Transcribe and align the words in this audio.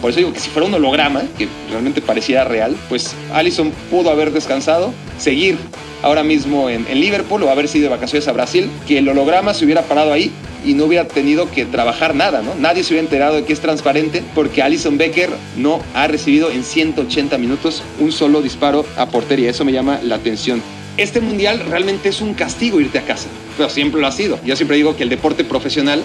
Por 0.00 0.10
eso 0.10 0.20
digo 0.20 0.32
que 0.32 0.40
si 0.40 0.50
fuera 0.50 0.66
un 0.66 0.74
holograma, 0.74 1.22
que 1.36 1.48
realmente 1.70 2.00
pareciera 2.00 2.44
real, 2.44 2.74
pues 2.88 3.14
Allison 3.32 3.70
pudo 3.90 4.10
haber 4.10 4.32
descansado, 4.32 4.92
seguir 5.18 5.58
ahora 6.02 6.22
mismo 6.22 6.70
en, 6.70 6.86
Liverpool 7.00 7.42
o 7.42 7.50
haber 7.50 7.68
sido 7.68 7.84
de 7.84 7.90
vacaciones 7.90 8.26
a 8.28 8.32
Brasil, 8.32 8.70
que 8.86 8.98
el 8.98 9.08
holograma 9.08 9.54
se 9.54 9.64
hubiera 9.64 9.82
parado 9.82 10.12
ahí 10.12 10.30
y 10.64 10.74
no 10.74 10.84
hubiera 10.84 11.06
tenido 11.06 11.50
que 11.50 11.64
trabajar 11.64 12.14
nada, 12.14 12.42
¿no? 12.42 12.54
Nadie 12.54 12.82
se 12.82 12.92
hubiera 12.92 13.04
enterado 13.04 13.36
de 13.36 13.44
que 13.44 13.52
es 13.52 13.60
transparente 13.60 14.22
porque 14.34 14.62
Alison 14.62 14.98
Becker 14.98 15.30
no 15.56 15.80
ha 15.94 16.06
recibido 16.06 16.50
en 16.50 16.64
180 16.64 17.36
minutos 17.38 17.82
un 17.98 18.12
solo 18.12 18.42
disparo 18.42 18.84
a 18.96 19.06
portería. 19.06 19.50
Eso 19.50 19.64
me 19.64 19.72
llama 19.72 20.00
la 20.02 20.16
atención. 20.16 20.62
Este 20.96 21.20
mundial 21.20 21.62
realmente 21.68 22.10
es 22.10 22.20
un 22.20 22.34
castigo 22.34 22.80
irte 22.80 22.98
a 22.98 23.02
casa, 23.02 23.28
pero 23.56 23.70
siempre 23.70 24.00
lo 24.00 24.06
ha 24.06 24.12
sido. 24.12 24.38
Yo 24.44 24.56
siempre 24.56 24.76
digo 24.76 24.96
que 24.96 25.02
el 25.02 25.08
deporte 25.08 25.44
profesional 25.44 26.02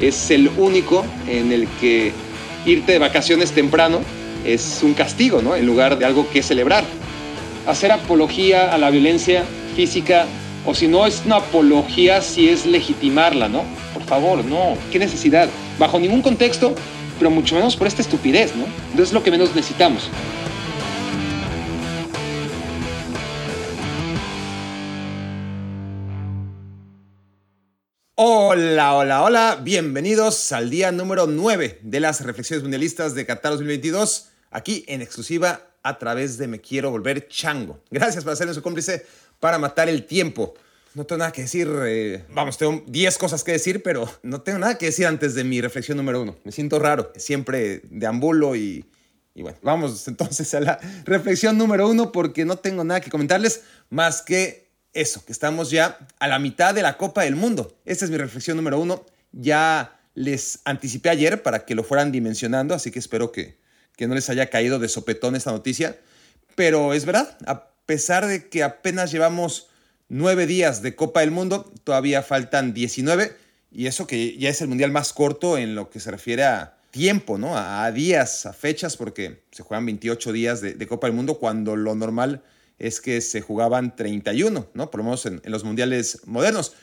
es 0.00 0.30
el 0.30 0.48
único 0.56 1.04
en 1.28 1.52
el 1.52 1.68
que 1.80 2.12
irte 2.68 2.92
de 2.92 2.98
vacaciones 2.98 3.52
temprano 3.52 4.00
es 4.44 4.80
un 4.82 4.94
castigo, 4.94 5.42
¿no? 5.42 5.56
En 5.56 5.66
lugar 5.66 5.98
de 5.98 6.04
algo 6.04 6.28
que 6.30 6.42
celebrar. 6.42 6.84
Hacer 7.66 7.92
apología 7.92 8.72
a 8.72 8.78
la 8.78 8.90
violencia 8.90 9.44
física 9.74 10.26
o 10.64 10.74
si 10.74 10.86
no 10.88 11.06
es 11.06 11.22
una 11.24 11.36
apología, 11.36 12.20
si 12.20 12.48
es 12.48 12.66
legitimarla, 12.66 13.48
¿no? 13.48 13.64
Por 13.94 14.02
favor, 14.04 14.44
no. 14.44 14.76
¿Qué 14.92 14.98
necesidad? 14.98 15.48
Bajo 15.78 15.98
ningún 15.98 16.22
contexto, 16.22 16.74
pero 17.18 17.30
mucho 17.30 17.54
menos 17.54 17.76
por 17.76 17.86
esta 17.86 18.02
estupidez, 18.02 18.54
¿no? 18.54 18.64
Entonces 18.90 19.08
es 19.08 19.12
lo 19.12 19.22
que 19.22 19.30
menos 19.30 19.54
necesitamos. 19.54 20.08
Hola, 28.20 28.96
hola, 28.96 29.22
hola, 29.22 29.60
bienvenidos 29.62 30.50
al 30.50 30.70
día 30.70 30.90
número 30.90 31.28
9 31.28 31.78
de 31.82 32.00
las 32.00 32.20
reflexiones 32.22 32.64
mundialistas 32.64 33.14
de 33.14 33.24
Qatar 33.24 33.52
2022, 33.52 34.30
aquí 34.50 34.84
en 34.88 35.02
exclusiva 35.02 35.70
a 35.84 35.98
través 36.00 36.36
de 36.36 36.48
Me 36.48 36.60
Quiero 36.60 36.90
Volver 36.90 37.28
Chango. 37.28 37.80
Gracias 37.92 38.24
por 38.24 38.32
hacerme 38.32 38.54
su 38.54 38.60
cómplice 38.60 39.06
para 39.38 39.60
matar 39.60 39.88
el 39.88 40.04
tiempo. 40.04 40.54
No 40.94 41.06
tengo 41.06 41.20
nada 41.20 41.30
que 41.30 41.42
decir, 41.42 41.70
eh, 41.84 42.24
vamos, 42.34 42.58
tengo 42.58 42.82
10 42.88 43.18
cosas 43.18 43.44
que 43.44 43.52
decir, 43.52 43.84
pero 43.84 44.10
no 44.24 44.40
tengo 44.40 44.58
nada 44.58 44.78
que 44.78 44.86
decir 44.86 45.06
antes 45.06 45.36
de 45.36 45.44
mi 45.44 45.60
reflexión 45.60 45.96
número 45.96 46.20
uno. 46.20 46.36
Me 46.42 46.50
siento 46.50 46.80
raro, 46.80 47.12
siempre 47.14 47.82
deambulo 47.84 48.56
y, 48.56 48.84
y 49.32 49.42
bueno, 49.42 49.58
vamos 49.62 50.08
entonces 50.08 50.52
a 50.54 50.60
la 50.60 50.80
reflexión 51.04 51.56
número 51.56 51.88
uno 51.88 52.10
porque 52.10 52.44
no 52.44 52.56
tengo 52.56 52.82
nada 52.82 53.00
que 53.00 53.10
comentarles 53.10 53.62
más 53.90 54.22
que 54.22 54.67
eso, 54.92 55.24
que 55.24 55.32
estamos 55.32 55.70
ya 55.70 55.98
a 56.18 56.28
la 56.28 56.38
mitad 56.38 56.74
de 56.74 56.82
la 56.82 56.96
Copa 56.96 57.22
del 57.22 57.36
Mundo. 57.36 57.76
Esta 57.84 58.04
es 58.04 58.10
mi 58.10 58.16
reflexión 58.16 58.56
número 58.56 58.78
uno. 58.78 59.04
Ya 59.32 60.00
les 60.14 60.60
anticipé 60.64 61.10
ayer 61.10 61.42
para 61.42 61.64
que 61.64 61.74
lo 61.74 61.84
fueran 61.84 62.10
dimensionando, 62.10 62.74
así 62.74 62.90
que 62.90 62.98
espero 62.98 63.30
que, 63.30 63.58
que 63.96 64.06
no 64.06 64.14
les 64.14 64.28
haya 64.30 64.50
caído 64.50 64.78
de 64.78 64.88
sopetón 64.88 65.36
esta 65.36 65.52
noticia. 65.52 65.98
Pero 66.54 66.94
es 66.94 67.04
verdad, 67.04 67.36
a 67.46 67.70
pesar 67.86 68.26
de 68.26 68.48
que 68.48 68.62
apenas 68.62 69.12
llevamos 69.12 69.68
nueve 70.08 70.46
días 70.46 70.82
de 70.82 70.96
Copa 70.96 71.20
del 71.20 71.30
Mundo, 71.30 71.72
todavía 71.84 72.22
faltan 72.22 72.74
19, 72.74 73.36
y 73.70 73.86
eso 73.86 74.06
que 74.06 74.36
ya 74.38 74.48
es 74.48 74.60
el 74.60 74.68
mundial 74.68 74.90
más 74.90 75.12
corto 75.12 75.58
en 75.58 75.74
lo 75.74 75.90
que 75.90 76.00
se 76.00 76.10
refiere 76.10 76.44
a 76.44 76.78
tiempo, 76.90 77.38
¿no? 77.38 77.56
A, 77.56 77.90
días, 77.92 78.46
a 78.46 78.52
fechas, 78.52 78.96
porque 78.96 79.42
se 79.52 79.62
juegan 79.62 79.86
28 79.86 80.32
días 80.32 80.60
de, 80.60 80.74
de 80.74 80.86
Copa 80.86 81.06
del 81.06 81.14
Mundo 81.14 81.38
cuando 81.38 81.76
lo 81.76 81.94
normal 81.94 82.42
es 82.78 83.00
que 83.00 83.20
se 83.20 83.40
jugaban 83.40 83.96
31, 83.96 84.68
¿no? 84.72 84.90
Por 84.90 84.98
lo 84.98 85.04
menos 85.04 85.26
en, 85.26 85.40
en, 85.44 85.52
los 85.52 85.64
mundiales 85.64 86.20
modernos. 86.26 86.74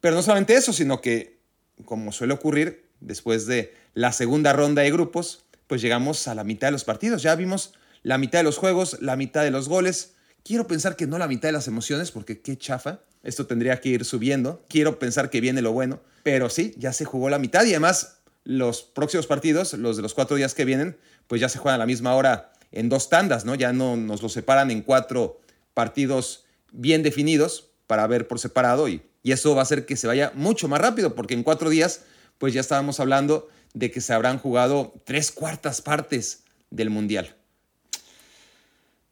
Pero 0.00 0.16
no 0.16 0.22
solamente 0.22 0.54
eso, 0.54 0.72
sino 0.72 1.00
que, 1.00 1.40
como 1.84 2.12
suele 2.12 2.34
ocurrir, 2.34 2.90
después 3.00 3.46
de 3.46 3.74
la 3.94 4.12
segunda 4.12 4.52
ronda 4.52 4.82
de 4.82 4.90
grupos, 4.90 5.44
pues 5.66 5.80
llegamos 5.80 6.28
a 6.28 6.34
la 6.34 6.44
mitad 6.44 6.68
de 6.68 6.72
los 6.72 6.84
partidos. 6.84 7.22
Ya 7.22 7.34
vimos 7.34 7.74
la 8.02 8.18
mitad 8.18 8.40
de 8.40 8.44
los 8.44 8.58
juegos, 8.58 8.98
la 9.00 9.16
mitad 9.16 9.42
de 9.42 9.50
los 9.50 9.68
goles. 9.68 10.14
Quiero 10.42 10.66
pensar 10.66 10.96
que 10.96 11.06
no 11.06 11.18
la 11.18 11.28
mitad 11.28 11.48
de 11.48 11.52
las 11.52 11.68
emociones, 11.68 12.10
porque 12.10 12.40
qué 12.40 12.56
chafa. 12.58 13.00
Esto 13.22 13.46
tendría 13.46 13.80
que 13.80 13.88
ir 13.88 14.04
subiendo. 14.04 14.64
Quiero 14.68 14.98
pensar 14.98 15.30
que 15.30 15.40
viene 15.40 15.62
lo 15.62 15.72
bueno. 15.72 16.00
Pero 16.22 16.50
sí, 16.50 16.74
ya 16.76 16.92
se 16.92 17.04
jugó 17.04 17.30
la 17.30 17.38
mitad 17.38 17.64
y 17.64 17.70
además 17.70 18.18
los 18.44 18.82
próximos 18.82 19.26
partidos, 19.26 19.72
los 19.74 19.96
de 19.96 20.02
los 20.02 20.12
cuatro 20.12 20.36
días 20.36 20.54
que 20.54 20.66
vienen, 20.66 20.98
pues 21.26 21.40
ya 21.40 21.48
se 21.48 21.58
juegan 21.58 21.76
a 21.76 21.84
la 21.84 21.86
misma 21.86 22.14
hora 22.14 22.52
en 22.72 22.88
dos 22.88 23.08
tandas, 23.08 23.44
¿no? 23.44 23.54
Ya 23.54 23.72
no 23.72 23.96
nos 23.96 24.22
lo 24.22 24.28
separan 24.28 24.70
en 24.70 24.82
cuatro 24.82 25.40
partidos 25.74 26.44
bien 26.72 27.02
definidos 27.02 27.70
para 27.86 28.06
ver 28.06 28.26
por 28.26 28.38
separado 28.38 28.88
y, 28.88 29.02
y 29.22 29.32
eso 29.32 29.54
va 29.54 29.60
a 29.60 29.64
hacer 29.64 29.86
que 29.86 29.96
se 29.96 30.06
vaya 30.06 30.32
mucho 30.34 30.68
más 30.68 30.80
rápido 30.80 31.14
porque 31.14 31.34
en 31.34 31.42
cuatro 31.42 31.70
días 31.70 32.02
pues 32.38 32.54
ya 32.54 32.60
estábamos 32.60 33.00
hablando 33.00 33.48
de 33.74 33.90
que 33.90 34.00
se 34.00 34.12
habrán 34.12 34.38
jugado 34.38 34.94
tres 35.04 35.30
cuartas 35.30 35.82
partes 35.82 36.44
del 36.70 36.90
Mundial. 36.90 37.36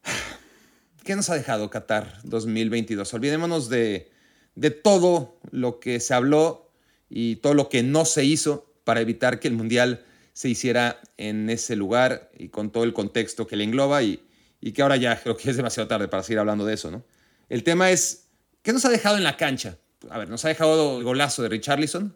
¿Qué 1.03 1.15
nos 1.15 1.29
ha 1.29 1.35
dejado 1.35 1.69
Qatar 1.69 2.19
2022? 2.23 3.13
Olvidémonos 3.13 3.69
de, 3.69 4.11
de 4.55 4.71
todo 4.71 5.37
lo 5.51 5.79
que 5.79 5.99
se 5.99 6.13
habló 6.13 6.71
y 7.09 7.37
todo 7.37 7.53
lo 7.53 7.69
que 7.69 7.83
no 7.83 8.05
se 8.05 8.23
hizo 8.23 8.71
para 8.83 9.01
evitar 9.01 9.39
que 9.39 9.47
el 9.47 9.53
Mundial 9.53 10.05
se 10.33 10.49
hiciera 10.49 10.99
en 11.17 11.49
ese 11.49 11.75
lugar 11.75 12.31
y 12.37 12.49
con 12.49 12.71
todo 12.71 12.83
el 12.85 12.93
contexto 12.93 13.47
que 13.47 13.55
le 13.55 13.65
engloba 13.65 14.01
y, 14.03 14.23
y 14.63 14.71
que 14.71 14.81
ahora 14.81 14.95
ya 14.95 15.19
creo 15.23 15.35
que 15.35 15.49
es 15.49 15.57
demasiado 15.57 15.87
tarde 15.87 16.07
para 16.07 16.23
seguir 16.23 16.39
hablando 16.39 16.65
de 16.65 16.73
eso, 16.73 16.89
¿no? 16.89 17.03
El 17.49 17.63
tema 17.63 17.91
es, 17.91 18.29
¿qué 18.61 18.71
nos 18.71 18.85
ha 18.85 18.89
dejado 18.89 19.17
en 19.17 19.23
la 19.23 19.35
cancha? 19.35 19.77
A 20.09 20.17
ver, 20.17 20.29
nos 20.29 20.45
ha 20.45 20.47
dejado 20.47 20.97
el 20.97 21.03
golazo 21.03 21.43
de 21.43 21.49
Richarlison. 21.49 22.15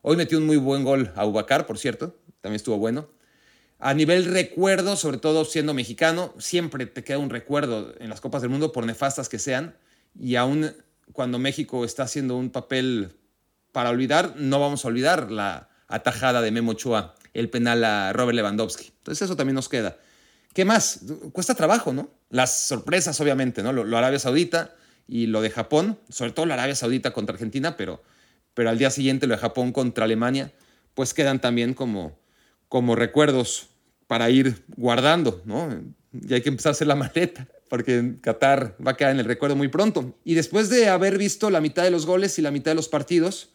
Hoy 0.00 0.16
metió 0.16 0.38
un 0.38 0.46
muy 0.46 0.56
buen 0.56 0.84
gol 0.84 1.12
a 1.16 1.26
Ubacar, 1.26 1.66
por 1.66 1.78
cierto, 1.78 2.16
también 2.40 2.56
estuvo 2.56 2.78
bueno. 2.78 3.08
A 3.80 3.94
nivel 3.94 4.26
recuerdo, 4.26 4.94
sobre 4.94 5.18
todo 5.18 5.44
siendo 5.44 5.74
mexicano, 5.74 6.32
siempre 6.38 6.86
te 6.86 7.02
queda 7.02 7.18
un 7.18 7.30
recuerdo 7.30 7.92
en 7.98 8.10
las 8.10 8.20
Copas 8.20 8.42
del 8.42 8.50
Mundo, 8.50 8.70
por 8.70 8.86
nefastas 8.86 9.28
que 9.28 9.40
sean, 9.40 9.76
y 10.16 10.36
aún 10.36 10.72
cuando 11.12 11.40
México 11.40 11.84
está 11.84 12.04
haciendo 12.04 12.36
un 12.36 12.50
papel 12.50 13.16
para 13.72 13.90
olvidar, 13.90 14.34
no 14.36 14.60
vamos 14.60 14.84
a 14.84 14.88
olvidar 14.88 15.32
la 15.32 15.68
atajada 15.88 16.42
de 16.42 16.52
Memo 16.52 16.72
Ochoa, 16.72 17.16
el 17.34 17.50
penal 17.50 17.82
a 17.82 18.12
Robert 18.12 18.36
Lewandowski. 18.36 18.92
Entonces 18.98 19.22
eso 19.22 19.36
también 19.36 19.56
nos 19.56 19.68
queda. 19.68 19.98
¿Qué 20.52 20.64
más? 20.64 21.00
Cuesta 21.32 21.54
trabajo, 21.54 21.92
¿no? 21.92 22.10
Las 22.30 22.66
sorpresas, 22.66 23.20
obviamente, 23.20 23.62
¿no? 23.62 23.72
Lo, 23.72 23.84
lo, 23.84 23.96
Arabia 23.96 24.18
Saudita 24.18 24.74
y 25.08 25.26
lo 25.26 25.40
de 25.40 25.50
Japón, 25.50 25.98
sobre 26.08 26.32
todo 26.32 26.46
la 26.46 26.54
Arabia 26.54 26.74
Saudita 26.74 27.12
contra 27.12 27.34
Argentina, 27.34 27.76
pero, 27.76 28.02
pero 28.54 28.70
al 28.70 28.78
día 28.78 28.90
siguiente 28.90 29.26
lo 29.26 29.34
de 29.34 29.40
Japón 29.40 29.72
contra 29.72 30.04
Alemania, 30.04 30.52
pues 30.94 31.14
quedan 31.14 31.40
también 31.40 31.74
como, 31.74 32.18
como 32.68 32.94
recuerdos 32.96 33.68
para 34.06 34.28
ir 34.30 34.64
guardando, 34.76 35.42
¿no? 35.46 35.68
Y 36.12 36.34
hay 36.34 36.42
que 36.42 36.50
empezar 36.50 36.70
a 36.70 36.72
hacer 36.72 36.86
la 36.86 36.94
maleta, 36.96 37.48
porque 37.70 38.16
Qatar 38.20 38.76
va 38.86 38.92
a 38.92 38.96
quedar 38.96 39.12
en 39.12 39.20
el 39.20 39.24
recuerdo 39.24 39.56
muy 39.56 39.68
pronto. 39.68 40.18
Y 40.24 40.34
después 40.34 40.68
de 40.68 40.88
haber 40.88 41.16
visto 41.16 41.48
la 41.48 41.62
mitad 41.62 41.82
de 41.82 41.90
los 41.90 42.04
goles 42.04 42.38
y 42.38 42.42
la 42.42 42.50
mitad 42.50 42.72
de 42.72 42.74
los 42.74 42.88
partidos, 42.88 43.52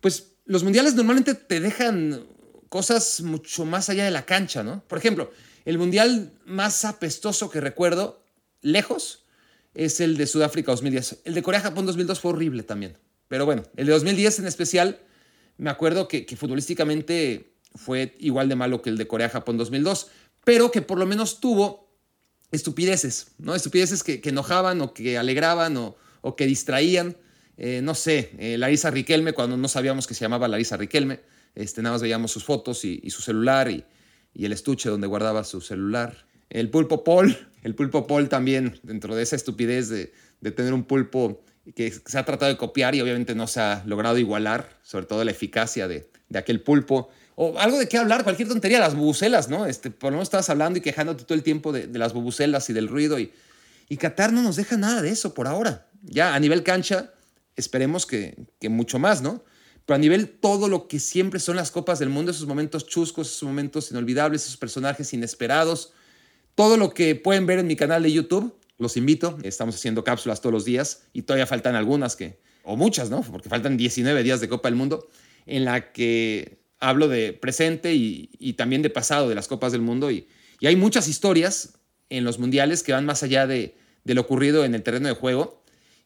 pues 0.00 0.36
los 0.44 0.62
mundiales 0.62 0.94
normalmente 0.94 1.34
te 1.34 1.58
dejan 1.58 2.24
cosas 2.68 3.20
mucho 3.22 3.64
más 3.64 3.88
allá 3.88 4.04
de 4.04 4.10
la 4.12 4.24
cancha, 4.24 4.62
¿no? 4.62 4.84
Por 4.86 4.98
ejemplo, 4.98 5.32
el 5.66 5.78
mundial 5.78 6.32
más 6.46 6.84
apestoso 6.84 7.50
que 7.50 7.60
recuerdo, 7.60 8.22
lejos, 8.62 9.24
es 9.74 10.00
el 10.00 10.16
de 10.16 10.28
Sudáfrica 10.28 10.70
2010. 10.70 11.22
El 11.24 11.34
de 11.34 11.42
Corea-Japón 11.42 11.84
2002 11.86 12.20
fue 12.20 12.30
horrible 12.30 12.62
también. 12.62 12.96
Pero 13.26 13.44
bueno, 13.44 13.64
el 13.76 13.86
de 13.86 13.92
2010 13.92 14.38
en 14.38 14.46
especial, 14.46 15.00
me 15.58 15.68
acuerdo 15.68 16.06
que, 16.06 16.24
futbolísticamente 16.36 17.52
fue 17.74 18.14
igual 18.20 18.48
de 18.48 18.54
malo 18.54 18.80
que 18.80 18.90
el 18.90 18.96
de 18.96 19.08
Corea-Japón 19.08 19.58
2002, 19.58 20.06
pero 20.44 20.70
que 20.70 20.82
por 20.82 20.98
lo 20.98 21.04
menos 21.04 21.40
tuvo 21.40 21.90
estupideces, 22.52 23.32
¿no? 23.38 23.56
Estupideces 23.56 24.04
que, 24.04 24.20
enojaban 24.22 24.80
o 24.80 24.94
que 24.94 25.18
alegraban 25.18 25.76
o, 25.78 25.96
o 26.20 26.36
que 26.36 26.46
distraían. 26.46 27.16
Eh, 27.56 27.80
no 27.82 27.96
sé, 27.96 28.30
eh, 28.38 28.56
Larisa 28.56 28.92
Riquelme, 28.92 29.32
cuando 29.32 29.56
no 29.56 29.66
sabíamos 29.66 30.06
que 30.06 30.14
se 30.14 30.20
llamaba 30.20 30.46
Larisa 30.46 30.76
Riquelme, 30.76 31.20
este, 31.56 31.82
nada 31.82 31.94
más 31.94 32.02
veíamos 32.02 32.30
sus 32.30 32.44
fotos 32.44 32.84
y, 32.84 33.00
y 33.02 33.10
su 33.10 33.20
celular 33.20 33.68
y, 33.68 33.84
y 34.36 34.44
el 34.44 34.52
estuche 34.52 34.90
donde 34.90 35.06
guardaba 35.06 35.44
su 35.44 35.60
celular. 35.60 36.26
El 36.50 36.68
pulpo 36.68 37.04
Paul, 37.04 37.36
el 37.62 37.74
pulpo 37.74 38.06
Paul 38.06 38.28
también, 38.28 38.78
dentro 38.82 39.16
de 39.16 39.22
esa 39.22 39.34
estupidez 39.34 39.88
de, 39.88 40.12
de, 40.40 40.50
tener 40.50 40.74
un 40.74 40.84
pulpo 40.84 41.42
que 41.74 41.90
se 41.90 42.18
ha 42.18 42.24
tratado 42.24 42.52
de 42.52 42.58
copiar 42.58 42.94
y 42.94 43.00
obviamente 43.00 43.34
no 43.34 43.46
se 43.46 43.60
ha 43.60 43.82
logrado 43.86 44.18
igualar, 44.18 44.78
sobre 44.82 45.06
todo 45.06 45.24
la 45.24 45.30
eficacia 45.30 45.88
de, 45.88 46.10
de 46.28 46.38
aquel 46.38 46.60
pulpo. 46.60 47.08
O 47.34 47.58
algo 47.58 47.78
de 47.78 47.88
qué 47.88 47.98
hablar, 47.98 48.24
cualquier 48.24 48.48
tontería, 48.48 48.78
las 48.78 48.94
bubucelas, 48.94 49.48
¿no? 49.48 49.66
Este, 49.66 49.90
por 49.90 50.10
lo 50.10 50.16
menos 50.16 50.26
estabas 50.28 50.48
hablando 50.50 50.78
y 50.78 50.82
quejándote 50.82 51.24
todo 51.24 51.34
el 51.34 51.42
tiempo 51.42 51.72
de, 51.72 51.86
de 51.86 51.98
las 51.98 52.12
bubucelas 52.12 52.68
y 52.70 52.72
del 52.72 52.88
ruido. 52.88 53.18
Y, 53.18 53.32
y 53.88 53.96
Qatar 53.96 54.32
no 54.32 54.42
nos 54.42 54.56
deja 54.56 54.76
nada 54.76 55.02
de 55.02 55.10
eso 55.10 55.34
por 55.34 55.46
ahora. 55.46 55.88
Ya 56.02 56.34
a 56.34 56.40
nivel 56.40 56.62
cancha, 56.62 57.12
esperemos 57.56 58.06
que, 58.06 58.46
que 58.60 58.68
mucho 58.68 58.98
más, 58.98 59.22
¿no? 59.22 59.44
Pero 59.86 59.94
a 59.94 59.98
nivel 59.98 60.28
todo 60.28 60.68
lo 60.68 60.88
que 60.88 60.98
siempre 60.98 61.38
son 61.38 61.56
las 61.56 61.70
copas 61.70 62.00
del 62.00 62.08
mundo, 62.08 62.32
esos 62.32 62.46
momentos 62.46 62.86
chuscos, 62.86 63.28
esos 63.28 63.44
momentos 63.44 63.90
inolvidables, 63.92 64.42
esos 64.42 64.56
personajes 64.56 65.14
inesperados, 65.14 65.92
todo 66.56 66.76
lo 66.76 66.92
que 66.92 67.14
pueden 67.14 67.46
ver 67.46 67.60
en 67.60 67.68
mi 67.68 67.76
canal 67.76 68.02
de 68.02 68.12
YouTube, 68.12 68.54
Los 68.78 68.98
invito, 68.98 69.38
estamos 69.42 69.74
haciendo 69.74 70.04
cápsulas 70.04 70.42
todos 70.42 70.52
los 70.52 70.66
días 70.66 71.04
y 71.14 71.22
todavía 71.22 71.46
faltan 71.46 71.76
algunas 71.76 72.14
que, 72.14 72.38
o 72.62 72.76
muchas, 72.76 73.08
¿no? 73.08 73.22
Porque 73.22 73.48
faltan 73.48 73.78
19 73.78 74.22
días 74.22 74.40
de 74.40 74.50
Copa 74.50 74.68
del 74.68 74.76
Mundo, 74.76 75.08
en 75.46 75.64
la 75.64 75.92
que 75.92 76.58
hablo 76.78 77.08
de 77.08 77.32
presente 77.32 77.94
y, 77.94 78.52
también 78.52 78.82
de 78.82 78.90
pasado 78.90 79.30
de 79.30 79.34
las 79.34 79.48
Copas 79.48 79.72
del 79.72 79.80
Mundo. 79.80 80.10
Y, 80.10 80.28
y, 80.60 80.66
hay 80.66 80.76
muchas 80.76 81.08
historias 81.08 81.78
en 82.10 82.24
los 82.24 82.38
mundiales 82.38 82.82
que 82.82 82.92
van 82.92 83.06
más 83.06 83.22
allá 83.22 83.46
de, 83.46 83.78
de, 84.04 84.14
lo 84.14 84.20
ocurrido 84.20 84.64
en 84.64 84.74
el 84.74 84.82
terreno 84.82 85.08
de 85.08 85.14
juego 85.14 85.62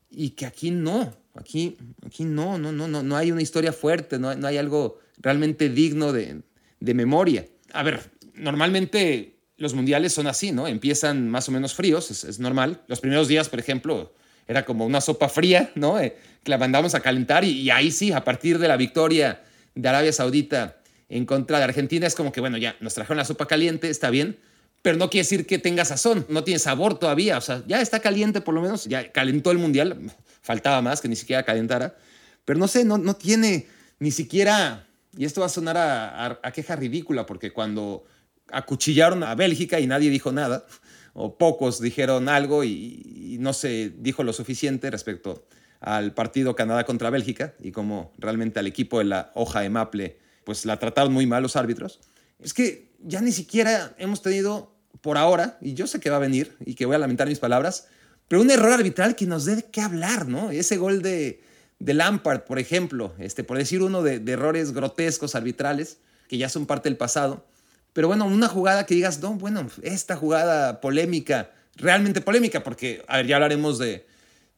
y 0.09 0.31
que 0.31 0.47
aquí 0.47 0.71
no, 0.71 1.13
aquí, 1.35 1.77
aquí 2.05 2.25
no, 2.25 2.59
no, 2.59 2.73
no, 2.73 2.89
no, 2.89 3.03
no 3.03 3.17
hay 3.17 3.33
una 3.33 3.43
historia 3.43 3.73
fuerte, 3.73 4.19
no, 4.19 4.35
no 4.35 4.47
hay 4.47 4.57
algo 4.57 4.99
realmente 5.19 5.69
digno 5.69 6.13
de, 6.13 6.43
de 6.81 6.95
memoria. 6.95 7.47
A 7.73 7.83
ver, 7.83 8.01
normalmente 8.35 9.37
los 9.57 9.75
mundiales 9.75 10.13
son 10.13 10.27
así, 10.27 10.53
¿no? 10.53 10.67
Empiezan 10.67 11.29
más 11.29 11.49
o 11.49 11.53
menos 11.53 11.75
fríos, 11.75 12.11
es, 12.11 12.39
normal. 12.39 12.83
Los 12.87 13.01
primeros 13.01 13.29
días, 13.29 13.49
por 13.49 13.61
ejemplo, 13.61 14.15
era 14.49 14.65
como 14.65 14.87
una 14.87 15.01
sopa 15.01 15.29
fría, 15.29 15.71
¿no? 15.75 16.01
Eh, 16.01 16.17
que 16.43 16.51
la 16.51 16.59
mandamos 16.59 16.95
a 16.95 17.01
calentar 17.01 17.45
y, 17.45 17.51
y, 17.51 17.71
ahí 17.71 17.91
sí, 17.91 18.13
a 18.13 18.25
partir 18.25 18.59
de 18.59 18.69
la 18.69 18.77
victoria 18.77 19.43
de 19.75 19.89
Arabia 19.89 20.13
Saudita 20.13 20.79
en 21.11 21.27
contra 21.27 21.59
de 21.59 21.65
Argentina, 21.65 22.07
es 22.07 22.15
como 22.15 22.33
que, 22.33 22.41
bueno, 22.41 22.57
ya 22.57 22.77
nos 22.81 22.95
trajeron 22.95 23.19
la 23.19 23.25
sopa 23.25 23.47
caliente, 23.47 23.91
está 23.91 24.11
bien, 24.11 24.39
pero 24.83 24.97
no 24.97 25.11
quiere 25.11 25.25
decir 25.25 25.47
que 25.47 25.59
tenga 25.59 25.85
sazón, 25.85 26.27
no 26.29 26.45
tiene 26.45 26.59
sabor 26.59 26.99
todavía, 26.99 27.39
o 27.39 27.41
sea, 27.41 27.63
ya 27.67 27.81
está 27.81 28.01
caliente 28.01 28.41
por 28.41 28.55
lo 28.55 28.63
menos, 28.63 28.87
ya 28.87 29.13
calentó 29.13 29.51
el 29.51 29.59
mundial, 29.59 29.99
faltaba 30.43 30.81
más 30.83 31.01
que 31.01 31.09
ni 31.09 31.17
siquiera 31.17 31.43
calentara, 31.43 31.97
pero 32.45 32.59
no 32.59 32.69
sé, 32.69 32.85
no, 32.85 32.99
no 32.99 33.15
tiene 33.15 33.67
ni 33.99 34.11
siquiera, 34.11 34.87
y 35.17 35.25
esto 35.25 35.41
va 35.41 35.47
a 35.47 35.51
sonar 35.51 35.77
a, 35.77 36.53
queja 36.53 36.77
ridícula, 36.77 37.27
porque 37.27 37.53
cuando 37.53 38.05
acuchillaron 38.51 39.23
a 39.23 39.35
Bélgica 39.35 39.79
y 39.79 39.87
nadie 39.87 40.11
dijo 40.11 40.33
nada, 40.33 40.65
o 41.13 41.37
pocos 41.37 41.81
dijeron 41.81 42.29
algo 42.29 42.65
y, 42.65 43.37
no 43.41 43.53
se 43.53 43.91
dijo 43.97 44.23
lo 44.23 44.33
suficiente 44.33 44.91
respecto 44.91 45.47
al 45.81 46.13
partido 46.13 46.55
Canadá 46.55 46.85
contra 46.85 47.09
Bélgica 47.09 47.55
y 47.59 47.73
como 47.73 48.13
realmente 48.19 48.59
al 48.59 48.67
equipo 48.67 48.99
de 48.99 49.07
la 49.07 49.33
hoja 49.35 49.61
de 49.61 49.71
Maple 49.71 50.19
pues 50.45 50.67
la 50.67 50.79
trataron 50.79 51.13
muy 51.13 51.27
mal 51.27 51.43
los 51.43 51.57
árbitros. 51.57 52.01
Es 52.43 52.55
que 52.55 52.93
ya 53.03 53.21
ni 53.21 53.33
siquiera 53.33 53.95
hemos 53.99 54.23
tenido 54.23 54.75
por 55.01 55.17
ahora, 55.17 55.59
y 55.61 55.75
yo 55.75 55.87
sé 55.87 56.01
que 56.01 56.11
va 56.11 56.17
a 56.17 56.21
venir 56.21 56.57
y 56.65 56.75
que 56.75 56.87
voy 56.87 56.97
a 56.97 56.99
lamentar 56.99 57.29
mis 57.29 57.39
palabras, 57.39 57.87
pero 58.29 58.43
un 58.43 58.51
error 58.51 58.73
arbitral 58.73 59.17
que 59.17 59.27
nos 59.27 59.45
dé 59.45 59.65
que 59.71 59.81
hablar, 59.81 60.29
¿no? 60.29 60.51
Ese 60.51 60.77
gol 60.77 61.03
de, 61.03 61.43
de 61.79 61.95
Lampard, 61.95 62.43
por 62.43 62.59
ejemplo, 62.59 63.15
este, 63.19 63.45
por 63.45 63.57
decir 63.57 63.83
uno 63.83 64.03
de, 64.03 64.21
de 64.21 64.33
errores 64.33 64.73
grotescos 64.73 65.35
arbitrales 65.35 65.99
que 66.29 66.39
ya 66.39 66.49
son 66.49 66.67
parte 66.67 66.89
del 66.89 66.97
pasado 66.97 67.47
pero 67.93 68.09
bueno, 68.09 68.27
una 68.27 68.49
jugada 68.49 68.87
que 68.87 68.95
digas, 68.95 69.21
no, 69.21 69.35
bueno, 69.35 69.67
esta 69.83 70.17
jugada 70.17 70.81
polémica, 70.81 71.51
realmente 71.77 72.21
polémica, 72.21 72.63
porque, 72.63 73.05
a 73.09 73.19
ver, 73.19 73.27
ya 73.27 73.37
hablaremos 73.37 73.79
de, 73.79 74.07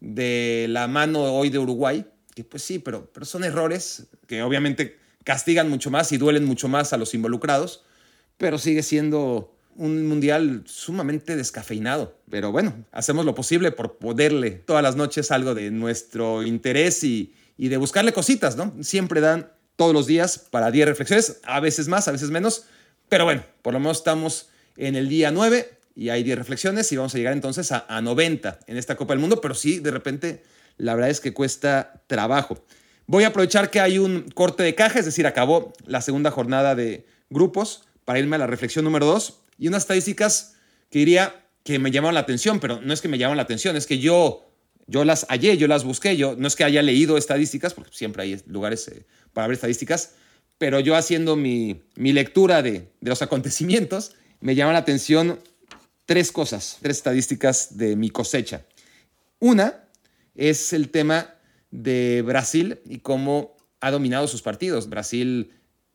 de 0.00 0.67
la 0.69 0.87
mano 0.87 1.23
hoy 1.23 1.49
de 1.49 1.58
Uruguay, 1.58 2.05
que 2.35 2.44
pues 2.44 2.62
sí, 2.62 2.78
pero 2.78 3.11
son 3.23 3.44
errores 3.44 4.06
que 4.26 4.43
obviamente 4.43 4.99
castigan 5.24 5.69
mucho 5.69 5.90
más 5.90 6.12
y 6.12 6.19
duelen 6.19 6.44
mucho 6.44 6.69
más 6.69 6.92
a 6.92 6.96
los 6.96 7.14
involucrados, 7.14 7.84
pero 8.38 8.58
sigue 8.58 8.82
siendo 8.82 9.56
un 9.76 10.06
mundial 10.06 10.62
sumamente 10.66 11.36
descafeinado. 11.36 12.19
Pero 12.30 12.52
bueno, 12.52 12.84
hacemos 12.92 13.24
lo 13.24 13.34
posible 13.34 13.72
por 13.72 13.98
poderle 13.98 14.50
todas 14.50 14.82
las 14.82 14.96
noches 14.96 15.30
algo 15.30 15.54
de 15.54 15.70
nuestro 15.70 16.42
interés 16.42 17.04
y, 17.04 17.34
y 17.56 17.69
de 17.69 17.76
buscarle 17.76 18.12
cositas, 18.12 18.56
¿no? 18.56 18.74
Siempre 18.82 19.20
dan 19.20 19.50
todos 19.76 19.94
los 19.94 20.06
días 20.06 20.38
para 20.38 20.70
10 20.70 20.88
reflexiones, 20.88 21.40
a 21.44 21.60
veces 21.60 21.88
más, 21.88 22.06
a 22.08 22.12
veces 22.12 22.30
menos, 22.30 22.66
pero 23.08 23.25
bueno, 23.25 23.44
por 23.62 23.72
lo 23.72 23.80
menos 23.80 23.98
estamos 23.98 24.48
en 24.76 24.96
el 24.96 25.08
día 25.08 25.30
9 25.30 25.78
y 25.94 26.08
hay 26.08 26.22
10 26.22 26.38
reflexiones 26.38 26.90
y 26.92 26.96
vamos 26.96 27.14
a 27.14 27.18
llegar 27.18 27.32
entonces 27.32 27.72
a, 27.72 28.00
90 28.00 28.60
en 28.66 28.76
esta 28.76 28.96
Copa 28.96 29.12
del 29.12 29.20
Mundo, 29.20 29.40
pero 29.40 29.54
sí, 29.54 29.80
de 29.80 29.90
repente, 29.90 30.42
la 30.78 30.94
verdad 30.94 31.10
es 31.10 31.20
que 31.20 31.34
cuesta 31.34 32.02
trabajo. 32.06 32.64
Voy 33.06 33.25
a 33.25 33.28
aprovechar 33.28 33.70
que 33.70 33.81
hay 33.81 33.99
un 33.99 34.31
corte 34.31 34.62
de 34.62 34.75
caja, 34.75 34.99
es 34.99 35.04
decir, 35.04 35.26
acabó 35.26 35.72
la 35.87 36.00
segunda 36.00 36.31
jornada 36.31 36.75
de 36.75 37.06
grupos 37.31 37.84
para 38.04 38.19
irme 38.19 38.37
a 38.37 38.38
la 38.38 38.46
reflexión 38.46 38.84
número 38.84 39.06
2 39.06 39.40
y 39.58 39.69
unas 39.69 39.82
estadísticas 39.82 40.54
que 40.90 41.00
diría 41.00 41.43
que 41.64 41.78
me 41.78 41.90
llamaron 41.90 42.14
la 42.14 42.20
atención, 42.20 42.60
pero 42.60 42.81
no 42.81 42.93
es 42.93 43.00
que 43.00 43.08
me 43.08 43.19
llamaron 43.19 43.37
la 43.37 43.44
atención, 43.44 43.76
es 43.76 43.87
que 43.87 43.99
yo, 43.99 44.44
yo 44.87 45.04
las 45.04 45.26
hallé, 45.28 45.56
yo 45.56 45.69
las 45.69 45.84
busqué, 45.84 46.16
yo 46.16 46.34
no 46.37 46.49
es 46.49 46.56
que 46.56 46.64
haya 46.64 46.82
leído 46.82 47.16
estadísticas, 47.16 47.75
porque 47.75 47.93
siempre 47.94 48.25
hay 48.25 48.43
lugares 48.46 48.88
eh, 48.88 49.04
para 49.32 49.46
ver 49.46 49.54
estadísticas, 49.54 50.12
pero 50.58 50.81
yo 50.81 50.96
haciendo 50.96 51.37
mi, 51.37 51.82
lectura 51.96 52.62
de, 52.62 52.88
los 53.00 53.22
acontecimientos, 53.22 54.12
me 54.40 54.54
llama 54.54 54.72
la 54.72 54.78
atención 54.81 55.40
tres 56.06 56.32
cosas, 56.32 56.78
tres 56.82 56.99
estadísticas 56.99 57.76
de 57.78 57.96
mi 57.96 58.10
cosecha. 58.10 58.64
Una 59.38 59.84
es 60.34 60.72
el 60.72 60.90
tema 60.90 61.34
de 61.72 62.22
Brasil 62.24 62.78
y 62.84 62.98
cómo 62.98 63.56
ha 63.80 63.90
dominado 63.90 64.28
sus 64.28 64.42
partidos. 64.42 64.88
Brasil 64.88 65.50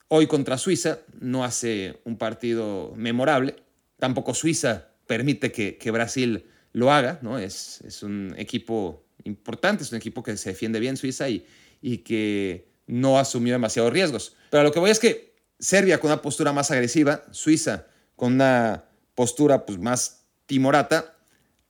hoy 0.10 0.28
contra 0.28 0.58
Suiza 0.58 1.00
no 1.22 1.46
hace 1.46 2.02
un 2.04 2.18
partido 2.18 2.92
memorable, 2.98 3.56
tampoco 3.98 4.34
Suiza 4.34 4.90
permite 5.06 5.54
que, 5.54 5.92
Brasil 5.92 6.46
lo 6.74 6.92
haga, 6.92 7.20
¿no? 7.22 7.40
Es, 7.40 7.82
es, 7.82 8.04
un 8.04 8.36
equipo 8.38 9.06
importante, 9.24 9.84
es 9.84 9.92
un 9.92 9.98
equipo 9.98 10.22
que 10.22 10.36
se 10.36 10.50
defiende 10.50 10.80
bien 10.80 10.98
Suiza 10.98 11.30
y, 11.30 11.46
y 11.82 12.00
que 12.00 12.68
no 12.88 13.18
asumió 13.18 13.54
demasiados 13.54 13.94
riesgos. 13.94 14.36
Pero 14.50 14.64
lo 14.64 14.72
que 14.72 14.80
voy 14.80 14.92
es 14.92 15.00
que 15.00 15.36
Serbia 15.60 16.00
con 16.00 16.12
una 16.12 16.22
postura 16.22 16.52
más 16.52 16.72
agresiva, 16.72 17.24
Suiza 17.32 17.88
con 18.16 18.34
una 18.34 18.86
postura 19.16 19.66
pues, 19.66 19.80
más 19.80 20.26
timorata, 20.46 21.18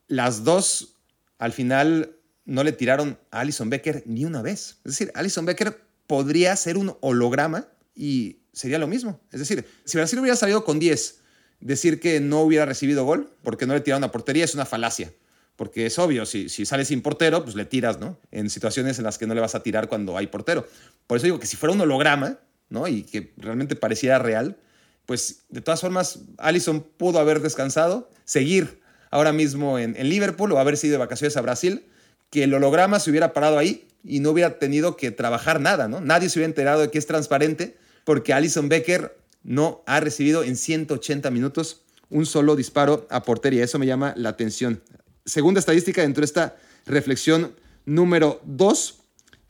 las 0.07 0.43
dos 0.43 0.95
al 1.37 1.51
final 1.51 2.16
no 2.47 2.63
le 2.63 2.71
tiraron 2.71 3.19
a 3.29 3.41
Alison 3.41 3.69
Becker 3.69 4.01
ni 4.07 4.25
una 4.25 4.41
vez. 4.41 4.77
Es 4.83 4.93
decir, 4.93 5.11
Alison 5.13 5.45
Becker 5.45 5.79
podría 6.07 6.55
ser 6.55 6.77
un 6.77 6.97
holograma 7.01 7.67
y 7.93 8.39
sería 8.53 8.79
lo 8.79 8.87
mismo. 8.87 9.19
Es 9.31 9.39
decir, 9.39 9.65
si 9.85 9.97
Brasil 9.97 10.17
hubiera 10.17 10.35
salido 10.35 10.63
con 10.63 10.79
10, 10.79 11.19
decir 11.59 11.99
que 11.99 12.19
no 12.19 12.41
hubiera 12.41 12.65
recibido 12.65 13.05
gol 13.05 13.31
porque 13.43 13.67
no 13.67 13.73
le 13.73 13.81
tiraron 13.81 14.03
a 14.03 14.11
portería 14.11 14.45
es 14.45 14.55
una 14.55 14.65
falacia. 14.65 15.13
Porque 15.55 15.87
es 15.87 15.99
obvio, 15.99 16.25
si, 16.25 16.49
si 16.49 16.65
sales 16.65 16.87
sin 16.87 17.01
portero, 17.01 17.43
pues 17.43 17.55
le 17.55 17.65
tiras, 17.65 17.99
¿no? 17.99 18.19
En 18.31 18.49
situaciones 18.49 18.97
en 18.99 19.03
las 19.03 19.17
que 19.17 19.27
no 19.27 19.33
le 19.33 19.41
vas 19.41 19.55
a 19.55 19.63
tirar 19.63 19.89
cuando 19.89 20.17
hay 20.17 20.27
portero. 20.27 20.67
Por 21.07 21.17
eso 21.17 21.25
digo 21.25 21.39
que 21.39 21.47
si 21.47 21.57
fuera 21.57 21.73
un 21.73 21.81
holograma, 21.81 22.39
¿no? 22.69 22.87
Y 22.87 23.03
que 23.03 23.33
realmente 23.37 23.75
pareciera 23.75 24.19
real, 24.19 24.57
pues 25.05 25.45
de 25.49 25.61
todas 25.61 25.81
formas, 25.81 26.19
Allison 26.37 26.81
pudo 26.81 27.19
haber 27.19 27.41
descansado, 27.41 28.11
seguir 28.23 28.81
ahora 29.09 29.33
mismo 29.33 29.79
en, 29.79 29.93
Liverpool 30.09 30.51
o 30.51 30.59
haber 30.59 30.77
sido 30.77 30.93
de 30.93 30.97
vacaciones 30.99 31.37
a 31.37 31.41
Brasil, 31.41 31.85
que 32.29 32.43
el 32.43 32.53
holograma 32.53 32.99
se 32.99 33.09
hubiera 33.09 33.33
parado 33.33 33.57
ahí 33.57 33.87
y 34.03 34.19
no 34.19 34.31
hubiera 34.31 34.59
tenido 34.59 34.95
que 34.95 35.11
trabajar 35.11 35.59
nada, 35.59 35.87
¿no? 35.87 36.01
Nadie 36.01 36.29
se 36.29 36.39
hubiera 36.39 36.49
enterado 36.49 36.81
de 36.81 36.91
que 36.91 36.97
es 36.97 37.07
transparente 37.07 37.77
porque 38.03 38.33
Alison 38.33 38.69
Becker 38.69 39.17
no 39.43 39.83
ha 39.85 39.99
recibido 39.99 40.43
en 40.43 40.55
180 40.55 41.29
minutos 41.31 41.83
un 42.09 42.25
solo 42.25 42.55
disparo 42.55 43.07
a 43.09 43.23
portería. 43.23 43.63
Eso 43.63 43.79
me 43.79 43.85
llama 43.85 44.13
la 44.17 44.29
atención. 44.29 44.81
Segunda 45.25 45.59
estadística 45.59 46.01
dentro 46.01 46.21
de 46.21 46.25
esta 46.25 46.55
reflexión 46.85 47.53
número 47.85 48.41
2 48.45 48.99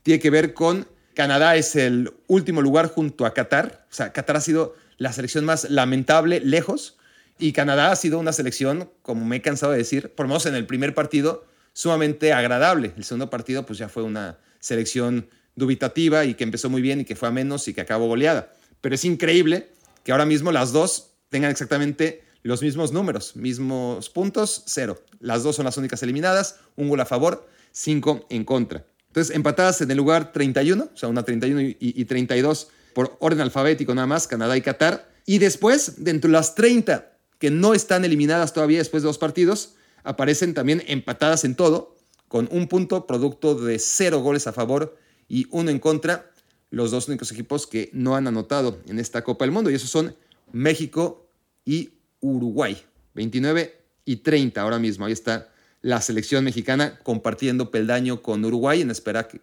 tiene 0.02 0.20
que 0.20 0.30
ver 0.30 0.54
con 0.54 0.86
Canadá 1.14 1.56
es 1.56 1.74
el 1.74 2.12
último 2.28 2.62
lugar 2.62 2.88
junto 2.88 3.26
a 3.26 3.34
Qatar. 3.34 3.86
O 3.90 3.94
sea, 3.94 4.12
Qatar 4.12 4.36
ha 4.36 4.40
sido 4.40 4.76
la 4.98 5.12
selección 5.12 5.44
más 5.44 5.68
lamentable 5.68 6.40
lejos 6.40 6.96
y 7.40 7.52
Canadá 7.52 7.90
ha 7.90 7.96
sido 7.96 8.20
una 8.20 8.32
selección, 8.32 8.90
como 9.02 9.24
me 9.24 9.36
he 9.36 9.42
cansado 9.42 9.72
de 9.72 9.78
decir, 9.78 10.14
por 10.14 10.26
lo 10.26 10.28
menos 10.28 10.46
en 10.46 10.54
el 10.54 10.66
primer 10.66 10.94
partido, 10.94 11.44
sumamente 11.78 12.32
agradable. 12.32 12.92
El 12.96 13.04
segundo 13.04 13.30
partido 13.30 13.64
pues 13.64 13.78
ya 13.78 13.88
fue 13.88 14.02
una 14.02 14.40
selección 14.58 15.28
dubitativa 15.54 16.24
y 16.24 16.34
que 16.34 16.42
empezó 16.42 16.68
muy 16.68 16.82
bien 16.82 17.02
y 17.02 17.04
que 17.04 17.14
fue 17.14 17.28
a 17.28 17.30
menos 17.30 17.68
y 17.68 17.72
que 17.72 17.80
acabó 17.80 18.08
goleada. 18.08 18.52
Pero 18.80 18.96
es 18.96 19.04
increíble 19.04 19.70
que 20.02 20.10
ahora 20.10 20.26
mismo 20.26 20.50
las 20.50 20.72
dos 20.72 21.12
tengan 21.28 21.52
exactamente 21.52 22.24
los 22.42 22.62
mismos 22.62 22.90
números, 22.90 23.36
mismos 23.36 24.10
puntos, 24.10 24.64
cero. 24.66 25.00
Las 25.20 25.44
dos 25.44 25.54
son 25.54 25.66
las 25.66 25.76
únicas 25.76 26.02
eliminadas, 26.02 26.56
un 26.74 26.88
gol 26.88 26.98
a 26.98 27.06
favor, 27.06 27.46
cinco 27.70 28.26
en 28.28 28.44
contra. 28.44 28.84
Entonces, 29.06 29.36
empatadas 29.36 29.80
en 29.80 29.88
el 29.92 29.98
lugar 29.98 30.32
31, 30.32 30.90
o 30.92 30.96
sea, 30.96 31.08
una 31.08 31.22
31 31.22 31.76
y, 31.78 32.04
32 32.06 32.70
por 32.92 33.16
orden 33.20 33.42
alfabético 33.42 33.94
nada 33.94 34.08
más, 34.08 34.26
Canadá 34.26 34.56
y 34.56 34.62
Qatar. 34.62 35.08
Y 35.26 35.38
después, 35.38 36.02
dentro 36.02 36.28
de 36.28 36.32
las 36.32 36.56
30 36.56 37.12
que 37.38 37.52
no 37.52 37.72
están 37.72 38.04
eliminadas 38.04 38.52
todavía 38.52 38.78
después 38.78 39.04
de 39.04 39.06
dos 39.06 39.18
partidos, 39.18 39.76
aparecen 40.04 40.54
también 40.54 40.82
empatadas 40.86 41.44
en 41.44 41.54
todo, 41.54 41.96
con 42.28 42.48
un 42.50 42.68
punto 42.68 43.06
producto 43.06 43.54
de 43.54 43.78
cero 43.78 44.20
goles 44.20 44.46
a 44.46 44.52
favor 44.52 44.96
y 45.28 45.46
uno 45.50 45.70
en 45.70 45.78
contra, 45.78 46.30
los 46.70 46.90
dos 46.90 47.08
únicos 47.08 47.32
equipos 47.32 47.66
que 47.66 47.90
no 47.92 48.16
han 48.16 48.26
anotado 48.26 48.78
en 48.86 48.98
esta 48.98 49.24
Copa 49.24 49.44
del 49.44 49.52
Mundo, 49.52 49.70
y 49.70 49.74
esos 49.74 49.90
son 49.90 50.14
México 50.52 51.28
y 51.64 51.90
Uruguay, 52.20 52.82
29 53.14 53.80
y 54.04 54.16
30 54.16 54.60
ahora 54.60 54.78
mismo, 54.78 55.06
ahí 55.06 55.12
está 55.12 55.48
la 55.80 56.00
selección 56.00 56.44
mexicana 56.44 56.98
compartiendo 57.02 57.70
peldaño 57.70 58.20
con 58.22 58.44
Uruguay 58.44 58.80
en 58.80 58.90
espera 58.90 59.28
que, 59.28 59.40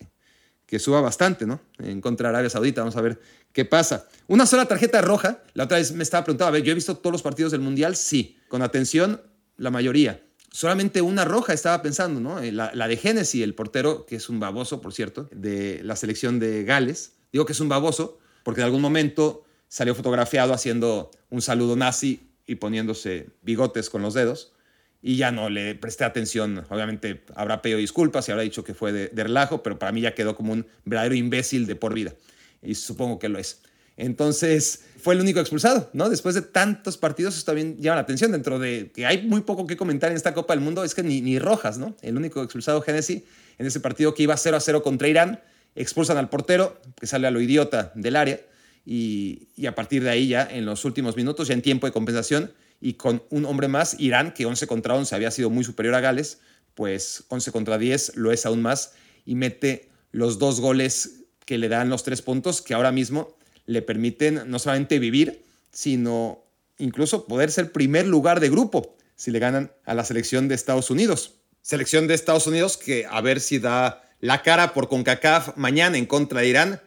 que 0.65 0.79
suba 0.79 1.01
bastante, 1.01 1.45
¿no? 1.45 1.61
En 1.79 2.01
contra 2.01 2.29
de 2.29 2.35
Arabia 2.35 2.49
Saudita, 2.49 2.81
vamos 2.81 2.97
a 2.97 3.01
ver 3.01 3.19
qué 3.53 3.65
pasa. 3.65 4.07
Una 4.27 4.45
sola 4.45 4.65
tarjeta 4.67 5.01
roja, 5.01 5.43
la 5.53 5.65
otra 5.65 5.77
vez 5.77 5.91
me 5.93 6.03
estaba 6.03 6.23
preguntando, 6.25 6.49
a 6.49 6.51
ver, 6.51 6.63
yo 6.63 6.71
he 6.71 6.75
visto 6.75 6.97
todos 6.97 7.13
los 7.13 7.21
partidos 7.21 7.51
del 7.51 7.61
Mundial, 7.61 7.95
sí, 7.95 8.37
con 8.47 8.61
atención, 8.61 9.21
la 9.57 9.71
mayoría. 9.71 10.24
Solamente 10.55 11.01
una 11.01 11.25
roja 11.25 11.51
estaba 11.51 11.81
pensando, 11.81 12.21
¿no? 12.21 12.39
Eh, 12.39 12.53
la, 12.53 12.71
de 12.71 12.95
Genesis, 12.95 13.43
el 13.43 13.53
portero, 13.53 14.05
que 14.05 14.15
es 14.15 14.29
un 14.29 14.39
baboso, 14.39 14.79
por 14.79 14.93
cierto, 14.93 15.27
de 15.33 15.81
la 15.83 15.97
selección 15.97 16.39
de 16.39 16.63
Gales. 16.63 17.17
Digo 17.33 17.45
que 17.45 17.51
es 17.51 17.59
un 17.59 17.67
baboso 17.67 18.19
porque 18.43 18.61
en 18.61 18.65
algún 18.65 18.81
momento 18.81 19.43
salió 19.67 19.93
fotografiado 19.93 20.53
haciendo 20.53 21.11
un 21.29 21.41
saludo 21.41 21.75
nazi 21.75 22.29
y 22.47 22.55
poniéndose 22.55 23.31
bigotes 23.41 23.89
con 23.89 24.01
los 24.01 24.13
dedos. 24.13 24.53
Y 25.01 25.17
ya 25.17 25.29
no 25.29 25.49
le 25.49 25.75
presté 25.75 26.05
atención. 26.05 26.65
Obviamente 26.69 27.25
habrá 27.35 27.61
pedido 27.61 27.79
disculpas 27.79 28.29
y 28.29 28.31
habrá 28.31 28.43
dicho 28.43 28.63
que 28.63 28.73
fue 28.73 28.93
de, 28.93 29.09
de 29.09 29.23
relajo, 29.23 29.61
pero 29.61 29.77
para 29.77 29.91
mí 29.91 29.99
ya 29.99 30.15
quedó 30.15 30.37
como 30.37 30.53
un 30.53 30.65
verdadero 30.85 31.15
imbécil 31.15 31.67
de 31.67 31.75
por 31.75 31.93
vida. 31.93 32.13
Y 32.61 32.75
supongo 32.75 33.19
que 33.19 33.27
lo 33.27 33.39
es. 33.39 33.61
Entonces, 33.97 34.81
fue 34.97 35.13
el 35.13 35.21
único 35.21 35.39
expulsado, 35.39 35.89
¿no? 35.93 36.09
Después 36.09 36.35
de 36.35 36.41
tantos 36.41 36.97
partidos, 36.97 37.35
eso 37.35 37.45
también 37.45 37.77
llama 37.79 37.95
la 37.95 38.01
atención. 38.01 38.31
Dentro 38.31 38.59
de 38.59 38.91
que 38.93 39.05
hay 39.05 39.25
muy 39.25 39.41
poco 39.41 39.67
que 39.67 39.77
comentar 39.77 40.11
en 40.11 40.17
esta 40.17 40.33
Copa 40.33 40.53
del 40.53 40.63
Mundo, 40.63 40.83
es 40.83 40.93
que 40.93 41.03
ni, 41.03 41.39
rojas, 41.39 41.77
¿no? 41.77 41.95
El 42.01 42.17
único 42.17 42.43
expulsado, 42.43 42.81
Genesis, 42.81 43.23
en 43.57 43.65
ese 43.65 43.79
partido 43.79 44.13
que 44.13 44.23
iba 44.23 44.35
0 44.35 44.57
a 44.57 44.59
0 44.59 44.83
contra 44.83 45.07
Irán, 45.07 45.39
expulsan 45.75 46.17
al 46.17 46.29
portero, 46.29 46.79
que 46.99 47.07
sale 47.07 47.27
a 47.27 47.31
lo 47.31 47.39
idiota 47.39 47.91
del 47.95 48.15
área, 48.15 48.41
y, 48.85 49.47
y, 49.55 49.65
a 49.65 49.75
partir 49.75 50.03
de 50.03 50.09
ahí, 50.09 50.27
ya 50.27 50.47
en 50.49 50.65
los 50.65 50.85
últimos 50.85 51.15
minutos, 51.15 51.47
ya 51.47 51.53
en 51.53 51.61
tiempo 51.61 51.87
de 51.87 51.93
compensación, 51.93 52.51
y 52.81 52.93
con 52.93 53.23
un 53.29 53.45
hombre 53.45 53.67
más, 53.67 53.95
Irán, 53.99 54.33
que 54.33 54.45
11 54.45 54.67
contra 54.67 54.95
11 54.95 55.15
había 55.15 55.31
sido 55.31 55.49
muy 55.49 55.63
superior 55.63 55.95
a 55.95 56.01
Gales, 56.01 56.39
pues 56.75 57.23
11 57.29 57.51
contra 57.51 57.77
10 57.77 58.17
lo 58.17 58.31
es 58.31 58.45
aún 58.45 58.61
más, 58.61 58.93
y 59.25 59.35
mete 59.35 59.89
los 60.11 60.37
dos 60.37 60.59
goles 60.59 61.25
que 61.45 61.57
le 61.57 61.69
dan 61.69 61.89
los 61.89 62.03
tres 62.03 62.21
puntos, 62.21 62.61
que 62.61 62.73
ahora 62.73 62.91
mismo 62.91 63.35
le 63.65 63.81
permiten 63.81 64.43
no 64.47 64.59
solamente 64.59 64.99
vivir, 64.99 65.43
sino 65.71 66.43
incluso 66.77 67.25
poder 67.25 67.51
ser 67.51 67.71
primer 67.71 68.05
lugar 68.05 68.39
de 68.39 68.49
grupo 68.49 68.95
si 69.15 69.31
le 69.31 69.39
ganan 69.39 69.71
a 69.85 69.93
la 69.93 70.03
selección 70.03 70.47
de 70.47 70.55
Estados 70.55 70.91
Unidos. 70.91 71.35
Selección 71.61 72.07
de 72.07 72.13
Estados 72.13 72.47
Unidos 72.47 72.77
que 72.77 73.05
a 73.09 73.21
ver 73.21 73.39
si 73.39 73.59
da 73.59 74.03
la 74.19 74.41
cara 74.41 74.73
por 74.73 74.87
CONCACAF 74.87 75.57
mañana 75.57 75.97
en 75.97 76.05
contra 76.05 76.41
de 76.41 76.47
Irán 76.47 76.81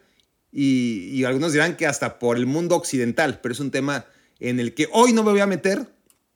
y, 0.51 1.09
y, 1.11 1.25
algunos 1.25 1.53
dirán 1.53 1.77
que 1.77 1.85
hasta 1.85 2.17
por 2.17 2.37
el 2.37 2.47
mundo 2.47 2.75
occidental, 2.75 3.39
pero 3.41 3.53
es 3.53 3.59
un 3.59 3.69
tema 3.69 4.07
en 4.39 4.59
el 4.59 4.73
que 4.73 4.89
hoy 4.91 5.13
no 5.13 5.23
me 5.23 5.31
voy 5.31 5.41
a 5.41 5.45
meter, 5.45 5.85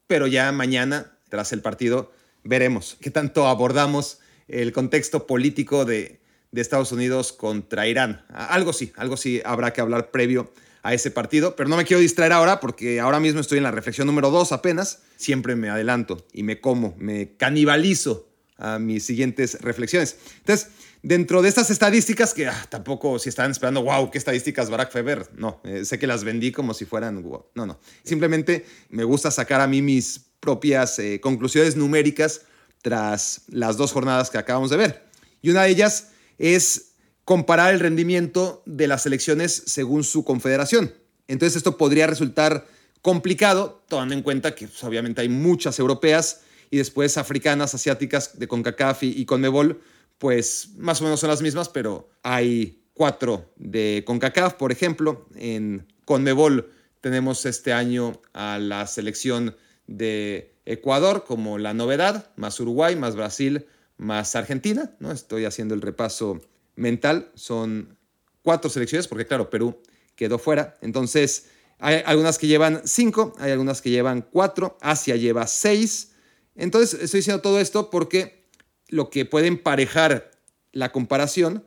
pero 0.06 0.28
ya 0.28 0.52
mañana, 0.52 1.18
tras 1.30 1.52
el 1.52 1.62
partido, 1.62 2.12
veremos 2.44 2.96
qué 3.02 3.10
tanto 3.10 3.48
abordamos 3.48 4.20
el 4.48 4.72
contexto 4.72 5.26
político 5.26 5.86
de, 5.86 6.20
de 6.54 6.62
Estados 6.62 6.92
Unidos 6.92 7.34
contra 7.34 7.88
Irán. 7.88 8.24
Algo 8.30 8.72
sí, 8.72 8.94
algo 8.96 9.18
sí 9.18 9.42
habrá 9.44 9.74
que 9.74 9.82
hablar 9.82 10.12
previo 10.12 10.54
a 10.84 10.94
ese 10.94 11.12
partido, 11.12 11.56
pero 11.56 11.68
no 11.68 11.78
me 11.78 11.84
quiero 11.84 12.00
distraer 12.00 12.32
ahora 12.32 12.60
porque 12.60 13.00
ahora 13.00 13.20
mismo 13.20 13.42
estoy 13.42 13.58
en 13.58 13.64
la 13.64 13.72
reflexión 13.72 14.06
número 14.06 14.30
dos 14.30 14.52
apenas. 14.52 15.02
Siempre 15.18 15.56
me 15.56 15.70
adelanto 15.70 16.26
y 16.32 16.44
me 16.44 16.62
como, 16.62 16.96
me 16.98 17.36
canibalizo 17.38 18.30
a 18.58 18.78
mis 18.78 19.04
siguientes 19.04 19.60
reflexiones. 19.62 20.18
Entonces, 20.38 20.70
dentro 21.02 21.42
de 21.42 21.50
estas 21.50 21.72
estadísticas, 21.72 22.36
que 22.36 22.48
ah, 22.48 22.68
tampoco 22.70 23.18
si 23.18 23.30
están 23.30 23.50
esperando, 23.50 23.82
wow, 23.82 24.12
qué 24.12 24.20
estadísticas 24.20 24.70
Barack 24.70 24.92
Feber, 24.92 25.30
no, 25.36 25.60
eh, 25.64 25.86
sé 25.86 25.98
que 25.98 26.06
las 26.06 26.24
vendí 26.24 26.52
como 26.52 26.76
si 26.76 26.86
fueran, 26.86 27.24
wow, 27.24 27.48
no, 27.56 27.66
no. 27.66 27.80
Simplemente 28.04 28.66
me 28.90 29.04
gusta 29.04 29.32
sacar 29.32 29.60
a 29.60 29.68
mí 29.68 29.82
mis 29.82 30.20
propias 30.40 31.00
eh, 31.00 31.20
conclusiones 31.20 31.76
numéricas 31.76 32.42
tras 32.84 33.42
las 33.48 33.76
dos 33.78 33.92
jornadas 33.92 34.30
que 34.30 34.38
acabamos 34.38 34.70
de 34.70 34.78
ver. 34.78 35.04
Y 35.42 35.50
una 35.50 35.64
de 35.64 35.70
ellas 35.70 36.10
es 36.38 36.94
comparar 37.26 37.74
el 37.74 37.80
rendimiento 37.80 38.64
de 38.66 38.88
las 38.88 39.04
selecciones 39.04 39.64
según 39.66 40.04
su 40.04 40.24
confederación. 40.24 40.94
Entonces 41.28 41.58
esto 41.58 41.78
podría 41.78 42.08
resultar 42.08 42.68
complicado, 43.02 43.84
tomando 43.88 44.14
en 44.14 44.22
cuenta 44.22 44.56
que 44.56 44.68
pues, 44.68 44.84
obviamente 44.84 45.22
hay 45.22 45.30
muchas 45.30 45.80
europeas 45.80 46.42
y 46.70 46.78
después 46.78 47.18
africanas, 47.18 47.76
asiáticas 47.76 48.40
de 48.40 48.48
CONCACAF 48.48 49.04
y, 49.04 49.26
CONMEBOL, 49.26 49.80
pues 50.18 50.70
más 50.78 51.02
o 51.02 51.04
menos 51.04 51.20
son 51.20 51.30
las 51.30 51.42
mismas, 51.42 51.70
pero 51.70 52.10
hay 52.24 52.84
cuatro 52.94 53.52
de 53.58 54.04
CONCACAF, 54.06 54.56
por 54.56 54.72
ejemplo. 54.72 55.28
En 55.36 55.86
CONMEBOL 56.06 56.72
tenemos 57.02 57.46
este 57.46 57.74
año 57.74 58.14
a 58.34 58.58
la 58.58 58.88
selección 58.88 59.56
de 59.86 60.56
Ecuador 60.66 61.26
como 61.26 61.58
la 61.58 61.74
novedad, 61.74 62.32
más 62.38 62.60
Uruguay, 62.60 62.96
más 62.96 63.16
Brasil, 63.16 63.68
más 63.98 64.36
Argentina, 64.36 64.96
¿no? 65.00 65.12
Estoy 65.12 65.46
haciendo 65.46 65.74
el 65.74 65.82
repaso 65.82 66.42
mental, 66.76 67.32
son 67.36 67.98
cuatro 68.42 68.70
selecciones, 68.70 69.08
porque 69.08 69.26
claro, 69.26 69.50
Perú 69.50 69.82
quedó 70.16 70.38
fuera, 70.38 70.78
entonces 70.82 71.48
hay 71.80 72.02
algunas 72.06 72.38
que 72.38 72.48
llevan 72.48 72.82
cinco, 72.86 73.34
hay 73.40 73.52
algunas 73.52 73.82
que 73.82 73.90
llevan 73.90 74.22
cuatro, 74.22 74.78
Asia 74.82 75.16
lleva 75.16 75.48
seis, 75.48 76.12
entonces 76.56 77.02
estoy 77.02 77.20
diciendo 77.20 77.42
todo 77.42 77.60
esto 77.60 77.90
porque 77.90 78.48
lo 78.90 79.10
que 79.10 79.26
puede 79.26 79.48
emparejar 79.48 80.32
la 80.72 80.92
comparación 80.92 81.66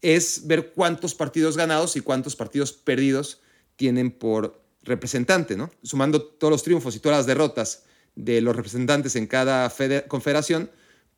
es 0.00 0.46
ver 0.46 0.72
cuántos 0.72 1.14
partidos 1.14 1.56
ganados 1.56 1.96
y 1.96 2.00
cuántos 2.00 2.34
partidos 2.34 2.72
perdidos 2.72 3.40
tienen 3.76 4.10
por 4.10 4.62
representante, 4.82 5.56
¿no? 5.56 5.70
Sumando 5.82 6.22
todos 6.22 6.50
los 6.50 6.62
triunfos 6.62 6.96
y 6.96 7.00
todas 7.00 7.18
las 7.18 7.26
derrotas 7.26 7.84
de 8.14 8.40
los 8.40 8.54
representantes 8.54 9.16
en 9.16 9.26
cada 9.26 9.72
confederación, 10.08 10.70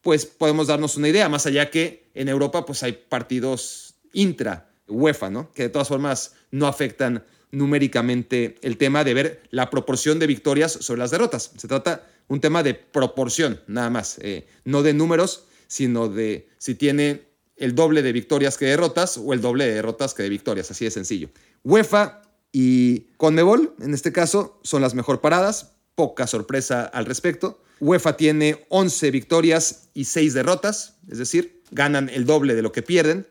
pues 0.04 0.26
podemos 0.26 0.68
darnos 0.68 0.96
una 0.96 1.08
idea, 1.08 1.28
más 1.28 1.46
allá 1.46 1.70
que 1.70 2.10
en 2.14 2.28
Europa 2.28 2.64
pues 2.64 2.82
hay 2.82 2.92
partidos 2.92 3.94
intra 4.12 4.70
UEFA, 4.86 5.30
¿no? 5.30 5.50
Que 5.52 5.64
de 5.64 5.68
todas 5.70 5.88
formas 5.88 6.34
no 6.50 6.66
afectan 6.66 7.24
numéricamente 7.50 8.56
el 8.60 8.76
tema 8.76 9.02
de 9.02 9.14
ver 9.14 9.42
la 9.50 9.70
proporción 9.70 10.18
de 10.18 10.26
victorias 10.26 10.72
sobre 10.72 10.98
las 10.98 11.10
derrotas. 11.10 11.52
Se 11.56 11.66
trata 11.66 12.06
un 12.28 12.40
tema 12.40 12.62
de 12.62 12.74
proporción, 12.74 13.60
nada 13.66 13.88
más, 13.88 14.18
eh, 14.20 14.46
no 14.64 14.82
de 14.82 14.92
números, 14.92 15.46
sino 15.68 16.08
de 16.08 16.48
si 16.58 16.74
tiene 16.74 17.22
el 17.56 17.74
doble 17.74 18.02
de 18.02 18.12
victorias 18.12 18.58
que 18.58 18.66
derrotas 18.66 19.16
o 19.16 19.32
el 19.32 19.40
doble 19.40 19.64
de 19.64 19.74
derrotas 19.74 20.12
que 20.12 20.22
de 20.22 20.28
victorias, 20.28 20.70
así 20.70 20.84
de 20.84 20.90
sencillo. 20.90 21.30
UEFA 21.62 22.20
y 22.52 23.06
Conmebol, 23.16 23.74
en 23.80 23.94
este 23.94 24.12
caso, 24.12 24.60
son 24.62 24.82
las 24.82 24.94
mejor 24.94 25.22
paradas, 25.22 25.72
poca 25.94 26.26
sorpresa 26.26 26.84
al 26.84 27.06
respecto. 27.06 27.62
UEFA 27.80 28.16
tiene 28.16 28.66
11 28.68 29.10
victorias 29.10 29.88
y 29.94 30.04
6 30.04 30.34
derrotas, 30.34 30.96
es 31.08 31.18
decir, 31.18 31.62
ganan 31.70 32.08
el 32.08 32.24
doble 32.24 32.54
de 32.54 32.62
lo 32.62 32.72
que 32.72 32.82
pierden. 32.82 33.26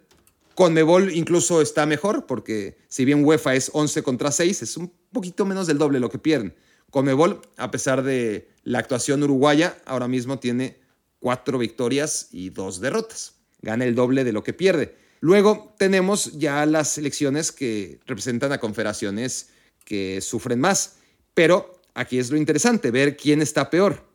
Conmebol 0.55 1.11
incluso 1.13 1.61
está 1.61 1.85
mejor 1.85 2.25
porque 2.25 2.77
si 2.87 3.05
bien 3.05 3.25
UEFA 3.25 3.55
es 3.55 3.71
11 3.73 4.03
contra 4.03 4.31
6, 4.31 4.61
es 4.61 4.77
un 4.77 4.93
poquito 5.11 5.45
menos 5.45 5.67
del 5.67 5.77
doble 5.77 5.97
de 5.97 6.01
lo 6.01 6.09
que 6.09 6.19
pierden. 6.19 6.55
Conmebol, 6.91 7.41
a 7.57 7.71
pesar 7.71 8.03
de 8.03 8.49
la 8.63 8.79
actuación 8.79 9.23
uruguaya, 9.23 9.77
ahora 9.85 10.07
mismo 10.07 10.37
tiene 10.37 10.79
4 11.19 11.57
victorias 11.57 12.27
y 12.31 12.49
2 12.49 12.81
derrotas. 12.81 13.35
Gana 13.61 13.85
el 13.85 13.95
doble 13.95 14.23
de 14.23 14.33
lo 14.33 14.43
que 14.43 14.53
pierde. 14.53 14.95
Luego 15.21 15.73
tenemos 15.79 16.37
ya 16.37 16.65
las 16.65 16.89
selecciones 16.89 17.51
que 17.51 17.99
representan 18.05 18.51
a 18.51 18.59
confederaciones 18.59 19.49
que 19.85 20.21
sufren 20.21 20.59
más, 20.59 20.97
pero 21.33 21.81
aquí 21.93 22.19
es 22.19 22.31
lo 22.31 22.37
interesante, 22.37 22.91
ver 22.91 23.17
quién 23.17 23.41
está 23.41 23.69
peor. 23.69 24.07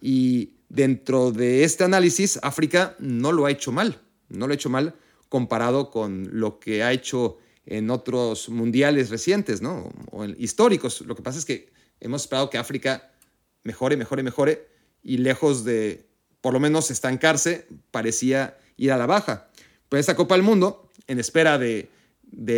Y 0.00 0.54
dentro 0.68 1.30
de 1.30 1.64
este 1.64 1.84
análisis, 1.84 2.38
África 2.42 2.96
no 2.98 3.32
lo 3.32 3.46
ha 3.46 3.50
hecho 3.50 3.72
mal, 3.72 4.00
no 4.28 4.46
lo 4.46 4.52
ha 4.52 4.56
hecho 4.56 4.70
mal 4.70 4.94
comparado 5.28 5.90
con 5.90 6.28
lo 6.32 6.60
que 6.60 6.82
ha 6.82 6.92
hecho 6.92 7.38
en 7.66 7.90
otros 7.90 8.48
mundiales 8.48 9.10
recientes, 9.10 9.62
¿no? 9.62 9.90
O 10.10 10.24
históricos. 10.24 11.00
Lo 11.00 11.14
que 11.14 11.22
pasa 11.22 11.38
es 11.38 11.44
que 11.44 11.72
hemos 12.00 12.22
esperado 12.22 12.50
que 12.50 12.58
África 12.58 13.10
mejore, 13.62 13.96
mejore, 13.96 14.22
mejore, 14.22 14.68
y 15.02 15.18
lejos 15.18 15.64
de, 15.64 16.06
por 16.40 16.52
lo 16.52 16.60
menos, 16.60 16.90
estancarse, 16.90 17.66
parecía 17.90 18.58
ir 18.76 18.92
a 18.92 18.96
la 18.96 19.06
baja. 19.06 19.48
Pero 19.88 20.00
esta 20.00 20.16
Copa 20.16 20.34
del 20.34 20.44
Mundo, 20.44 20.90
en 21.06 21.18
espera 21.18 21.58
de, 21.58 21.90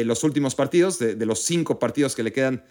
los 0.05 0.25
últimos 0.25 0.55
partidos, 0.55 0.99
de, 0.99 1.15
de 1.15 1.27
los 1.27 1.41
cinco 1.41 1.79
partidos 1.79 2.15
que 2.15 2.23
le 2.23 2.33
quedan 2.33 2.65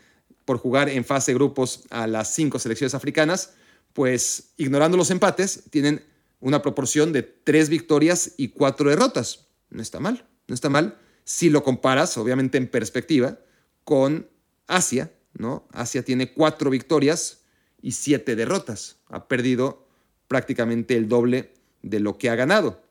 por 0.45 0.57
jugar 0.57 0.89
en 0.89 1.03
fase 1.03 1.31
de 1.31 1.35
grupos 1.35 1.83
a 1.89 2.07
las 2.07 2.33
cinco 2.33 2.59
selecciones 2.59 2.93
africanas, 2.93 3.53
pues 3.93 4.51
ignorando 4.57 4.97
los 4.97 5.11
empates, 5.11 5.63
tienen 5.69 6.05
una 6.39 6.61
proporción 6.61 7.11
de 7.11 7.23
tres 7.23 7.69
victorias 7.69 8.33
y 8.37 8.49
cuatro 8.49 8.89
derrotas. 8.89 9.47
No 9.69 9.81
está 9.81 9.99
mal, 9.99 10.25
no 10.47 10.55
está 10.55 10.69
mal 10.69 10.97
si 11.25 11.49
lo 11.49 11.63
comparas, 11.63 12.17
obviamente 12.17 12.57
en 12.57 12.67
perspectiva, 12.67 13.39
con 13.83 14.29
Asia, 14.67 15.11
¿no? 15.33 15.67
Asia 15.71 16.03
tiene 16.03 16.31
cuatro 16.31 16.69
victorias 16.69 17.39
y 17.81 17.91
siete 17.91 18.35
derrotas. 18.35 18.97
Ha 19.07 19.27
perdido 19.27 19.87
prácticamente 20.27 20.95
el 20.95 21.09
doble 21.09 21.53
de 21.81 21.99
lo 21.99 22.17
que 22.17 22.29
ha 22.29 22.35
ganado. 22.35 22.83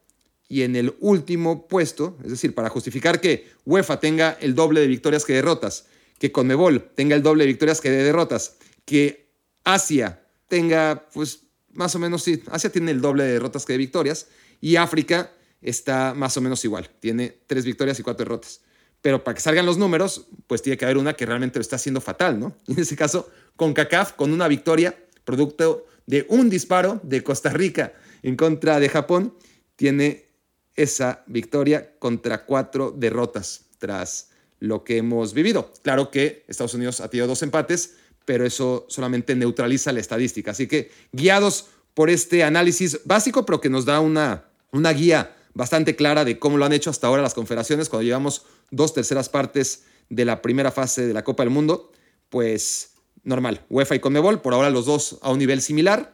Y 0.48 0.62
en 0.62 0.76
el 0.76 0.94
último 1.00 1.68
puesto, 1.68 2.18
es 2.22 2.30
decir, 2.30 2.54
para 2.54 2.68
justificar 2.68 3.20
que 3.20 3.48
UEFA 3.64 4.00
tenga 4.00 4.32
el 4.40 4.54
doble 4.54 4.80
de 4.80 4.88
victorias 4.88 5.24
que 5.24 5.32
derrotas, 5.32 5.86
que 6.18 6.32
Conmebol 6.32 6.90
tenga 6.94 7.16
el 7.16 7.22
doble 7.22 7.44
de 7.44 7.48
victorias 7.48 7.80
que 7.80 7.90
de 7.90 8.02
derrotas, 8.02 8.56
que 8.84 9.30
Asia 9.64 10.22
tenga, 10.48 11.08
pues 11.12 11.44
más 11.72 11.94
o 11.94 11.98
menos, 11.98 12.22
sí, 12.22 12.42
Asia 12.50 12.70
tiene 12.70 12.92
el 12.92 13.00
doble 13.00 13.24
de 13.24 13.32
derrotas 13.32 13.64
que 13.64 13.72
de 13.72 13.78
victorias 13.78 14.28
y 14.60 14.76
África 14.76 15.32
está 15.60 16.14
más 16.14 16.36
o 16.36 16.40
menos 16.40 16.64
igual, 16.64 16.88
tiene 17.00 17.38
tres 17.46 17.64
victorias 17.64 17.98
y 17.98 18.02
cuatro 18.02 18.24
derrotas. 18.24 18.60
Pero 19.00 19.22
para 19.22 19.34
que 19.34 19.40
salgan 19.42 19.66
los 19.66 19.76
números, 19.76 20.28
pues 20.46 20.62
tiene 20.62 20.78
que 20.78 20.86
haber 20.86 20.96
una 20.96 21.12
que 21.14 21.26
realmente 21.26 21.58
lo 21.58 21.62
está 21.62 21.76
haciendo 21.76 22.00
fatal, 22.00 22.40
¿no? 22.40 22.56
Y 22.66 22.72
en 22.74 22.80
ese 22.80 22.96
caso, 22.96 23.28
con 23.56 23.74
CACAF, 23.74 24.12
con 24.12 24.32
una 24.32 24.48
victoria, 24.48 24.96
producto 25.24 25.86
de 26.06 26.26
un 26.28 26.48
disparo 26.48 27.00
de 27.02 27.22
Costa 27.22 27.50
Rica 27.50 27.92
en 28.22 28.36
contra 28.36 28.80
de 28.80 28.88
Japón, 28.88 29.34
tiene 29.76 30.28
esa 30.74 31.22
victoria 31.26 31.98
contra 31.98 32.44
cuatro 32.44 32.90
derrotas 32.90 33.66
tras 33.78 34.30
lo 34.60 34.84
que 34.84 34.98
hemos 34.98 35.34
vivido. 35.34 35.72
Claro 35.82 36.10
que 36.10 36.44
Estados 36.48 36.74
Unidos 36.74 37.00
ha 37.00 37.08
tenido 37.08 37.26
dos 37.26 37.42
empates, 37.42 37.96
pero 38.24 38.46
eso 38.46 38.86
solamente 38.88 39.34
neutraliza 39.34 39.92
la 39.92 40.00
estadística. 40.00 40.52
Así 40.52 40.66
que 40.66 40.90
guiados 41.12 41.66
por 41.94 42.10
este 42.10 42.42
análisis 42.44 43.00
básico, 43.04 43.46
pero 43.46 43.60
que 43.60 43.70
nos 43.70 43.84
da 43.84 44.00
una, 44.00 44.44
una 44.72 44.92
guía 44.92 45.36
bastante 45.54 45.96
clara 45.96 46.24
de 46.24 46.38
cómo 46.38 46.58
lo 46.58 46.64
han 46.64 46.72
hecho 46.72 46.90
hasta 46.90 47.06
ahora 47.06 47.22
las 47.22 47.34
confederaciones, 47.34 47.88
cuando 47.88 48.04
llevamos 48.04 48.44
dos 48.70 48.92
terceras 48.92 49.28
partes 49.28 49.84
de 50.08 50.24
la 50.24 50.42
primera 50.42 50.70
fase 50.70 51.06
de 51.06 51.14
la 51.14 51.24
Copa 51.24 51.44
del 51.44 51.50
Mundo, 51.50 51.92
pues 52.28 52.90
normal. 53.22 53.64
UEFA 53.70 53.94
y 53.94 54.00
Conmebol, 54.00 54.40
por 54.40 54.54
ahora 54.54 54.70
los 54.70 54.86
dos 54.86 55.18
a 55.22 55.30
un 55.30 55.38
nivel 55.38 55.62
similar. 55.62 56.12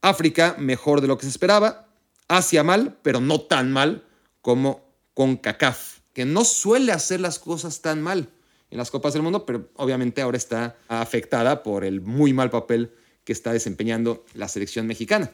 África 0.00 0.56
mejor 0.58 1.00
de 1.00 1.08
lo 1.08 1.18
que 1.18 1.24
se 1.24 1.30
esperaba. 1.30 1.88
Asia 2.28 2.62
mal, 2.62 2.98
pero 3.02 3.20
no 3.20 3.40
tan 3.42 3.72
mal 3.72 4.04
como 4.40 4.92
con 5.14 5.36
CACAF, 5.36 5.91
que 6.12 6.24
no 6.24 6.44
suele 6.44 6.92
hacer 6.92 7.20
las 7.20 7.38
cosas 7.38 7.80
tan 7.80 8.02
mal 8.02 8.28
en 8.70 8.78
las 8.78 8.90
Copas 8.90 9.12
del 9.12 9.22
Mundo, 9.22 9.44
pero 9.44 9.68
obviamente 9.76 10.22
ahora 10.22 10.36
está 10.36 10.76
afectada 10.88 11.62
por 11.62 11.84
el 11.84 12.00
muy 12.00 12.32
mal 12.32 12.50
papel 12.50 12.92
que 13.24 13.32
está 13.32 13.52
desempeñando 13.52 14.24
la 14.34 14.48
selección 14.48 14.86
mexicana. 14.86 15.30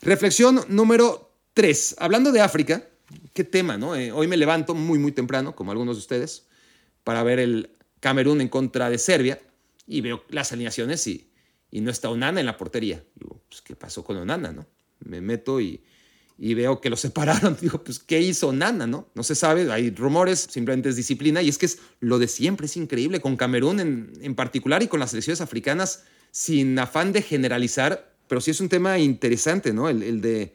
Reflexión 0.00 0.64
número 0.68 1.32
3. 1.54 1.96
Hablando 1.98 2.30
de 2.32 2.40
África, 2.40 2.88
qué 3.32 3.44
tema, 3.44 3.76
¿no? 3.76 3.96
Eh, 3.96 4.12
hoy 4.12 4.28
me 4.28 4.36
levanto 4.36 4.74
muy, 4.74 4.98
muy 4.98 5.12
temprano, 5.12 5.56
como 5.56 5.72
algunos 5.72 5.96
de 5.96 6.00
ustedes, 6.00 6.46
para 7.04 7.22
ver 7.22 7.40
el 7.40 7.70
Camerún 8.00 8.40
en 8.40 8.48
contra 8.48 8.90
de 8.90 8.98
Serbia 8.98 9.40
y 9.86 10.00
veo 10.00 10.22
las 10.28 10.52
alineaciones 10.52 11.06
y, 11.08 11.28
y 11.70 11.80
no 11.80 11.90
está 11.90 12.10
Onana 12.10 12.40
en 12.40 12.46
la 12.46 12.56
portería. 12.56 13.02
Digo, 13.16 13.40
pues, 13.48 13.60
¿qué 13.60 13.74
pasó 13.74 14.04
con 14.04 14.16
Onana, 14.16 14.52
no? 14.52 14.66
Me 15.00 15.20
meto 15.20 15.60
y, 15.60 15.82
y 16.38 16.54
veo 16.54 16.80
que 16.80 16.88
lo 16.88 16.96
separaron. 16.96 17.56
Digo, 17.60 17.82
pues, 17.82 17.98
¿qué 17.98 18.20
hizo 18.20 18.48
Onana, 18.48 18.86
no? 18.86 19.08
No 19.14 19.22
se 19.22 19.34
sabe, 19.34 19.70
hay 19.70 19.90
rumores, 19.90 20.46
simplemente 20.50 20.88
es 20.88 20.96
disciplina 20.96 21.42
y 21.42 21.48
es 21.48 21.58
que 21.58 21.66
es 21.66 21.78
lo 22.00 22.18
de 22.18 22.28
siempre, 22.28 22.66
es 22.66 22.76
increíble, 22.76 23.20
con 23.20 23.36
Camerún 23.36 23.80
en, 23.80 24.12
en 24.20 24.34
particular 24.34 24.82
y 24.82 24.88
con 24.88 25.00
las 25.00 25.10
selecciones 25.10 25.40
africanas, 25.40 26.04
sin 26.30 26.78
afán 26.78 27.12
de 27.12 27.22
generalizar, 27.22 28.14
pero 28.28 28.40
sí 28.40 28.50
es 28.50 28.60
un 28.60 28.68
tema 28.68 28.98
interesante, 28.98 29.72
¿no? 29.72 29.88
El, 29.88 30.20
de, 30.20 30.54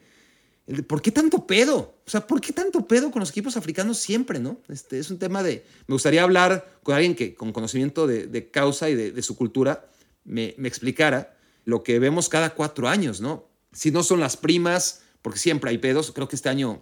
el 0.68 0.78
de, 0.78 0.84
¿por 0.84 1.02
qué 1.02 1.12
tanto 1.12 1.46
pedo? 1.46 1.98
O 2.06 2.10
sea, 2.10 2.26
¿por 2.26 2.40
qué 2.40 2.54
tanto 2.54 2.88
pedo 2.88 3.12
con 3.12 3.20
los 3.20 3.32
equipos 3.32 3.58
africanos 3.58 3.98
siempre, 3.98 4.40
no? 4.40 4.62
Este, 4.70 5.00
es 5.00 5.10
un 5.10 5.20
tema 5.20 5.44
de, 5.44 5.66
me 5.88 5.94
gustaría 5.94 6.24
hablar 6.24 6.80
con 6.84 6.96
alguien 6.96 7.16
que 7.16 7.36
con 7.36 7.52
conocimiento 7.52 8.08
de, 8.08 8.28
de 8.28 8.50
causa 8.52 8.90
y 8.90 8.96
de, 8.96 9.12
de 9.12 9.22
su 9.22 9.36
cultura, 9.36 9.90
me, 10.26 10.56
explicara 10.64 11.38
lo 11.66 11.84
que 11.84 12.00
vemos 12.00 12.30
cada 12.30 12.54
cuatro 12.54 12.88
años, 12.88 13.22
¿no? 13.22 13.50
Si 13.72 13.92
no 13.92 14.04
son 14.04 14.20
las 14.20 14.38
primas, 14.38 15.02
porque 15.24 15.40
siempre 15.40 15.72
hay 15.72 15.80
pedos, 15.80 16.12
creo 16.12 16.28
que 16.28 16.36
este 16.36 16.50
año 16.50 16.80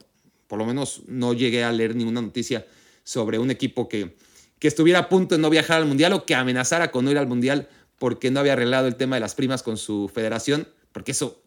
por 0.47 0.59
lo 0.59 0.65
menos 0.65 1.03
no 1.07 1.33
llegué 1.33 1.63
a 1.63 1.71
leer 1.71 1.95
ninguna 1.95 2.21
noticia 2.21 2.67
sobre 3.05 3.39
un 3.39 3.51
equipo 3.51 3.87
que, 3.87 4.17
que 4.59 4.67
estuviera 4.67 4.99
a 4.99 5.07
punto 5.07 5.35
de 5.35 5.41
no 5.41 5.49
viajar 5.49 5.77
al 5.77 5.85
Mundial 5.85 6.11
o 6.11 6.25
que 6.25 6.35
amenazara 6.35 6.91
con 6.91 7.05
no 7.05 7.11
ir 7.11 7.17
al 7.17 7.27
Mundial 7.27 7.69
porque 7.97 8.31
no 8.31 8.41
había 8.41 8.51
arreglado 8.51 8.87
el 8.87 8.97
tema 8.97 9.15
de 9.15 9.21
las 9.21 9.33
primas 9.33 9.63
con 9.63 9.77
su 9.77 10.11
federación, 10.13 10.67
porque 10.91 11.13
eso 11.13 11.41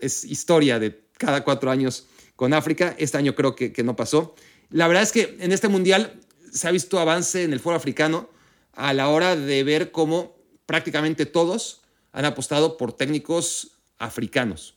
es 0.00 0.24
historia 0.24 0.80
de 0.80 1.04
cada 1.16 1.44
cuatro 1.44 1.70
años 1.70 2.08
con 2.34 2.52
África. 2.52 2.96
Este 2.98 3.18
año 3.18 3.36
creo 3.36 3.54
que, 3.54 3.72
que 3.72 3.84
no 3.84 3.94
pasó. 3.94 4.34
La 4.70 4.88
verdad 4.88 5.04
es 5.04 5.12
que 5.12 5.36
en 5.38 5.52
este 5.52 5.68
Mundial 5.68 6.18
se 6.50 6.66
ha 6.66 6.72
visto 6.72 6.98
avance 6.98 7.44
en 7.44 7.52
el 7.52 7.60
foro 7.60 7.76
africano 7.76 8.30
a 8.72 8.92
la 8.94 9.10
hora 9.10 9.36
de 9.36 9.62
ver 9.62 9.92
cómo 9.92 10.36
prácticamente 10.66 11.24
todos 11.24 11.82
han 12.10 12.24
apostado 12.24 12.76
por 12.76 12.94
técnicos 12.94 13.76
africanos, 13.98 14.74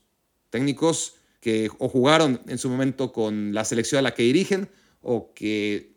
técnicos 0.52 1.16
que 1.44 1.70
o 1.78 1.90
jugaron 1.90 2.42
en 2.48 2.58
su 2.58 2.70
momento 2.70 3.12
con 3.12 3.54
la 3.54 3.66
selección 3.66 4.00
a 4.00 4.02
la 4.02 4.14
que 4.14 4.24
dirigen 4.24 4.70
o 5.02 5.34
que 5.34 5.92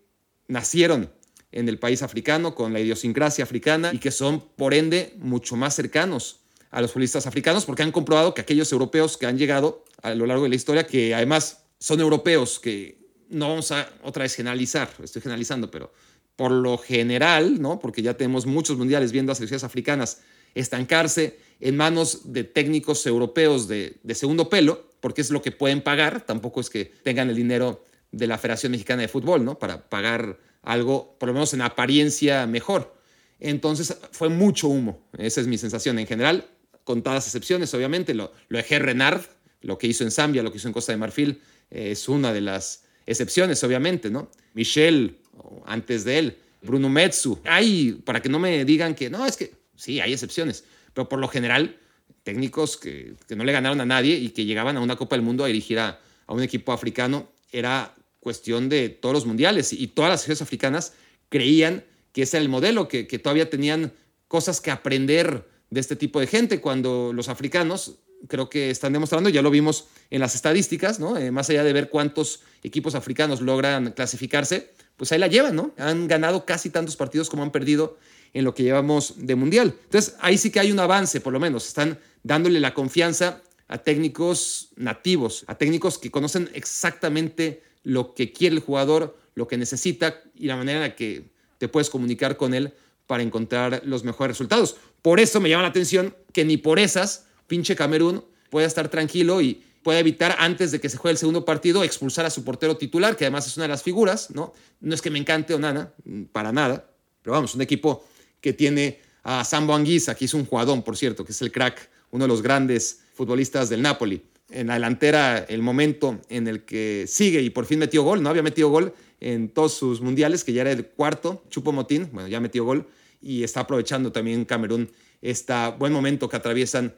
nacieron 0.48 1.08
en 1.52 1.68
el 1.68 1.78
país 1.78 2.02
africano 2.02 2.56
con 2.56 2.72
la 2.72 2.80
idiosincrasia 2.80 3.44
africana 3.44 3.92
y 3.94 3.98
que 3.98 4.10
son 4.10 4.40
por 4.56 4.74
ende 4.74 5.14
mucho 5.18 5.54
más 5.54 5.76
cercanos 5.76 6.40
a 6.72 6.80
los 6.80 6.90
futbolistas 6.90 7.28
africanos 7.28 7.64
porque 7.64 7.84
han 7.84 7.92
comprobado 7.92 8.34
que 8.34 8.40
aquellos 8.40 8.72
europeos 8.72 9.16
que 9.16 9.26
han 9.26 9.38
llegado 9.38 9.84
a 10.02 10.16
lo 10.16 10.26
largo 10.26 10.42
de 10.42 10.48
la 10.48 10.56
historia, 10.56 10.84
que 10.84 11.14
además 11.14 11.62
son 11.78 12.00
europeos 12.00 12.58
que 12.58 12.98
no 13.28 13.50
vamos 13.50 13.70
a 13.70 13.88
otra 14.02 14.24
vez 14.24 14.34
generalizar, 14.34 14.90
estoy 15.00 15.22
generalizando, 15.22 15.70
pero 15.70 15.92
por 16.34 16.50
lo 16.50 16.76
general, 16.76 17.62
¿no? 17.62 17.78
porque 17.78 18.02
ya 18.02 18.14
tenemos 18.14 18.46
muchos 18.46 18.76
mundiales 18.76 19.12
viendo 19.12 19.30
a 19.30 19.36
selecciones 19.36 19.62
africanas 19.62 20.22
estancarse 20.56 21.38
en 21.60 21.76
manos 21.76 22.32
de 22.32 22.44
técnicos 22.44 23.06
europeos 23.06 23.68
de, 23.68 23.98
segundo 24.14 24.48
pelo, 24.48 24.90
porque 25.00 25.20
es 25.20 25.30
lo 25.30 25.42
que 25.42 25.52
pueden 25.52 25.82
pagar, 25.82 26.24
tampoco 26.26 26.60
es 26.60 26.70
que 26.70 26.84
tengan 27.02 27.30
el 27.30 27.36
dinero 27.36 27.84
de 28.12 28.26
la 28.26 28.38
Federación 28.38 28.72
Mexicana 28.72 29.02
de 29.02 29.08
Fútbol, 29.08 29.44
¿no? 29.44 29.58
Para 29.58 29.88
pagar 29.88 30.38
algo, 30.62 31.16
por 31.18 31.28
lo 31.28 31.32
menos 31.32 31.54
en 31.54 31.62
apariencia, 31.62 32.46
mejor. 32.46 32.94
Entonces 33.38 33.96
fue 34.12 34.28
mucho 34.28 34.68
humo, 34.68 35.06
esa 35.18 35.40
es 35.40 35.46
mi 35.46 35.58
sensación 35.58 35.98
en 35.98 36.06
general, 36.06 36.48
con 36.84 37.02
todas 37.02 37.26
excepciones, 37.26 37.72
obviamente, 37.74 38.14
lo, 38.14 38.32
lo 38.48 38.58
de 38.58 38.78
Renard, 38.78 39.22
lo 39.60 39.76
que 39.76 39.86
hizo 39.86 40.04
en 40.04 40.10
Zambia, 40.10 40.42
lo 40.42 40.50
que 40.50 40.58
hizo 40.58 40.68
en 40.68 40.74
Costa 40.74 40.92
de 40.92 40.98
Marfil, 40.98 41.40
eh, 41.70 41.90
es 41.90 42.08
una 42.08 42.32
de 42.32 42.40
las 42.40 42.84
excepciones, 43.06 43.62
obviamente, 43.64 44.10
¿no? 44.10 44.30
Michel 44.54 45.18
antes 45.66 46.04
de 46.04 46.18
él, 46.18 46.36
Bruno 46.62 46.88
Metsu. 46.88 47.38
Hay, 47.44 47.92
para 48.04 48.20
que 48.20 48.28
no 48.28 48.38
me 48.38 48.64
digan 48.64 48.94
que 48.94 49.10
no, 49.10 49.26
es 49.26 49.36
que 49.36 49.52
sí, 49.76 50.00
hay 50.00 50.12
excepciones, 50.12 50.64
pero 50.96 51.10
por 51.10 51.18
lo 51.18 51.28
general, 51.28 51.76
técnicos 52.22 52.78
que, 52.78 53.16
no 53.36 53.44
le 53.44 53.52
ganaron 53.52 53.82
a 53.82 53.84
nadie 53.84 54.16
y 54.16 54.30
que 54.30 54.46
llegaban 54.46 54.78
a 54.78 54.80
una 54.80 54.96
Copa 54.96 55.14
del 55.14 55.22
Mundo 55.22 55.44
a 55.44 55.46
dirigir 55.46 55.78
a, 55.78 56.00
a 56.26 56.32
un 56.32 56.42
equipo 56.42 56.72
africano, 56.72 57.28
era 57.52 57.94
cuestión 58.18 58.70
de 58.70 58.88
todos 58.88 59.12
los 59.12 59.26
mundiales 59.26 59.74
y 59.74 59.88
todas 59.88 60.10
las 60.10 60.22
ciudades 60.22 60.40
africanas 60.40 60.94
creían 61.28 61.84
que 62.12 62.22
ese 62.22 62.38
era 62.38 62.44
el 62.44 62.48
modelo, 62.48 62.88
que, 62.88 63.06
que 63.06 63.18
todavía 63.18 63.50
tenían 63.50 63.92
cosas 64.26 64.62
que 64.62 64.70
aprender 64.70 65.46
de 65.68 65.80
este 65.80 65.96
tipo 65.96 66.18
de 66.18 66.28
gente, 66.28 66.62
cuando 66.62 67.12
los 67.12 67.28
africanos 67.28 67.96
creo 68.26 68.48
que 68.48 68.70
están 68.70 68.94
demostrando, 68.94 69.28
ya 69.28 69.42
lo 69.42 69.50
vimos 69.50 69.88
en 70.08 70.20
las 70.20 70.34
estadísticas, 70.34 70.98
¿no? 70.98 71.18
Eh, 71.18 71.30
más 71.30 71.50
allá 71.50 71.62
de 71.62 71.74
ver 71.74 71.90
cuántos 71.90 72.40
equipos 72.62 72.94
africanos 72.94 73.42
logran 73.42 73.92
clasificarse, 73.92 74.72
pues 74.96 75.12
ahí 75.12 75.18
la 75.18 75.26
llevan, 75.26 75.56
¿no? 75.56 75.74
Han 75.76 76.08
ganado 76.08 76.46
casi 76.46 76.70
tantos 76.70 76.96
partidos 76.96 77.28
como 77.28 77.42
han 77.42 77.52
perdido 77.52 77.98
en 78.32 78.44
lo 78.44 78.54
que 78.54 78.62
llevamos 78.62 79.14
de 79.16 79.34
mundial. 79.34 79.74
Entonces, 79.84 80.16
ahí 80.20 80.38
sí 80.38 80.50
que 80.50 80.60
hay 80.60 80.72
un 80.72 80.78
avance, 80.78 81.20
por 81.20 81.32
lo 81.32 81.40
menos. 81.40 81.66
Están 81.66 81.98
dándole 82.22 82.60
la 82.60 82.74
confianza 82.74 83.42
a 83.68 83.78
técnicos 83.78 84.70
nativos, 84.76 85.44
a 85.46 85.56
técnicos 85.56 85.98
que 85.98 86.10
conocen 86.10 86.50
exactamente 86.54 87.62
lo 87.82 88.14
que 88.14 88.32
quiere 88.32 88.56
el 88.56 88.62
jugador, 88.62 89.16
lo 89.34 89.46
que 89.46 89.56
necesita 89.56 90.22
y 90.34 90.46
la 90.46 90.56
manera 90.56 90.78
en 90.78 90.90
la 90.90 90.96
que 90.96 91.30
te 91.58 91.68
puedes 91.68 91.90
comunicar 91.90 92.36
con 92.36 92.54
él 92.54 92.72
para 93.06 93.22
encontrar 93.22 93.82
los 93.84 94.04
mejores 94.04 94.36
resultados. 94.36 94.76
Por 95.02 95.20
eso 95.20 95.40
me 95.40 95.48
llama 95.48 95.62
la 95.62 95.68
atención 95.68 96.14
que 96.32 96.44
ni 96.44 96.56
por 96.56 96.78
esas, 96.78 97.26
pinche 97.46 97.76
Camerún 97.76 98.24
pueda 98.50 98.66
estar 98.66 98.88
tranquilo 98.88 99.40
y 99.40 99.62
puede 99.82 100.00
evitar 100.00 100.34
antes 100.40 100.72
de 100.72 100.80
que 100.80 100.88
se 100.88 100.96
juegue 100.96 101.12
el 101.12 101.18
segundo 101.18 101.44
partido 101.44 101.84
expulsar 101.84 102.26
a 102.26 102.30
su 102.30 102.42
portero 102.42 102.76
titular, 102.76 103.16
que 103.16 103.24
además 103.24 103.46
es 103.46 103.56
una 103.56 103.64
de 103.64 103.68
las 103.68 103.84
figuras, 103.84 104.30
¿no? 104.30 104.52
No 104.80 104.94
es 104.94 105.00
que 105.00 105.10
me 105.10 105.18
encante 105.20 105.54
o 105.54 105.60
nada, 105.60 105.94
para 106.32 106.50
nada, 106.50 106.90
pero 107.22 107.34
vamos, 107.34 107.54
un 107.54 107.62
equipo 107.62 108.04
que 108.46 108.52
tiene 108.52 109.00
a 109.24 109.42
Sambo 109.42 109.74
Anguisa, 109.74 110.14
que 110.14 110.24
es 110.24 110.32
un 110.32 110.46
jugadón, 110.46 110.84
por 110.84 110.96
cierto, 110.96 111.24
que 111.24 111.32
es 111.32 111.42
el 111.42 111.50
crack, 111.50 111.90
uno 112.12 112.26
de 112.26 112.28
los 112.28 112.42
grandes 112.42 113.00
futbolistas 113.12 113.68
del 113.68 113.82
Napoli. 113.82 114.22
En 114.50 114.68
la 114.68 114.74
delantera, 114.74 115.38
el 115.38 115.62
momento 115.62 116.20
en 116.28 116.46
el 116.46 116.64
que 116.64 117.06
sigue 117.08 117.42
y 117.42 117.50
por 117.50 117.66
fin 117.66 117.80
metió 117.80 118.04
gol, 118.04 118.22
no 118.22 118.28
había 118.28 118.44
metido 118.44 118.68
gol 118.68 118.94
en 119.18 119.48
todos 119.48 119.74
sus 119.74 120.00
mundiales, 120.00 120.44
que 120.44 120.52
ya 120.52 120.60
era 120.60 120.70
el 120.70 120.86
cuarto, 120.86 121.42
Chupo 121.50 121.72
Motín, 121.72 122.08
bueno, 122.12 122.28
ya 122.28 122.38
metió 122.38 122.64
gol 122.64 122.86
y 123.20 123.42
está 123.42 123.62
aprovechando 123.62 124.12
también 124.12 124.44
Camerún 124.44 124.92
este 125.20 125.52
buen 125.76 125.92
momento 125.92 126.28
que 126.28 126.36
atraviesan 126.36 126.94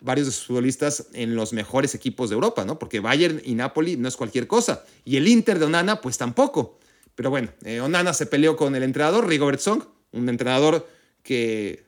varios 0.00 0.26
de 0.26 0.32
sus 0.34 0.48
futbolistas 0.48 1.06
en 1.14 1.34
los 1.34 1.54
mejores 1.54 1.94
equipos 1.94 2.28
de 2.28 2.34
Europa, 2.34 2.66
¿no? 2.66 2.78
Porque 2.78 3.00
Bayern 3.00 3.40
y 3.42 3.54
Napoli 3.54 3.96
no 3.96 4.06
es 4.06 4.18
cualquier 4.18 4.46
cosa. 4.46 4.84
Y 5.06 5.16
el 5.16 5.26
Inter 5.28 5.58
de 5.58 5.64
Onana, 5.64 6.02
pues 6.02 6.18
tampoco. 6.18 6.78
Pero 7.14 7.30
bueno, 7.30 7.48
eh, 7.64 7.80
Onana 7.80 8.12
se 8.12 8.26
peleó 8.26 8.54
con 8.54 8.74
el 8.76 8.82
entrenador, 8.82 9.26
Rigobert 9.26 9.60
Song, 9.60 9.82
un 10.12 10.28
entrenador 10.28 10.88
que 11.22 11.84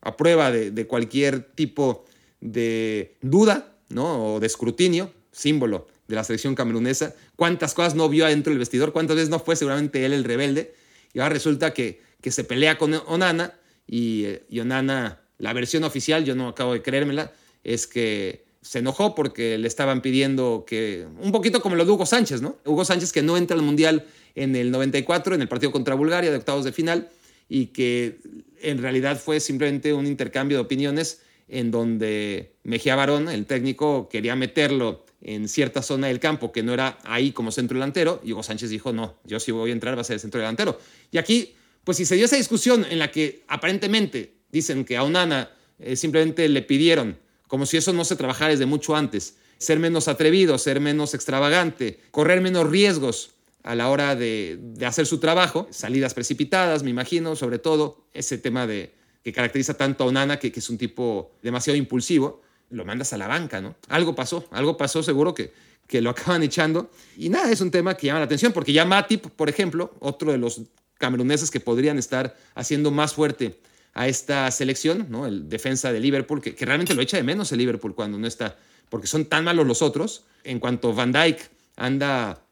a 0.00 0.16
prueba 0.16 0.50
de, 0.50 0.86
cualquier 0.86 1.42
tipo 1.42 2.04
de 2.40 3.16
duda, 3.22 3.72
¿no? 3.88 4.34
O 4.34 4.40
de 4.40 4.46
escrutinio, 4.46 5.12
símbolo 5.32 5.88
de 6.06 6.16
la 6.16 6.24
selección 6.24 6.54
camerunesa. 6.54 7.14
¿Cuántas 7.36 7.72
cosas 7.72 7.94
no 7.94 8.08
vio 8.08 8.26
adentro 8.26 8.50
del 8.50 8.58
vestidor? 8.58 8.92
¿Cuántas 8.92 9.16
veces 9.16 9.30
no 9.30 9.38
fue 9.38 9.56
seguramente 9.56 10.04
él 10.04 10.12
el 10.12 10.24
rebelde? 10.24 10.74
Y 11.14 11.20
ahora 11.20 11.32
resulta 11.32 11.72
que, 11.72 12.02
que 12.20 12.30
se 12.30 12.44
pelea 12.44 12.76
con 12.76 12.92
Onana 13.06 13.54
y, 13.86 14.24
eh, 14.24 14.44
y 14.50 14.60
Onana, 14.60 15.20
la 15.38 15.52
versión 15.54 15.84
oficial, 15.84 16.24
yo 16.24 16.34
no 16.34 16.48
acabo 16.48 16.74
de 16.74 16.82
creérmela, 16.82 17.32
es 17.62 17.86
que 17.86 18.44
se 18.64 18.78
enojó 18.78 19.14
porque 19.14 19.58
le 19.58 19.68
estaban 19.68 20.00
pidiendo 20.00 20.64
que, 20.66 21.06
un 21.20 21.32
poquito 21.32 21.60
como 21.60 21.76
lo 21.76 21.84
de 21.84 21.90
Hugo 21.90 22.06
Sánchez, 22.06 22.40
¿no? 22.40 22.56
Hugo 22.64 22.84
Sánchez 22.84 23.12
que 23.12 23.22
no 23.22 23.36
entra 23.36 23.56
al 23.56 23.62
Mundial 23.62 24.06
en 24.34 24.56
el 24.56 24.70
94, 24.70 25.34
en 25.34 25.42
el 25.42 25.48
partido 25.48 25.70
contra 25.70 25.94
Bulgaria 25.94 26.30
de 26.30 26.38
octavos 26.38 26.64
de 26.64 26.72
final, 26.72 27.10
y 27.48 27.66
que 27.66 28.18
en 28.60 28.78
realidad 28.78 29.20
fue 29.20 29.40
simplemente 29.40 29.92
un 29.92 30.06
intercambio 30.06 30.58
de 30.58 30.62
opiniones 30.62 31.20
en 31.48 31.70
donde 31.70 32.54
Mejía 32.62 32.96
Barón, 32.96 33.28
el 33.28 33.46
técnico, 33.46 34.08
quería 34.08 34.34
meterlo 34.34 35.04
en 35.20 35.48
cierta 35.48 35.82
zona 35.82 36.08
del 36.08 36.20
campo 36.20 36.52
que 36.52 36.62
no 36.62 36.74
era 36.74 36.98
ahí 37.04 37.32
como 37.32 37.50
centro 37.50 37.76
delantero, 37.76 38.20
y 38.24 38.32
Hugo 38.32 38.42
Sánchez 38.42 38.70
dijo, 38.70 38.92
no, 38.92 39.16
yo 39.24 39.40
si 39.40 39.52
voy 39.52 39.70
a 39.70 39.72
entrar 39.72 39.96
va 39.96 40.02
a 40.02 40.04
ser 40.04 40.14
el 40.14 40.20
centro 40.20 40.40
delantero. 40.40 40.78
Y 41.10 41.18
aquí, 41.18 41.54
pues 41.82 41.96
si 41.96 42.04
se 42.04 42.16
dio 42.16 42.26
esa 42.26 42.36
discusión 42.36 42.86
en 42.88 42.98
la 42.98 43.10
que 43.10 43.42
aparentemente 43.48 44.34
dicen 44.52 44.84
que 44.84 44.96
a 44.96 45.02
Onana 45.02 45.50
eh, 45.78 45.96
simplemente 45.96 46.48
le 46.48 46.62
pidieron, 46.62 47.18
como 47.48 47.66
si 47.66 47.76
eso 47.76 47.92
no 47.92 48.04
se 48.04 48.16
trabajara 48.16 48.50
desde 48.50 48.66
mucho 48.66 48.96
antes, 48.96 49.36
ser 49.58 49.78
menos 49.78 50.08
atrevido, 50.08 50.58
ser 50.58 50.80
menos 50.80 51.14
extravagante, 51.14 52.00
correr 52.10 52.40
menos 52.40 52.68
riesgos 52.68 53.30
a 53.64 53.74
la 53.74 53.88
hora 53.88 54.14
de, 54.14 54.58
de 54.60 54.86
hacer 54.86 55.06
su 55.06 55.18
trabajo, 55.18 55.66
salidas 55.70 56.14
precipitadas, 56.14 56.82
me 56.82 56.90
imagino, 56.90 57.34
sobre 57.34 57.58
todo 57.58 58.04
ese 58.12 58.38
tema 58.38 58.66
de, 58.66 58.92
que 59.24 59.32
caracteriza 59.32 59.74
tanto 59.74 60.04
a 60.04 60.06
Onana, 60.06 60.38
que, 60.38 60.52
que 60.52 60.60
es 60.60 60.68
un 60.68 60.76
tipo 60.76 61.32
demasiado 61.42 61.76
impulsivo, 61.78 62.42
lo 62.68 62.84
mandas 62.84 63.14
a 63.14 63.18
la 63.18 63.26
banca, 63.26 63.62
¿no? 63.62 63.74
Algo 63.88 64.14
pasó, 64.14 64.46
algo 64.50 64.76
pasó 64.76 65.02
seguro 65.02 65.34
que, 65.34 65.52
que 65.86 66.02
lo 66.02 66.10
acaban 66.14 66.42
echando. 66.42 66.90
Y 67.16 67.30
nada, 67.30 67.50
es 67.50 67.62
un 67.62 67.70
tema 67.70 67.96
que 67.96 68.06
llama 68.06 68.20
la 68.20 68.26
atención, 68.26 68.52
porque 68.52 68.74
ya 68.74 68.84
Matip, 68.84 69.26
por 69.28 69.48
ejemplo, 69.48 69.94
otro 69.98 70.30
de 70.30 70.38
los 70.38 70.60
cameruneses 70.98 71.50
que 71.50 71.58
podrían 71.58 71.98
estar 71.98 72.36
haciendo 72.54 72.90
más 72.90 73.14
fuerte 73.14 73.58
a 73.94 74.08
esta 74.08 74.50
selección, 74.50 75.06
¿no? 75.08 75.26
El 75.26 75.48
defensa 75.48 75.90
de 75.90 76.00
Liverpool, 76.00 76.42
que, 76.42 76.54
que 76.54 76.66
realmente 76.66 76.94
lo 76.94 77.00
echa 77.00 77.16
de 77.16 77.22
menos 77.22 77.50
el 77.50 77.58
Liverpool 77.58 77.94
cuando 77.94 78.18
no 78.18 78.26
está, 78.26 78.58
porque 78.90 79.06
son 79.06 79.24
tan 79.24 79.44
malos 79.44 79.66
los 79.66 79.80
otros. 79.80 80.24
En 80.42 80.60
cuanto 80.60 80.92
Van 80.92 81.12
Dijk 81.12 81.40
anda 81.76 82.43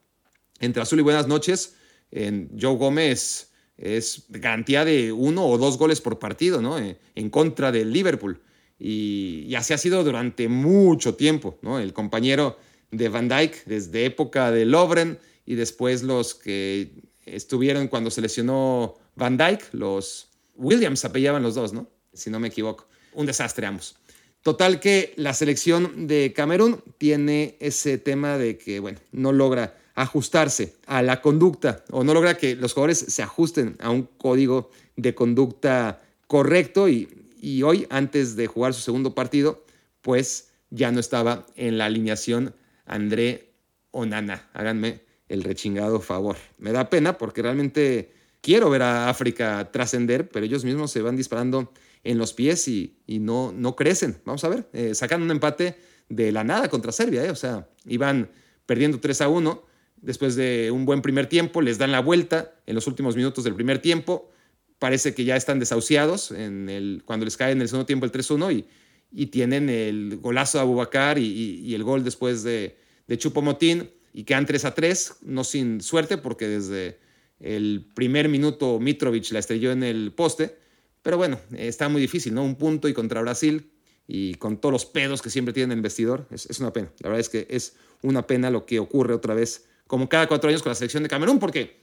entre 0.62 0.82
azul 0.82 1.00
y 1.00 1.02
buenas 1.02 1.28
noches, 1.28 1.74
en 2.10 2.50
Joe 2.58 2.76
Gómez 2.76 3.50
es 3.76 4.24
garantía 4.28 4.84
de 4.84 5.12
uno 5.12 5.46
o 5.46 5.58
dos 5.58 5.76
goles 5.76 6.00
por 6.00 6.18
partido, 6.18 6.62
¿no? 6.62 6.76
En 6.78 7.30
contra 7.30 7.70
del 7.72 7.92
Liverpool 7.92 8.40
y, 8.78 9.54
así 9.54 9.72
ha 9.72 9.78
sido 9.78 10.02
durante 10.02 10.48
mucho 10.48 11.14
tiempo, 11.14 11.58
¿no? 11.62 11.78
El 11.78 11.92
compañero 11.92 12.58
de 12.90 13.08
Van 13.08 13.28
Dyke 13.28 13.62
desde 13.66 14.04
época 14.06 14.50
de 14.50 14.64
Lovren 14.64 15.18
y 15.46 15.54
después 15.54 16.02
los 16.02 16.34
que 16.34 16.90
estuvieron 17.24 17.86
cuando 17.86 18.10
se 18.10 18.20
lesionó 18.20 18.96
Van 19.14 19.36
Dyke, 19.36 19.66
los 19.72 20.30
Williams 20.56 21.04
apellaban 21.04 21.42
los 21.42 21.54
dos, 21.54 21.72
¿no? 21.72 21.88
Si 22.12 22.28
no 22.28 22.40
me 22.40 22.48
equivoco. 22.48 22.88
Un 23.14 23.26
desastre 23.26 23.66
ambos. 23.66 23.96
Total 24.42 24.80
que 24.80 25.12
la 25.16 25.32
selección 25.32 26.08
de 26.08 26.32
Camerún 26.32 26.82
tiene 26.98 27.56
ese 27.60 27.98
tema 27.98 28.36
de 28.36 28.58
que, 28.58 28.80
bueno, 28.80 28.98
no 29.12 29.30
logra 29.30 29.78
ajustarse 29.94 30.76
a 30.86 31.02
la 31.02 31.20
conducta 31.20 31.84
o 31.90 32.04
no 32.04 32.14
logra 32.14 32.36
que 32.36 32.56
los 32.56 32.72
jugadores 32.72 32.98
se 32.98 33.22
ajusten 33.22 33.76
a 33.80 33.90
un 33.90 34.02
código 34.18 34.70
de 34.96 35.14
conducta 35.14 36.00
correcto 36.26 36.88
y 36.88 37.22
y 37.42 37.64
hoy, 37.64 37.88
antes 37.90 38.36
de 38.36 38.46
jugar 38.46 38.72
su 38.72 38.80
segundo 38.80 39.16
partido, 39.16 39.64
pues 40.00 40.52
ya 40.70 40.92
no 40.92 41.00
estaba 41.00 41.44
en 41.56 41.76
la 41.76 41.86
alineación 41.86 42.54
André 42.86 43.52
Onana. 43.90 44.48
Háganme 44.54 45.00
el 45.28 45.42
rechingado 45.42 46.00
favor. 46.00 46.36
Me 46.58 46.70
da 46.70 46.88
pena 46.88 47.18
porque 47.18 47.42
realmente 47.42 48.12
quiero 48.40 48.70
ver 48.70 48.82
a 48.82 49.08
África 49.08 49.70
trascender, 49.72 50.28
pero 50.28 50.46
ellos 50.46 50.64
mismos 50.64 50.92
se 50.92 51.02
van 51.02 51.16
disparando 51.16 51.72
en 52.04 52.16
los 52.16 52.32
pies 52.32 52.68
y, 52.68 52.96
no, 53.08 53.52
no 53.52 53.74
crecen. 53.74 54.20
Vamos 54.24 54.44
a 54.44 54.48
ver, 54.48 54.68
eh, 54.72 54.94
sacan 54.94 55.20
un 55.20 55.32
empate 55.32 55.76
de 56.08 56.30
la 56.30 56.44
nada 56.44 56.68
contra 56.68 56.92
Serbia, 56.92 57.24
eh. 57.24 57.30
o 57.30 57.36
sea, 57.36 57.68
iban 57.86 58.30
perdiendo 58.66 59.00
3 59.00 59.20
a 59.22 59.28
1 59.28 59.62
después 60.02 60.36
de 60.36 60.70
un 60.70 60.84
buen 60.84 61.00
primer 61.00 61.28
tiempo, 61.28 61.62
les 61.62 61.78
dan 61.78 61.92
la 61.92 62.00
vuelta 62.00 62.54
en 62.66 62.74
los 62.74 62.86
últimos 62.86 63.16
minutos 63.16 63.44
del 63.44 63.54
primer 63.54 63.78
tiempo, 63.78 64.30
parece 64.78 65.14
que 65.14 65.24
ya 65.24 65.36
están 65.36 65.60
desahuciados 65.60 66.32
en 66.32 66.68
el, 66.68 67.02
cuando 67.04 67.24
les 67.24 67.36
cae 67.36 67.52
en 67.52 67.62
el 67.62 67.68
segundo 67.68 67.86
tiempo 67.86 68.04
el 68.04 68.12
3-1 68.12 68.52
y, 68.52 68.66
y, 69.12 69.26
tienen 69.26 69.70
el 69.70 70.18
golazo 70.20 70.58
de 70.58 70.62
Abubakar 70.62 71.18
y, 71.18 71.24
y, 71.24 71.74
el 71.74 71.84
gol 71.84 72.02
después 72.02 72.42
de, 72.42 72.76
de 73.06 73.16
Chupomotín 73.16 73.90
y 74.12 74.24
quedan 74.24 74.44
3-3, 74.44 75.18
no 75.22 75.44
sin 75.44 75.80
suerte 75.80 76.18
porque 76.18 76.48
desde 76.48 76.98
el 77.38 77.86
primer 77.94 78.28
minuto 78.28 78.80
Mitrovic 78.80 79.30
la 79.30 79.38
estrelló 79.38 79.70
en 79.70 79.84
el 79.84 80.12
poste, 80.12 80.56
pero 81.02 81.16
bueno, 81.16 81.38
está 81.56 81.88
muy 81.88 82.00
difícil, 82.00 82.34
¿no? 82.34 82.42
Un 82.42 82.56
punto 82.56 82.88
y 82.88 82.92
contra 82.92 83.20
Brasil 83.20 83.70
y 84.08 84.34
con 84.34 84.60
todos 84.60 84.72
los 84.72 84.84
pedos 84.84 85.22
que 85.22 85.30
siempre 85.30 85.54
tienen 85.54 85.78
el 85.78 85.82
vestidor, 85.82 86.26
es, 86.32 86.46
es 86.46 86.58
una 86.58 86.72
pena. 86.72 86.92
La 86.98 87.08
verdad 87.08 87.20
es 87.20 87.28
que 87.28 87.46
es 87.50 87.76
una 88.02 88.26
pena 88.26 88.50
lo 88.50 88.66
que 88.66 88.80
ocurre 88.80 89.14
otra 89.14 89.34
vez, 89.34 89.68
como 89.92 90.08
cada 90.08 90.26
cuatro 90.26 90.48
años 90.48 90.62
con 90.62 90.70
la 90.70 90.74
selección 90.74 91.02
de 91.02 91.10
Camerún, 91.10 91.38
porque 91.38 91.82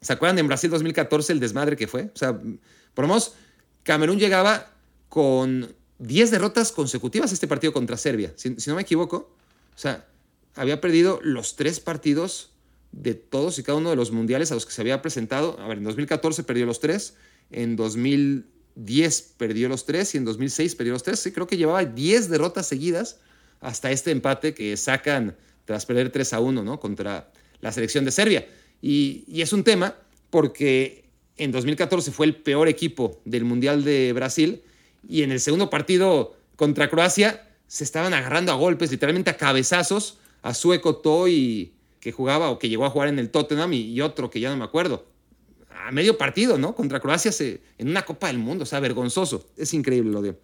¿Se 0.00 0.12
acuerdan 0.12 0.38
en 0.38 0.46
Brasil 0.46 0.70
2014 0.70 1.32
el 1.32 1.40
desmadre 1.40 1.76
que 1.76 1.88
fue? 1.88 2.10
O 2.14 2.16
sea, 2.16 2.40
por 2.94 3.06
menos 3.08 3.34
Camerún 3.82 4.20
llegaba 4.20 4.72
con 5.08 5.74
10 5.98 6.30
derrotas 6.30 6.70
consecutivas 6.70 7.32
este 7.32 7.48
partido 7.48 7.72
contra 7.72 7.96
Serbia, 7.96 8.32
si, 8.36 8.50
no 8.68 8.76
me 8.76 8.82
equivoco. 8.82 9.34
O 9.74 9.78
sea, 9.78 10.06
había 10.54 10.80
perdido 10.80 11.18
los 11.24 11.56
tres 11.56 11.80
partidos 11.80 12.52
de 12.92 13.14
todos 13.14 13.58
y 13.58 13.64
cada 13.64 13.78
uno 13.78 13.90
de 13.90 13.96
los 13.96 14.12
mundiales 14.12 14.52
a 14.52 14.54
los 14.54 14.64
que 14.64 14.70
se 14.70 14.80
había 14.80 15.02
presentado. 15.02 15.58
A 15.58 15.66
ver, 15.66 15.78
en 15.78 15.84
2014 15.84 16.44
perdió 16.44 16.66
los 16.66 16.78
tres, 16.78 17.16
en 17.50 17.74
2010 17.74 19.34
perdió 19.38 19.68
los 19.68 19.86
tres 19.86 20.14
y 20.14 20.18
en 20.18 20.24
2006 20.24 20.76
perdió 20.76 20.92
los 20.92 21.02
tres. 21.02 21.18
Sí, 21.18 21.32
creo 21.32 21.48
que 21.48 21.56
llevaba 21.56 21.84
10 21.84 22.30
derrotas 22.30 22.68
seguidas 22.68 23.18
hasta 23.60 23.90
este 23.90 24.12
empate 24.12 24.54
que 24.54 24.76
sacan 24.76 25.36
tras 25.66 25.84
perder 25.86 26.10
3 26.10 26.32
a 26.32 26.40
1 26.40 26.64
¿no? 26.64 26.80
contra 26.80 27.30
la 27.60 27.72
selección 27.72 28.04
de 28.04 28.10
Serbia. 28.10 28.46
Y, 28.82 29.24
es 29.40 29.52
un 29.52 29.64
tema 29.64 29.96
porque 30.30 31.04
en 31.36 31.52
2014 31.52 32.12
fue 32.12 32.26
el 32.26 32.36
peor 32.36 32.68
equipo 32.68 33.20
del 33.24 33.44
Mundial 33.44 33.84
de 33.84 34.12
Brasil 34.12 34.62
y 35.08 35.22
en 35.22 35.32
el 35.32 35.40
segundo 35.40 35.70
partido 35.70 36.36
contra 36.56 36.88
Croacia 36.88 37.48
se 37.66 37.84
estaban 37.84 38.14
agarrando 38.14 38.52
a 38.52 38.56
golpes, 38.56 38.90
literalmente 38.90 39.30
a 39.30 39.36
cabezazos, 39.36 40.18
a 40.42 40.54
Sueco 40.54 40.96
Toy 40.96 41.72
que 42.00 42.12
jugaba 42.12 42.50
o 42.50 42.58
que 42.58 42.68
llegó 42.68 42.86
a 42.86 42.90
jugar 42.90 43.08
en 43.08 43.18
el 43.18 43.30
Tottenham 43.30 43.72
y, 43.74 44.00
otro 44.00 44.30
que 44.30 44.40
ya 44.40 44.50
no 44.50 44.56
me 44.56 44.64
acuerdo. 44.64 45.06
A 45.86 45.92
medio 45.92 46.18
partido, 46.18 46.58
¿no? 46.58 46.74
Contra 46.74 47.00
Croacia 47.00 47.30
en 47.78 47.88
una 47.88 48.02
Copa 48.02 48.28
del 48.28 48.38
Mundo, 48.38 48.64
o 48.64 48.66
sea, 48.66 48.80
vergonzoso. 48.80 49.46
Es 49.56 49.74
increíble 49.74 50.10
lo 50.10 50.22
de, 50.22 50.36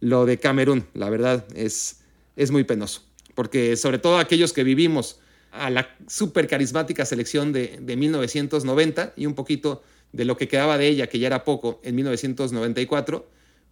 lo 0.00 0.26
de 0.26 0.38
Camerún, 0.38 0.86
la 0.94 1.08
verdad, 1.10 1.46
es, 1.54 2.00
es 2.36 2.50
muy 2.50 2.64
penoso. 2.64 3.02
Porque 3.34 3.76
sobre 3.76 3.98
todo 3.98 4.18
aquellos 4.18 4.52
que 4.52 4.64
vivimos 4.64 5.20
a 5.54 5.70
la 5.70 5.88
súper 6.08 6.48
carismática 6.48 7.04
selección 7.04 7.52
de, 7.52 7.80
1990 7.96 9.14
y 9.16 9.26
un 9.26 9.34
poquito 9.34 9.82
de 10.12 10.24
lo 10.24 10.36
que 10.36 10.48
quedaba 10.48 10.78
de 10.78 10.88
ella, 10.88 11.06
que 11.06 11.18
ya 11.18 11.28
era 11.28 11.44
poco, 11.44 11.80
en 11.82 11.94
1994, 11.94 13.28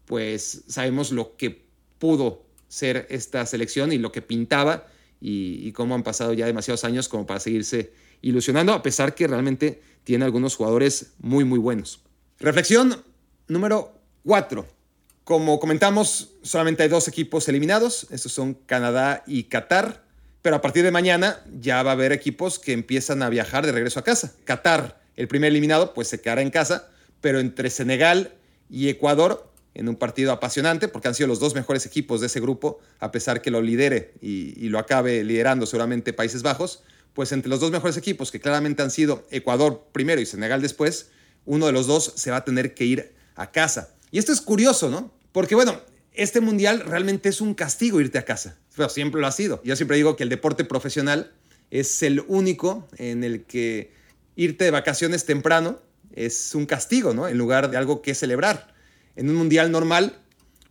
pues 0.07 0.65
sabemos 0.69 1.13
lo 1.13 1.37
que 1.37 1.65
pudo 1.99 2.45
ser 2.69 3.07
esta 3.11 3.45
selección 3.47 3.93
y 3.93 3.99
lo 3.99 4.13
que 4.13 4.23
pintaba 4.23 4.87
y, 5.21 5.71
cómo 5.73 5.95
han 5.95 6.03
pasado 6.03 6.33
ya 6.33 6.47
demasiados 6.47 6.85
años 6.85 7.09
como 7.09 7.27
para 7.27 7.39
seguirse 7.39 7.93
ilusionando, 8.23 8.73
a 8.73 8.83
pesar 8.83 9.15
que 9.15 9.27
realmente 9.27 9.81
tiene 10.05 10.25
algunos 10.25 10.57
jugadores 10.57 11.13
muy, 11.19 11.45
muy 11.45 11.59
buenos. 11.59 12.01
Reflexión 12.41 13.03
número 13.47 13.93
4. 14.25 14.67
Como 15.25 15.61
comentamos, 15.61 16.31
solamente 16.43 16.83
hay 16.83 16.89
dos 16.89 17.07
equipos 17.07 17.49
eliminados, 17.49 18.09
estos 18.11 18.33
son 18.33 18.55
Canadá 18.55 19.23
y 19.27 19.45
Qatar. 19.45 20.05
Pero 20.43 20.57
a 20.57 20.61
partir 20.61 20.83
de 20.83 20.91
mañana 20.91 21.41
ya 21.61 21.83
va 21.83 21.91
a 21.91 21.95
haber 21.95 22.13
equipos 22.13 22.59
que 22.59 22.73
empiezan 22.73 23.23
a 23.23 23.31
viajar 23.31 23.65
de 23.65 23.73
regreso 23.73 24.01
a 24.01 24.05
casa. 24.05 24.35
Qatar, 24.45 25.01
el 25.17 25.29
primer 25.29 25.51
eliminado, 25.51 25.95
pues 25.95 26.09
se 26.09 26.21
quedará 26.21 26.43
en 26.43 26.51
casa, 26.51 26.89
pero 27.21 27.39
entre 27.39 27.71
Senegal 27.71 28.35
y 28.69 28.89
Ecuador, 28.89 29.49
en 29.75 29.89
un 29.89 29.97
partido 29.97 30.33
apasionante, 30.33 30.89
porque 30.89 31.09
han 31.09 31.15
sido 31.15 31.29
los 31.29 31.39
dos 31.39 31.55
mejores 31.55 31.87
equipos 31.87 32.21
de 32.21 32.27
ese 32.27 32.41
grupo, 32.41 32.81
a 32.99 33.13
pesar 33.13 33.41
que 33.41 33.51
lo 33.51 33.63
lidere 33.63 34.15
y, 34.21 34.69
lo 34.69 34.79
acabe 34.79 35.23
liderando 35.25 35.65
seguramente 35.65 36.13
Países 36.13 36.43
Bajos, 36.43 36.83
pues 37.15 37.33
entre 37.33 37.49
los 37.49 37.61
dos 37.61 37.71
mejores 37.71 37.97
equipos, 37.97 38.31
que 38.31 38.41
claramente 38.41 38.83
han 38.83 38.91
sido 38.91 39.25
Ecuador 39.31 39.87
primero 39.93 40.21
y 40.21 40.27
Senegal 40.27 40.61
después, 40.61 41.11
uno 41.45 41.67
de 41.67 41.73
los 41.73 41.87
dos 41.87 42.13
se 42.17 42.31
va 42.31 42.39
a 42.39 42.45
tener 42.45 42.75
que 42.75 42.85
ir 42.85 43.13
a 43.37 43.51
casa. 43.51 43.95
Y 44.11 44.19
esto 44.19 44.33
es 44.33 44.41
curioso, 44.41 44.91
¿no? 44.91 45.11
Porque 45.33 45.55
bueno, 45.55 45.81
este 46.15 46.41
mundial 46.41 46.81
realmente 46.81 47.29
es 47.29 47.41
un 47.41 47.55
castigo 47.55 48.01
irte 48.01 48.19
a 48.19 48.25
casa. 48.25 48.59
Pero 48.77 48.89
siempre 48.89 49.21
lo 49.21 49.27
ha 49.27 49.33
sido. 49.33 49.63
Yo 49.65 49.77
siempre 49.77 49.97
digo 49.97 50.17
que 50.17 50.23
el 50.23 50.29
deporte 50.29 50.65
profesional 50.65 51.33
es 51.71 52.03
el 52.03 52.25
único 52.29 52.89
en 52.99 53.25
el 53.25 53.45
que 53.45 53.93
irte 54.37 54.65
de 54.65 54.71
vacaciones 54.71 55.25
temprano 55.25 55.81
es 56.15 56.55
un 56.55 56.67
castigo, 56.67 57.15
¿no? 57.15 57.29
En 57.29 57.39
lugar 57.39 57.71
de 57.71 57.77
algo 57.77 58.03
que 58.03 58.15
celebrar. 58.15 58.75
En 59.17 59.29
un 59.29 59.37
mundial 59.37 59.71
normal, 59.71 60.19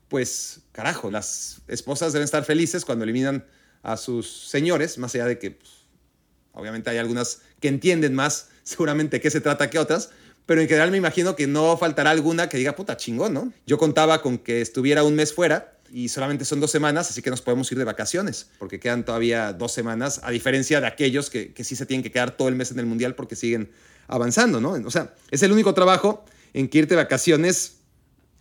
pues, 0.07 0.61
carajo, 0.71 1.11
las 1.11 1.61
esposas 1.67 2.13
deben 2.13 2.25
estar 2.25 2.43
felices 2.45 2.85
cuando 2.85 3.03
eliminan 3.03 3.45
a 3.83 3.97
sus 3.97 4.49
señores, 4.49 4.97
más 4.97 5.15
allá 5.15 5.25
de 5.25 5.39
que, 5.39 5.51
pues, 5.51 5.71
obviamente 6.53 6.89
hay 6.89 6.97
algunas 6.97 7.41
que 7.59 7.67
entienden 7.67 8.13
más 8.13 8.49
seguramente 8.63 9.19
qué 9.19 9.31
se 9.31 9.41
trata 9.41 9.69
que 9.69 9.79
otras, 9.79 10.11
pero 10.45 10.61
en 10.61 10.67
general 10.67 10.91
me 10.91 10.97
imagino 10.97 11.35
que 11.35 11.47
no 11.47 11.77
faltará 11.77 12.11
alguna 12.11 12.49
que 12.49 12.57
diga, 12.57 12.75
puta, 12.75 12.97
chingón, 12.97 13.33
¿no? 13.33 13.53
Yo 13.65 13.77
contaba 13.77 14.21
con 14.21 14.37
que 14.37 14.61
estuviera 14.61 15.03
un 15.03 15.15
mes 15.15 15.33
fuera 15.33 15.77
y 15.91 16.09
solamente 16.09 16.45
son 16.45 16.59
dos 16.59 16.71
semanas, 16.71 17.09
así 17.09 17.21
que 17.21 17.29
nos 17.29 17.41
podemos 17.41 17.71
ir 17.71 17.77
de 17.77 17.83
vacaciones, 17.83 18.49
porque 18.59 18.79
quedan 18.79 19.03
todavía 19.03 19.53
dos 19.53 19.71
semanas, 19.71 20.21
a 20.23 20.31
diferencia 20.31 20.79
de 20.79 20.87
aquellos 20.87 21.29
que, 21.29 21.53
que 21.53 21.63
sí 21.63 21.75
se 21.75 21.85
tienen 21.85 22.03
que 22.03 22.11
quedar 22.11 22.37
todo 22.37 22.47
el 22.47 22.55
mes 22.55 22.71
en 22.71 22.79
el 22.79 22.85
Mundial 22.85 23.15
porque 23.15 23.35
siguen 23.35 23.71
avanzando, 24.07 24.59
¿no? 24.61 24.71
O 24.71 24.91
sea, 24.91 25.13
es 25.31 25.43
el 25.43 25.51
único 25.51 25.73
trabajo 25.73 26.25
en 26.53 26.67
que 26.67 26.79
irte 26.79 26.95
de 26.95 27.03
vacaciones 27.03 27.77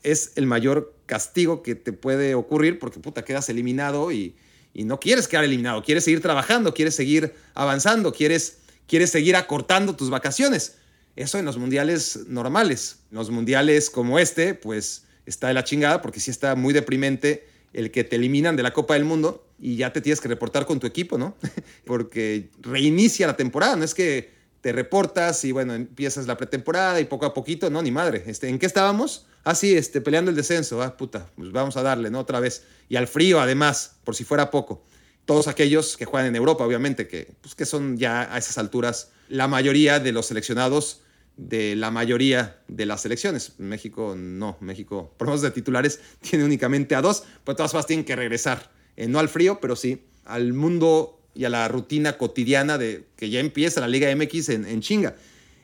es 0.03 0.33
el 0.37 0.47
mayor 0.47 0.95
castigo 1.07 1.63
que 1.63 1.75
te 1.75 1.93
puede 1.93 2.35
ocurrir 2.35 2.79
porque 2.79 3.01
puta, 3.01 3.25
quedas 3.25 3.49
eliminado 3.49 4.13
y, 4.13 4.37
y 4.73 4.85
no 4.85 5.01
quieres 5.01 5.29
quedar 5.29 5.45
eliminado, 5.45 5.83
quieres 5.83 6.05
seguir 6.05 6.21
trabajando, 6.21 6.73
quieres 6.75 6.95
seguir 6.95 7.35
avanzando, 7.55 8.13
quieres, 8.13 8.59
quieres 8.87 9.11
seguir 9.11 9.37
acortando 9.37 9.97
tus 9.97 10.11
vacaciones. 10.11 10.77
Eso 11.21 11.39
en 11.39 11.45
los 11.45 11.59
mundiales 11.59 12.21
normales. 12.29 13.01
En 13.11 13.19
los 13.19 13.29
mundiales 13.29 13.91
como 13.91 14.19
este, 14.19 14.55
pues 14.55 15.05
está 15.27 15.49
de 15.49 15.55
la 15.55 15.65
chingada 15.65 16.01
porque 16.01 16.19
sí 16.19 16.31
está 16.31 16.55
muy 16.55 16.73
deprimente 16.73 17.47
el 17.75 17.91
que 17.91 18.05
te 18.05 18.17
eliminan 18.17 18.57
de 18.57 18.63
la 18.63 18.73
Copa 18.73 18.95
del 18.95 19.05
Mundo 19.05 19.47
y 19.59 19.77
ya 19.77 19.93
te 19.93 20.01
tienes 20.01 20.19
que 20.23 20.29
reportar 20.29 20.65
con 20.65 20.81
tu 20.81 20.87
equipo, 20.87 21.19
¿no? 21.19 21.37
porque 21.85 22.49
reinicia 22.63 23.27
la 23.27 23.37
temporada, 23.37 23.77
no 23.77 23.85
es 23.85 23.93
que 23.93 24.31
te 24.63 24.73
reportas 24.73 25.45
y 25.45 25.53
bueno, 25.53 25.75
empiezas 25.75 26.27
la 26.27 26.39
pretemporada 26.39 26.99
y 27.01 27.05
poco 27.05 27.27
a 27.27 27.35
poquito, 27.35 27.69
no, 27.69 27.83
ni 27.83 27.91
madre. 27.91 28.25
Este, 28.27 28.49
¿En 28.49 28.59
qué 28.59 28.65
estábamos? 28.65 29.27
Ah, 29.45 29.55
sí, 29.55 29.77
este, 29.77 30.01
peleando 30.01 30.31
el 30.31 30.37
descenso. 30.39 30.83
Ah, 30.83 30.97
puta, 30.97 31.27
pues 31.37 31.53
vamos 31.53 31.77
a 31.77 31.83
darle, 31.83 32.11
¿no? 32.11 32.21
Otra 32.21 32.41
vez. 32.41 32.65
Y 32.89 32.97
al 32.97 33.07
frío, 33.07 33.41
además, 33.41 33.97
por 34.05 34.17
si 34.17 34.25
fuera 34.25 34.51
poco. 34.51 34.87
Todos 35.27 35.49
aquellos 35.49 35.99
que 35.99 36.07
juegan 36.07 36.29
en 36.29 36.37
Europa, 36.37 36.65
obviamente, 36.65 37.07
que, 37.07 37.31
pues, 37.43 37.55
que 37.55 37.67
son 37.67 37.99
ya 37.99 38.35
a 38.35 38.39
esas 38.39 38.57
alturas 38.57 39.11
la 39.29 39.49
mayoría 39.49 40.01
de 40.01 40.13
los 40.13 40.27
seleccionados 40.27 41.03
de 41.41 41.75
la 41.75 41.91
mayoría 41.91 42.61
de 42.69 42.85
las 42.85 43.01
selecciones. 43.01 43.55
México 43.59 44.15
no, 44.17 44.59
México, 44.61 45.15
por 45.17 45.27
lo 45.27 45.33
menos 45.33 45.43
de 45.43 45.51
titulares, 45.51 46.01
tiene 46.21 46.45
únicamente 46.45 46.95
a 46.95 47.01
dos, 47.01 47.25
pero 47.45 47.57
todas 47.57 47.73
formas 47.73 47.87
tienen 47.87 48.05
que 48.05 48.15
regresar, 48.15 48.71
eh, 48.97 49.09
no 49.09 49.19
al 49.19 49.29
frío, 49.29 49.59
pero 49.61 49.75
sí 49.75 50.05
al 50.27 50.53
mundo 50.53 51.19
y 51.35 51.45
a 51.45 51.49
la 51.49 51.67
rutina 51.69 52.19
cotidiana 52.19 52.79
de 52.79 53.07
que 53.17 53.31
ya 53.31 53.41
empieza 53.41 53.81
la 53.81 53.89
Liga 53.89 54.15
MX 54.15 54.51
en, 54.51 54.67
en 54.67 54.81
chinga. 54.81 55.17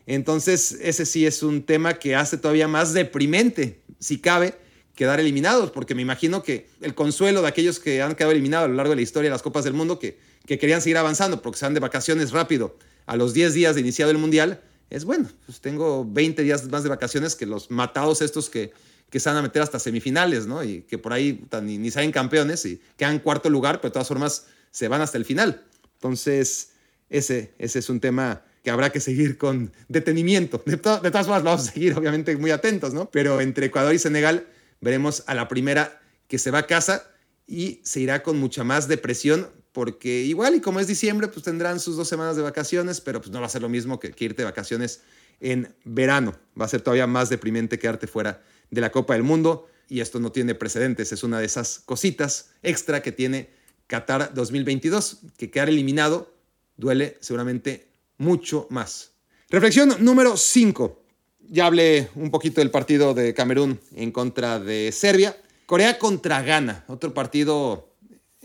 Entonces, 0.07 0.79
ese 0.81 1.05
sí 1.05 1.27
es 1.27 1.43
un 1.43 1.65
tema 1.65 1.95
que 1.95 2.15
hace 2.15 2.39
todavía 2.39 2.69
más 2.69 2.93
deprimente, 2.93 3.81
si 3.99 4.19
cabe, 4.19 4.55
quedar 4.95 5.21
eliminados, 5.21 5.71
porque 5.73 5.95
me 5.95 6.03
imagino 6.03 6.43
que 6.43 6.69
el 6.81 6.95
consuelo 6.95 7.43
de 7.43 7.49
aquellos 7.49 7.79
que 7.81 8.01
han 8.01 8.15
quedado 8.15 8.33
eliminados 8.33 8.67
a 8.67 8.69
lo 8.69 8.75
largo 8.75 8.91
de 8.91 8.97
la 8.97 9.03
historia 9.03 9.29
de 9.29 9.35
las 9.35 9.43
Copas 9.43 9.65
del 9.65 9.75
Mundo, 9.75 9.99
que, 9.99 10.19
que 10.47 10.59
querían 10.59 10.81
seguir 10.81 10.97
avanzando 10.97 11.43
porque 11.43 11.59
se 11.59 11.67
van 11.67 11.75
de 11.75 11.81
vacaciones 11.81 12.31
rápido 12.31 12.79
a 13.05 13.17
los 13.17 13.35
10 13.35 13.55
días 13.55 13.75
de 13.75 13.83
iniciado 13.83 14.11
el 14.11 14.19
Mundial, 14.19 14.63
es 14.91 15.05
bueno, 15.05 15.29
pues 15.47 15.61
tengo 15.61 16.05
20 16.09 16.43
días 16.43 16.69
más 16.69 16.83
de 16.83 16.89
vacaciones 16.89 17.35
que 17.35 17.47
los 17.47 17.71
matados 17.71 18.23
estos 18.23 18.49
que, 18.49 18.73
que 19.11 19.21
se 19.21 19.29
van 19.29 19.39
a 19.39 19.43
meter 19.43 19.63
hasta 19.63 19.79
semifinales, 19.79 20.47
¿no? 20.47 20.63
Y 20.63 20.83
que 20.83 20.99
por 20.99 21.13
ahí 21.13 21.45
ni, 21.63 21.79
ni 21.79 21.91
salen 21.91 22.13
campeones 22.13 22.65
y 22.65 22.81
quedan 22.97 23.19
cuarto 23.19 23.51
lugar, 23.51 23.81
pero 23.81 23.91
de 23.91 23.95
todas 23.95 24.09
formas 24.09 24.47
se 24.71 24.89
van 24.89 25.01
hasta 25.01 25.19
el 25.19 25.25
final. 25.25 25.65
Entonces, 25.95 26.71
ese, 27.09 27.55
ese 27.59 27.79
es 27.79 27.89
un 27.89 28.01
tema 28.01 28.43
que 28.63 28.71
habrá 28.71 28.91
que 28.91 29.01
seguir 29.01 29.39
con 29.39 29.73
detenimiento. 29.89 30.61
De, 30.67 30.77
todas 30.77 31.27
formas, 31.27 31.43
vamos 31.45 31.69
a 31.69 31.73
seguir 31.73 31.95
obviamente 31.97 32.37
muy 32.37 32.51
atentos, 32.51 32.93
¿no? 32.93 33.09
Pero 33.11 33.41
entre 33.41 33.67
Ecuador 33.67 33.95
y 33.95 33.99
Senegal 34.01 34.47
veremos 34.81 35.23
a 35.27 35.35
la 35.35 35.47
primera 35.47 36.01
que 36.27 36.39
se 36.39 36.51
va 36.51 36.59
a 36.59 36.67
casa 36.67 37.09
y 37.47 37.81
se 37.85 38.01
irá 38.01 38.25
con 38.25 38.39
mucha 38.39 38.65
más 38.65 38.89
depresión 38.89 39.49
porque 39.77 40.23
igual 40.23 40.55
y 40.55 40.61
como 40.63 40.81
es 40.81 40.87
diciembre, 40.87 41.29
pues 41.29 41.45
tendrán 41.45 41.81
sus 41.81 41.99
dos 41.99 42.09
semanas 42.09 42.35
de 42.35 42.41
vacaciones, 42.41 43.03
pero 43.03 43.21
pues 43.21 43.31
no 43.31 43.41
va 43.41 43.47
a 43.47 43.51
ser 43.51 43.61
lo 43.61 43.69
mismo 43.69 44.01
que, 44.01 44.11
que 44.11 44.25
irte 44.25 44.41
de 44.41 44.47
vacaciones 44.47 45.03
en 45.39 45.75
verano. 45.85 46.35
Va 46.59 46.65
a 46.65 46.69
ser 46.69 46.81
todavía 46.81 47.07
más 47.07 47.29
deprimente 47.29 47.79
quedarte 47.79 48.07
fuera 48.07 48.43
de 48.71 48.81
la 48.81 48.91
Copa 48.91 49.13
del 49.13 49.23
Mundo 49.23 49.69
y 49.87 50.01
esto 50.01 50.19
no 50.19 50.33
tiene 50.33 50.55
precedentes, 50.55 51.13
es 51.13 51.23
una 51.23 51.41
de 51.41 51.45
esas 51.45 51.81
cositas 51.85 52.53
extra 52.63 53.03
que 53.03 53.13
tiene 53.13 53.51
Qatar 53.87 54.33
2022, 54.33 55.19
que 55.37 55.51
quedar 55.51 55.69
eliminado 55.69 56.33
duele 56.79 57.19
seguramente 57.21 57.87
mucho 58.17 58.69
más. 58.71 59.11
Reflexión 59.51 59.95
número 59.99 60.39
5. 60.39 61.03
Ya 61.51 61.67
hablé 61.67 62.09
un 62.15 62.31
poquito 62.31 62.63
del 62.63 62.71
partido 62.71 63.13
de 63.13 63.35
Camerún 63.35 63.79
en 63.95 64.11
contra 64.11 64.59
de 64.59 64.91
Serbia. 64.91 65.37
Corea 65.67 65.99
contra 65.99 66.41
Ghana, 66.41 66.87
otro 66.89 67.13
partido 67.13 67.91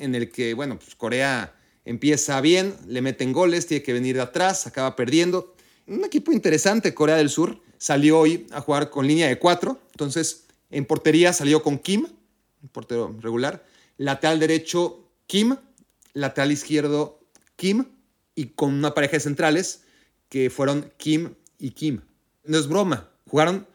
en 0.01 0.15
el 0.15 0.31
que, 0.31 0.53
bueno, 0.53 0.77
pues 0.77 0.95
Corea 0.95 1.55
empieza 1.85 2.41
bien, 2.41 2.75
le 2.87 3.01
meten 3.01 3.33
goles, 3.33 3.67
tiene 3.67 3.83
que 3.83 3.93
venir 3.93 4.15
de 4.15 4.21
atrás, 4.21 4.67
acaba 4.67 4.95
perdiendo. 4.95 5.55
Un 5.87 6.03
equipo 6.03 6.31
interesante, 6.31 6.93
Corea 6.93 7.15
del 7.15 7.29
Sur, 7.29 7.61
salió 7.77 8.19
hoy 8.19 8.47
a 8.51 8.61
jugar 8.61 8.89
con 8.89 9.07
línea 9.07 9.27
de 9.27 9.39
cuatro, 9.39 9.79
entonces 9.91 10.45
en 10.69 10.85
portería 10.85 11.33
salió 11.33 11.63
con 11.63 11.79
Kim, 11.79 12.07
portero 12.71 13.15
regular, 13.19 13.65
lateral 13.97 14.39
derecho 14.39 15.07
Kim, 15.27 15.55
lateral 16.13 16.51
izquierdo 16.51 17.19
Kim 17.55 17.85
y 18.35 18.47
con 18.47 18.73
una 18.73 18.93
pareja 18.93 19.13
de 19.13 19.21
centrales 19.21 19.83
que 20.29 20.49
fueron 20.49 20.91
Kim 20.97 21.35
y 21.57 21.71
Kim. 21.71 22.01
No 22.43 22.57
es 22.57 22.67
broma, 22.67 23.09
jugaron 23.27 23.67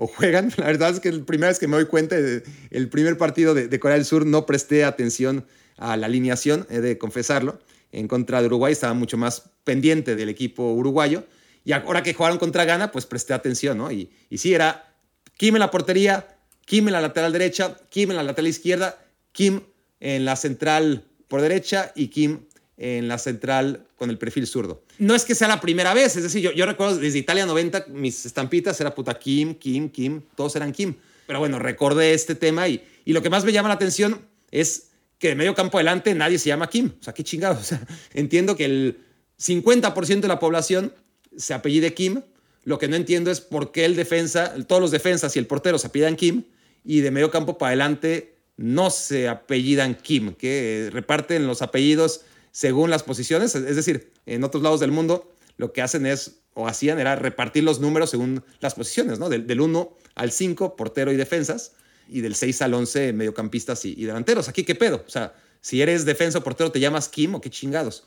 o 0.00 0.06
juegan, 0.06 0.52
la 0.56 0.66
verdad 0.66 0.90
es 0.90 1.00
que 1.00 1.12
la 1.12 1.24
primera 1.24 1.48
vez 1.48 1.58
que 1.58 1.66
me 1.66 1.76
doy 1.76 1.86
cuenta 1.86 2.16
del 2.16 2.88
primer 2.88 3.18
partido 3.18 3.52
de, 3.52 3.78
Corea 3.80 3.96
del 3.96 4.06
Sur 4.06 4.24
no 4.24 4.46
presté 4.46 4.84
atención 4.84 5.44
a 5.76 5.96
la 5.96 6.06
alineación, 6.06 6.66
he 6.70 6.80
de 6.80 6.96
confesarlo. 6.96 7.60
En 7.90 8.06
contra 8.06 8.40
de 8.40 8.46
Uruguay 8.46 8.72
estaba 8.72 8.94
mucho 8.94 9.16
más 9.16 9.50
pendiente 9.64 10.14
del 10.14 10.28
equipo 10.28 10.72
uruguayo. 10.72 11.24
Y 11.64 11.72
ahora 11.72 12.02
que 12.02 12.14
jugaron 12.14 12.38
contra 12.38 12.64
Ghana, 12.64 12.92
pues 12.92 13.06
presté 13.06 13.34
atención, 13.34 13.78
¿no? 13.78 13.90
Y, 13.90 14.10
y 14.30 14.38
sí, 14.38 14.54
era 14.54 14.94
Kim 15.36 15.56
en 15.56 15.60
la 15.60 15.70
portería, 15.70 16.38
Kim 16.64 16.86
en 16.86 16.92
la 16.92 17.00
lateral 17.00 17.32
derecha, 17.32 17.76
Kim 17.90 18.10
en 18.10 18.16
la 18.16 18.22
lateral 18.22 18.48
izquierda, 18.48 18.98
Kim 19.32 19.62
en 20.00 20.24
la 20.24 20.36
central 20.36 21.08
por 21.26 21.40
derecha 21.40 21.92
y 21.96 22.08
Kim 22.08 22.46
en 22.78 23.08
la 23.08 23.18
central 23.18 23.84
con 23.96 24.08
el 24.08 24.18
perfil 24.18 24.46
zurdo. 24.46 24.82
No 24.98 25.14
es 25.14 25.24
que 25.24 25.34
sea 25.34 25.48
la 25.48 25.60
primera 25.60 25.92
vez, 25.94 26.16
es 26.16 26.22
decir, 26.22 26.40
yo, 26.40 26.52
yo 26.52 26.64
recuerdo 26.64 26.96
desde 26.96 27.18
Italia 27.18 27.44
90, 27.44 27.86
mis 27.88 28.24
estampitas 28.24 28.80
era 28.80 28.94
puta 28.94 29.18
Kim, 29.18 29.54
Kim, 29.54 29.90
Kim, 29.90 30.22
todos 30.36 30.54
eran 30.56 30.72
Kim. 30.72 30.94
Pero 31.26 31.40
bueno, 31.40 31.58
recordé 31.58 32.14
este 32.14 32.34
tema 32.34 32.68
y, 32.68 32.82
y 33.04 33.12
lo 33.12 33.20
que 33.20 33.30
más 33.30 33.44
me 33.44 33.52
llama 33.52 33.68
la 33.68 33.74
atención 33.74 34.20
es 34.50 34.88
que 35.18 35.28
de 35.28 35.34
medio 35.34 35.54
campo 35.54 35.78
adelante 35.78 36.14
nadie 36.14 36.38
se 36.38 36.48
llama 36.48 36.70
Kim. 36.70 36.92
O 37.00 37.02
sea, 37.02 37.12
qué 37.12 37.24
chingados. 37.24 37.58
O 37.62 37.64
sea, 37.64 37.86
entiendo 38.14 38.56
que 38.56 38.64
el 38.64 38.98
50% 39.38 40.20
de 40.20 40.28
la 40.28 40.38
población 40.38 40.92
se 41.36 41.54
apellide 41.54 41.94
Kim. 41.94 42.22
Lo 42.64 42.78
que 42.78 42.88
no 42.88 42.96
entiendo 42.96 43.30
es 43.30 43.40
por 43.40 43.72
qué 43.72 43.84
el 43.84 43.96
defensa, 43.96 44.54
todos 44.66 44.80
los 44.80 44.90
defensas 44.90 45.34
y 45.36 45.38
el 45.38 45.46
portero 45.46 45.78
se 45.78 45.88
apellidan 45.88 46.16
Kim 46.16 46.44
y 46.84 47.00
de 47.00 47.10
medio 47.10 47.30
campo 47.30 47.58
para 47.58 47.70
adelante 47.70 48.36
no 48.56 48.90
se 48.90 49.28
apellidan 49.28 49.94
Kim, 49.94 50.34
que 50.34 50.90
reparten 50.92 51.46
los 51.46 51.62
apellidos 51.62 52.22
según 52.52 52.90
las 52.90 53.02
posiciones. 53.02 53.54
Es 53.54 53.76
decir, 53.76 54.12
en 54.26 54.44
otros 54.44 54.62
lados 54.62 54.80
del 54.80 54.90
mundo 54.90 55.32
lo 55.56 55.72
que 55.72 55.82
hacen 55.82 56.06
es, 56.06 56.40
o 56.54 56.66
hacían, 56.66 56.98
era 56.98 57.16
repartir 57.16 57.64
los 57.64 57.80
números 57.80 58.10
según 58.10 58.44
las 58.60 58.74
posiciones, 58.74 59.18
¿no? 59.18 59.28
Del, 59.28 59.60
1 59.60 59.96
al 60.14 60.32
5, 60.32 60.76
portero 60.76 61.12
y 61.12 61.16
defensas, 61.16 61.72
y 62.08 62.20
del 62.20 62.34
6 62.34 62.62
al 62.62 62.74
11, 62.74 63.12
mediocampistas 63.12 63.84
y, 63.84 63.94
delanteros. 63.94 64.48
Aquí, 64.48 64.64
¿qué 64.64 64.74
pedo? 64.74 65.04
O 65.06 65.10
sea, 65.10 65.34
si 65.60 65.82
eres 65.82 66.04
defensa 66.04 66.38
o 66.38 66.44
portero, 66.44 66.72
¿te 66.72 66.80
llamas 66.80 67.08
Kim 67.08 67.34
o 67.34 67.40
qué 67.40 67.50
chingados? 67.50 68.06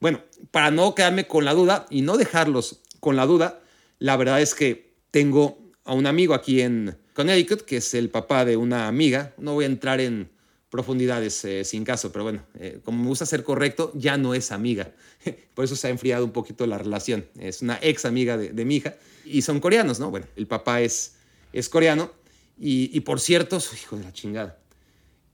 Bueno, 0.00 0.22
para 0.50 0.70
no 0.70 0.94
quedarme 0.94 1.26
con 1.26 1.44
la 1.44 1.54
duda 1.54 1.86
y 1.90 2.02
no 2.02 2.16
dejarlos 2.16 2.80
con 3.00 3.16
la 3.16 3.26
duda, 3.26 3.60
la 3.98 4.16
verdad 4.16 4.40
es 4.40 4.54
que 4.54 4.94
tengo 5.10 5.58
a 5.84 5.94
un 5.94 6.06
amigo 6.06 6.34
aquí 6.34 6.60
en 6.60 6.96
Connecticut, 7.14 7.62
que 7.62 7.76
es 7.76 7.94
el 7.94 8.10
papá 8.10 8.44
de 8.44 8.56
una 8.56 8.88
amiga. 8.88 9.34
No 9.38 9.54
voy 9.54 9.64
a 9.64 9.68
entrar 9.68 10.00
en 10.00 10.30
profundidades 10.72 11.44
eh, 11.44 11.64
sin 11.64 11.84
caso, 11.84 12.10
pero 12.12 12.24
bueno, 12.24 12.46
eh, 12.58 12.80
como 12.82 13.02
me 13.02 13.08
gusta 13.08 13.26
ser 13.26 13.44
correcto, 13.44 13.92
ya 13.94 14.16
no 14.16 14.32
es 14.32 14.50
amiga. 14.52 14.90
Por 15.54 15.66
eso 15.66 15.76
se 15.76 15.86
ha 15.86 15.90
enfriado 15.90 16.24
un 16.24 16.32
poquito 16.32 16.66
la 16.66 16.78
relación. 16.78 17.26
Es 17.38 17.60
una 17.60 17.78
ex 17.82 18.06
amiga 18.06 18.38
de, 18.38 18.64
mi 18.64 18.76
hija 18.76 18.96
y 19.26 19.42
son 19.42 19.60
coreanos, 19.60 20.00
¿no? 20.00 20.10
Bueno, 20.10 20.26
el 20.34 20.46
papá 20.46 20.80
es, 20.80 21.16
es 21.52 21.68
coreano 21.68 22.10
y, 22.58 22.98
por 23.00 23.20
cierto, 23.20 23.60
su 23.60 23.76
hijo 23.76 23.98
de 23.98 24.04
la 24.04 24.14
chingada. 24.14 24.58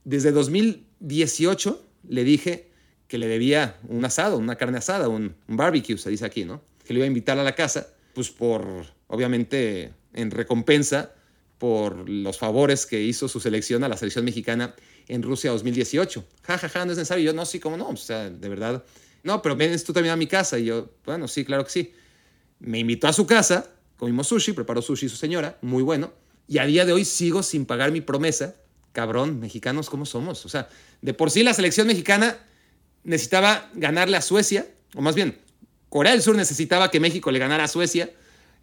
Desde 0.03 0.33
2018 0.33 1.87
le 2.09 2.25
dije 2.25 2.71
que 3.07 3.19
le 3.19 3.29
debía 3.29 3.79
un 3.87 4.05
asado, 4.05 4.39
una 4.39 4.57
carne 4.57 4.79
asada, 4.79 5.09
un, 5.09 5.37
un 5.47 5.57
barbecue, 5.57 5.99
se 5.99 6.11
dice 6.11 6.25
aquí, 6.25 6.45
¿no? 6.45 6.63
Que 6.85 6.95
le 6.95 6.99
iba 6.99 7.05
a 7.05 7.09
invitar 7.09 7.39
a 7.39 7.45
la 7.45 7.55
casa, 7.55 7.87
pues 8.13 8.31
por, 8.31 8.87
obviamente, 9.07 9.93
en 10.15 10.33
recompensa 10.33 11.13
por 11.59 12.09
los 12.09 12.39
favores 12.39 12.87
que 12.87 13.01
hizo 13.03 13.29
su 13.29 13.39
selección 13.39 13.85
a 13.85 13.89
la 13.89 13.97
selección 13.97 14.25
mexicana 14.25 14.75
en 15.09 15.23
Rusia 15.23 15.51
2018. 15.51 16.25
Ja, 16.43 16.59
ja, 16.59 16.69
ja, 16.69 16.85
no 16.85 16.93
es 16.93 16.99
necesario. 16.99 17.25
Yo 17.25 17.33
no, 17.33 17.45
sí, 17.47 17.59
como 17.59 17.77
no. 17.77 17.89
O 17.89 17.97
sea, 17.97 18.31
de 18.31 18.49
verdad. 18.49 18.85
No, 19.23 19.43
pero 19.43 19.57
vienes 19.57 19.83
tú 19.85 19.93
también 19.93 20.13
a 20.13 20.17
mi 20.17 20.27
casa. 20.27 20.59
Y 20.59 20.67
yo, 20.67 20.91
bueno, 21.05 21.27
sí, 21.27 21.45
claro 21.45 21.65
que 21.65 21.71
sí. 21.71 21.93
Me 22.61 22.79
invitó 22.79 23.09
a 23.09 23.13
su 23.13 23.27
casa, 23.27 23.71
comimos 23.97 24.29
sushi, 24.29 24.53
preparó 24.53 24.83
sushi 24.83 25.09
su 25.09 25.17
señora, 25.17 25.59
muy 25.63 25.83
bueno. 25.83 26.13
Y 26.47 26.59
a 26.59 26.67
día 26.67 26.85
de 26.85 26.93
hoy 26.93 27.05
sigo 27.05 27.43
sin 27.43 27.67
pagar 27.67 27.91
mi 27.93 28.01
promesa. 28.01 28.57
Cabrón, 28.93 29.41
mexicanos, 29.41 29.91
¿cómo 29.91 30.07
somos? 30.07 30.45
O 30.45 30.49
sea, 30.49 30.69
de 31.03 31.15
por 31.15 31.31
sí 31.31 31.43
la 31.43 31.55
selección 31.55 31.87
mexicana 31.87 32.39
necesitaba 33.05 33.71
ganarle 33.75 34.17
a 34.17 34.23
Suecia, 34.23 34.67
o 34.95 35.03
más 35.03 35.15
bien, 35.15 35.39
Corea 35.89 36.13
del 36.13 36.23
Sur 36.23 36.37
necesitaba 36.37 36.91
que 36.91 37.01
México 37.01 37.31
le 37.31 37.39
ganara 37.39 37.65
a 37.65 37.69
Suecia 37.69 38.11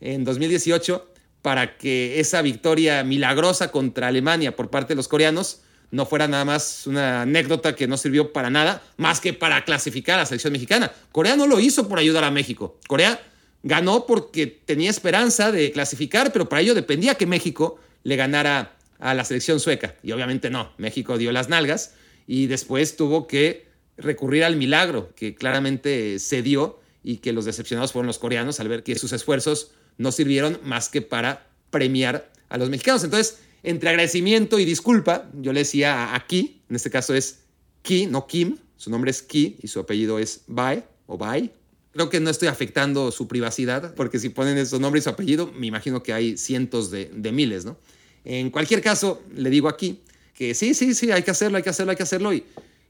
en 0.01 0.23
2018 0.23 1.13
para 1.41 1.77
que 1.77 2.19
esa 2.19 2.41
victoria 2.41 3.03
milagrosa 3.03 3.71
contra 3.71 4.07
Alemania 4.07 4.55
por 4.55 4.69
parte 4.69 4.89
de 4.89 4.95
los 4.95 5.07
coreanos 5.07 5.61
no 5.91 6.05
fuera 6.05 6.27
nada 6.27 6.45
más 6.45 6.87
una 6.87 7.21
anécdota 7.21 7.75
que 7.75 7.87
no 7.87 7.97
sirvió 7.97 8.33
para 8.33 8.49
nada, 8.49 8.81
más 8.97 9.21
que 9.21 9.33
para 9.33 9.63
clasificar 9.65 10.15
a 10.15 10.23
la 10.23 10.25
selección 10.25 10.53
mexicana. 10.53 10.91
Corea 11.11 11.35
no 11.35 11.47
lo 11.47 11.59
hizo 11.59 11.87
por 11.87 11.99
ayudar 11.99 12.23
a 12.23 12.31
México. 12.31 12.79
Corea 12.87 13.21
ganó 13.63 14.05
porque 14.05 14.47
tenía 14.47 14.89
esperanza 14.89 15.51
de 15.51 15.71
clasificar, 15.71 16.31
pero 16.31 16.47
para 16.47 16.61
ello 16.61 16.75
dependía 16.75 17.15
que 17.15 17.25
México 17.25 17.79
le 18.03 18.15
ganara 18.15 18.75
a 18.99 19.13
la 19.13 19.25
selección 19.25 19.59
sueca. 19.59 19.95
Y 20.03 20.11
obviamente 20.11 20.49
no, 20.49 20.71
México 20.77 21.17
dio 21.17 21.31
las 21.31 21.49
nalgas 21.49 21.93
y 22.27 22.47
después 22.47 22.95
tuvo 22.95 23.27
que 23.27 23.67
recurrir 23.97 24.43
al 24.43 24.55
milagro 24.55 25.13
que 25.15 25.35
claramente 25.35 26.19
se 26.19 26.41
dio 26.41 26.79
y 27.03 27.17
que 27.17 27.33
los 27.33 27.45
decepcionados 27.45 27.91
fueron 27.91 28.07
los 28.07 28.19
coreanos 28.19 28.59
al 28.59 28.67
ver 28.67 28.83
que 28.83 28.95
sus 28.97 29.13
esfuerzos 29.13 29.71
no 29.97 30.11
sirvieron 30.11 30.59
más 30.63 30.89
que 30.89 31.01
para 31.01 31.47
premiar 31.69 32.29
a 32.49 32.57
los 32.57 32.69
mexicanos. 32.69 33.03
Entonces, 33.03 33.39
entre 33.65 33.89
agradecimiento 33.89 34.59
y 34.59 34.65
disculpa, 34.65 35.29
yo 35.33 35.51
le 35.51 35.61
decía 35.61 36.13
a 36.13 36.27
Ki, 36.27 36.61
en 36.69 36.75
este 36.75 36.89
caso 36.89 37.13
es 37.13 37.39
Ki, 37.81 38.05
no 38.05 38.27
Kim, 38.27 38.57
su 38.77 38.89
nombre 38.89 39.11
es 39.11 39.21
Ki 39.21 39.57
y 39.61 39.67
su 39.67 39.79
apellido 39.79 40.19
es 40.19 40.41
Bai 40.47 40.83
o 41.07 41.17
Bai. 41.17 41.51
Creo 41.91 42.09
que 42.09 42.19
no 42.19 42.29
estoy 42.29 42.47
afectando 42.47 43.11
su 43.11 43.27
privacidad, 43.27 43.95
porque 43.95 44.19
si 44.19 44.29
ponen 44.29 44.65
su 44.65 44.79
nombre 44.79 44.99
y 44.99 45.01
su 45.01 45.09
apellido, 45.09 45.51
me 45.55 45.67
imagino 45.67 46.03
que 46.03 46.13
hay 46.13 46.37
cientos 46.37 46.91
de, 46.91 47.31
miles, 47.31 47.65
¿no? 47.65 47.77
En 48.23 48.49
cualquier 48.49 48.81
caso, 48.81 49.23
le 49.33 49.49
digo 49.49 49.69
aquí 49.69 50.01
que 50.33 50.53
sí, 50.53 50.73
sí, 50.73 50.93
sí, 50.93 51.11
hay 51.11 51.23
que 51.23 51.31
hacerlo, 51.31 51.57
hay 51.57 51.63
que 51.63 51.69
hacerlo, 51.69 51.91
hay 51.91 51.97
que 51.97 52.03
hacerlo. 52.03 52.33
Y, 52.33 52.43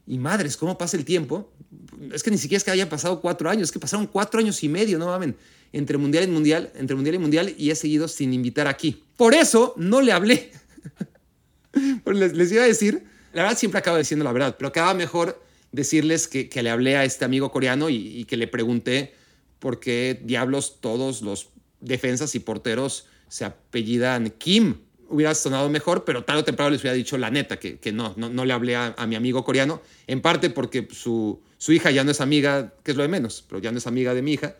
y 0.06 0.18
madres, 0.18 0.56
¿cómo 0.56 0.76
pasa 0.76 0.96
el 0.96 1.04
tiempo? 1.04 1.48
Es 2.12 2.22
que 2.22 2.30
ni 2.30 2.38
siquiera 2.38 2.58
es 2.58 2.64
que 2.64 2.70
hayan 2.70 2.88
pasado 2.88 3.20
cuatro 3.20 3.48
años, 3.48 3.68
es 3.68 3.72
que 3.72 3.78
pasaron 3.78 4.06
cuatro 4.06 4.40
años 4.40 4.62
y 4.64 4.68
medio, 4.68 4.98
no 4.98 5.06
mamen, 5.06 5.36
entre 5.72 5.98
mundial 5.98 6.24
y 6.24 6.28
mundial, 6.28 6.72
entre 6.74 6.96
mundial 6.96 7.14
y 7.14 7.18
mundial, 7.18 7.54
y 7.56 7.70
he 7.70 7.74
seguido 7.74 8.08
sin 8.08 8.32
invitar 8.32 8.66
aquí. 8.66 9.04
Por 9.16 9.34
eso 9.34 9.74
no 9.76 10.00
le 10.00 10.12
hablé. 10.12 10.50
les, 12.06 12.32
les, 12.34 12.52
iba 12.52 12.62
a 12.62 12.66
decir, 12.66 13.04
la 13.32 13.42
verdad 13.42 13.58
siempre 13.58 13.78
acabo 13.78 13.96
diciendo 13.98 14.24
la 14.24 14.32
verdad, 14.32 14.56
pero 14.58 14.68
acaba 14.68 14.94
mejor 14.94 15.42
decirles 15.72 16.28
que, 16.28 16.48
que, 16.48 16.62
le 16.62 16.70
hablé 16.70 16.96
a 16.96 17.04
este 17.04 17.24
amigo 17.24 17.50
coreano 17.50 17.90
y, 17.90 17.96
y 17.96 18.24
que 18.24 18.36
le 18.36 18.46
pregunté 18.46 19.14
por 19.58 19.80
qué 19.80 20.20
diablos 20.22 20.78
todos 20.80 21.22
los 21.22 21.50
defensas 21.80 22.34
y 22.34 22.40
porteros 22.40 23.06
se 23.28 23.44
apellidan 23.44 24.30
Kim 24.30 24.76
hubiera 25.08 25.34
sonado 25.34 25.68
mejor, 25.68 26.04
pero 26.04 26.24
tarde 26.24 26.40
o 26.40 26.44
temprano 26.44 26.70
les 26.70 26.80
hubiera 26.80 26.94
dicho 26.94 27.16
la 27.16 27.30
neta, 27.30 27.58
que, 27.58 27.78
que 27.78 27.92
no, 27.92 28.14
no, 28.16 28.28
no, 28.28 28.44
le 28.44 28.52
hablé 28.52 28.76
a, 28.76 28.94
a, 28.96 29.06
mi 29.06 29.14
amigo 29.14 29.44
coreano, 29.44 29.80
en 30.06 30.20
parte 30.20 30.50
porque 30.50 30.88
su, 30.90 31.40
su, 31.58 31.72
hija 31.72 31.90
ya 31.90 32.04
no 32.04 32.10
es 32.10 32.20
amiga, 32.20 32.74
que 32.82 32.90
es 32.90 32.96
lo 32.96 33.02
de 33.02 33.08
menos, 33.08 33.44
pero 33.48 33.60
ya 33.60 33.70
no 33.70 33.78
es 33.78 33.86
amiga 33.86 34.14
de 34.14 34.22
mi 34.22 34.32
hija, 34.32 34.56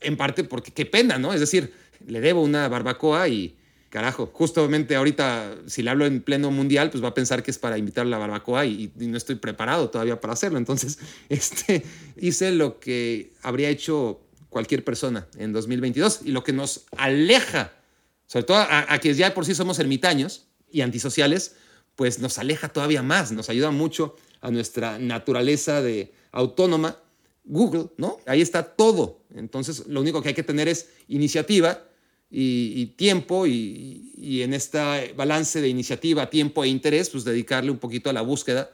en 0.00 0.16
parte 0.16 0.44
porque 0.44 0.72
qué 0.72 0.86
pena, 0.86 1.18
¿no? 1.18 1.32
Es 1.32 1.40
decir, 1.40 1.72
le 2.06 2.20
debo 2.20 2.42
una 2.42 2.68
barbacoa 2.68 3.28
y 3.28 3.56
carajo, 3.90 4.30
justamente 4.32 4.96
ahorita 4.96 5.56
si 5.66 5.82
le 5.82 5.90
hablo 5.90 6.06
en 6.06 6.22
pleno 6.22 6.50
mundial, 6.50 6.90
pues 6.90 7.04
va 7.04 7.08
a 7.08 7.14
pensar 7.14 7.42
que 7.42 7.50
es 7.50 7.58
para 7.58 7.76
invitar 7.76 8.06
a 8.06 8.08
la 8.08 8.18
barbacoa 8.18 8.64
y, 8.64 8.90
no 8.96 9.16
estoy 9.16 9.34
preparado 9.34 9.90
todavía 9.90 10.20
para 10.20 10.32
hacerlo. 10.32 10.58
Entonces, 10.58 10.98
este, 11.28 11.84
hice 12.16 12.52
lo 12.52 12.80
que 12.80 13.32
habría 13.42 13.68
hecho 13.68 14.20
cualquier 14.48 14.84
persona 14.84 15.28
en 15.36 15.52
2022 15.52 16.20
y 16.24 16.30
lo 16.32 16.42
que 16.42 16.52
nos 16.52 16.86
aleja 16.96 17.72
sobre 18.30 18.44
todo 18.44 18.58
a, 18.58 18.94
a 18.94 18.98
quienes 19.00 19.18
ya 19.18 19.34
por 19.34 19.44
sí 19.44 19.56
somos 19.56 19.80
ermitaños 19.80 20.44
y 20.70 20.82
antisociales, 20.82 21.56
pues 21.96 22.20
nos 22.20 22.38
aleja 22.38 22.68
todavía 22.68 23.02
más, 23.02 23.32
nos 23.32 23.50
ayuda 23.50 23.72
mucho 23.72 24.14
a 24.40 24.52
nuestra 24.52 25.00
naturaleza 25.00 25.82
de 25.82 26.12
autónoma. 26.30 26.96
Google, 27.42 27.86
¿no? 27.96 28.18
Ahí 28.26 28.40
está 28.40 28.62
todo. 28.62 29.22
Entonces, 29.34 29.88
lo 29.88 30.00
único 30.00 30.22
que 30.22 30.28
hay 30.28 30.34
que 30.34 30.44
tener 30.44 30.68
es 30.68 30.90
iniciativa 31.08 31.82
y, 32.30 32.86
tiempo 32.96 33.46
y, 33.46 34.42
en 34.42 34.54
este 34.54 35.12
balance 35.16 35.60
de 35.60 35.68
iniciativa, 35.68 36.30
tiempo 36.30 36.64
e 36.64 36.68
interés, 36.68 37.10
pues 37.10 37.24
dedicarle 37.24 37.70
un 37.70 37.78
poquito 37.78 38.08
a 38.10 38.12
la 38.12 38.22
búsqueda, 38.22 38.70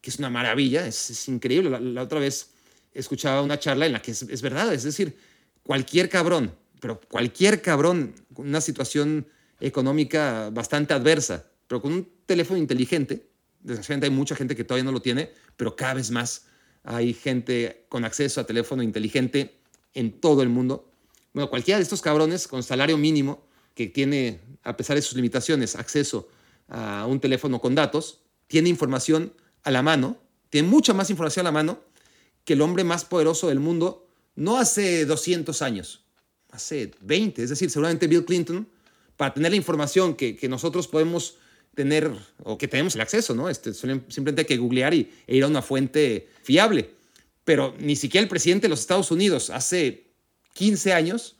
que 0.00 0.10
es 0.10 0.18
una 0.18 0.30
maravilla, 0.30 0.86
es, 0.86 1.28
increíble. 1.28 1.70
La, 1.70 1.80
la, 1.80 2.02
otra 2.02 2.20
vez 2.20 2.50
escuchaba 2.92 3.42
una 3.42 3.58
charla 3.58 3.86
en 3.86 3.92
la 3.92 4.02
que 4.02 4.10
es, 4.10 4.22
es 4.22 4.42
verdad, 4.42 4.72
es 4.74 4.82
decir, 4.82 5.16
cualquier 5.62 6.08
cabrón 6.08 6.52
pero 6.80 7.00
cualquier 7.00 7.60
cabrón 7.62 8.14
con 8.34 8.48
una 8.48 8.60
situación 8.60 9.26
económica 9.60 10.50
bastante 10.50 10.94
adversa, 10.94 11.46
pero 11.66 11.82
con 11.82 11.92
un 11.92 12.08
teléfono 12.26 12.58
inteligente, 12.58 13.28
desgraciadamente 13.60 14.06
hay 14.06 14.12
mucha 14.12 14.36
gente 14.36 14.54
que 14.54 14.64
todavía 14.64 14.84
no 14.84 14.92
lo 14.92 15.02
tiene, 15.02 15.30
pero 15.56 15.74
cada 15.74 15.94
vez 15.94 16.10
más 16.10 16.46
hay 16.84 17.12
gente 17.12 17.86
con 17.88 18.04
acceso 18.04 18.40
a 18.40 18.46
teléfono 18.46 18.82
inteligente 18.82 19.58
en 19.94 20.20
todo 20.20 20.42
el 20.42 20.48
mundo. 20.48 20.87
Bueno, 21.32 21.50
cualquiera 21.50 21.78
de 21.78 21.82
estos 21.82 22.02
cabrones 22.02 22.48
con 22.48 22.62
salario 22.62 22.98
mínimo 22.98 23.46
que 23.74 23.86
tiene, 23.86 24.40
a 24.62 24.76
pesar 24.76 24.96
de 24.96 25.02
sus 25.02 25.14
limitaciones, 25.14 25.76
acceso 25.76 26.28
a 26.68 27.06
un 27.06 27.20
teléfono 27.20 27.60
con 27.60 27.74
datos, 27.74 28.20
tiene 28.46 28.68
información 28.68 29.32
a 29.62 29.70
la 29.70 29.82
mano, 29.82 30.18
tiene 30.50 30.68
mucha 30.68 30.94
más 30.94 31.10
información 31.10 31.46
a 31.46 31.50
la 31.50 31.52
mano 31.52 31.80
que 32.44 32.54
el 32.54 32.62
hombre 32.62 32.82
más 32.82 33.04
poderoso 33.04 33.48
del 33.48 33.60
mundo, 33.60 34.06
no 34.34 34.56
hace 34.56 35.04
200 35.04 35.60
años, 35.62 36.04
hace 36.50 36.92
20, 37.02 37.42
es 37.42 37.50
decir, 37.50 37.70
seguramente 37.70 38.06
Bill 38.06 38.24
Clinton, 38.24 38.66
para 39.16 39.34
tener 39.34 39.50
la 39.50 39.56
información 39.56 40.14
que, 40.14 40.38
nosotros 40.48 40.88
podemos 40.88 41.36
tener 41.74 42.10
o 42.42 42.56
que 42.56 42.68
tenemos 42.68 42.94
el 42.94 43.00
acceso, 43.02 43.34
¿no? 43.34 43.50
Este, 43.50 43.74
simplemente 43.74 44.42
hay 44.42 44.46
que 44.46 44.56
googlear 44.56 44.94
y, 44.94 45.10
e 45.26 45.36
ir 45.36 45.44
a 45.44 45.48
una 45.48 45.60
fuente 45.60 46.28
fiable. 46.42 46.90
Pero 47.44 47.74
ni 47.78 47.96
siquiera 47.96 48.22
el 48.22 48.28
presidente 48.28 48.66
de 48.66 48.70
los 48.70 48.80
Estados 48.80 49.10
Unidos 49.10 49.50
hace 49.50 50.07
15 50.58 50.92
años 50.92 51.36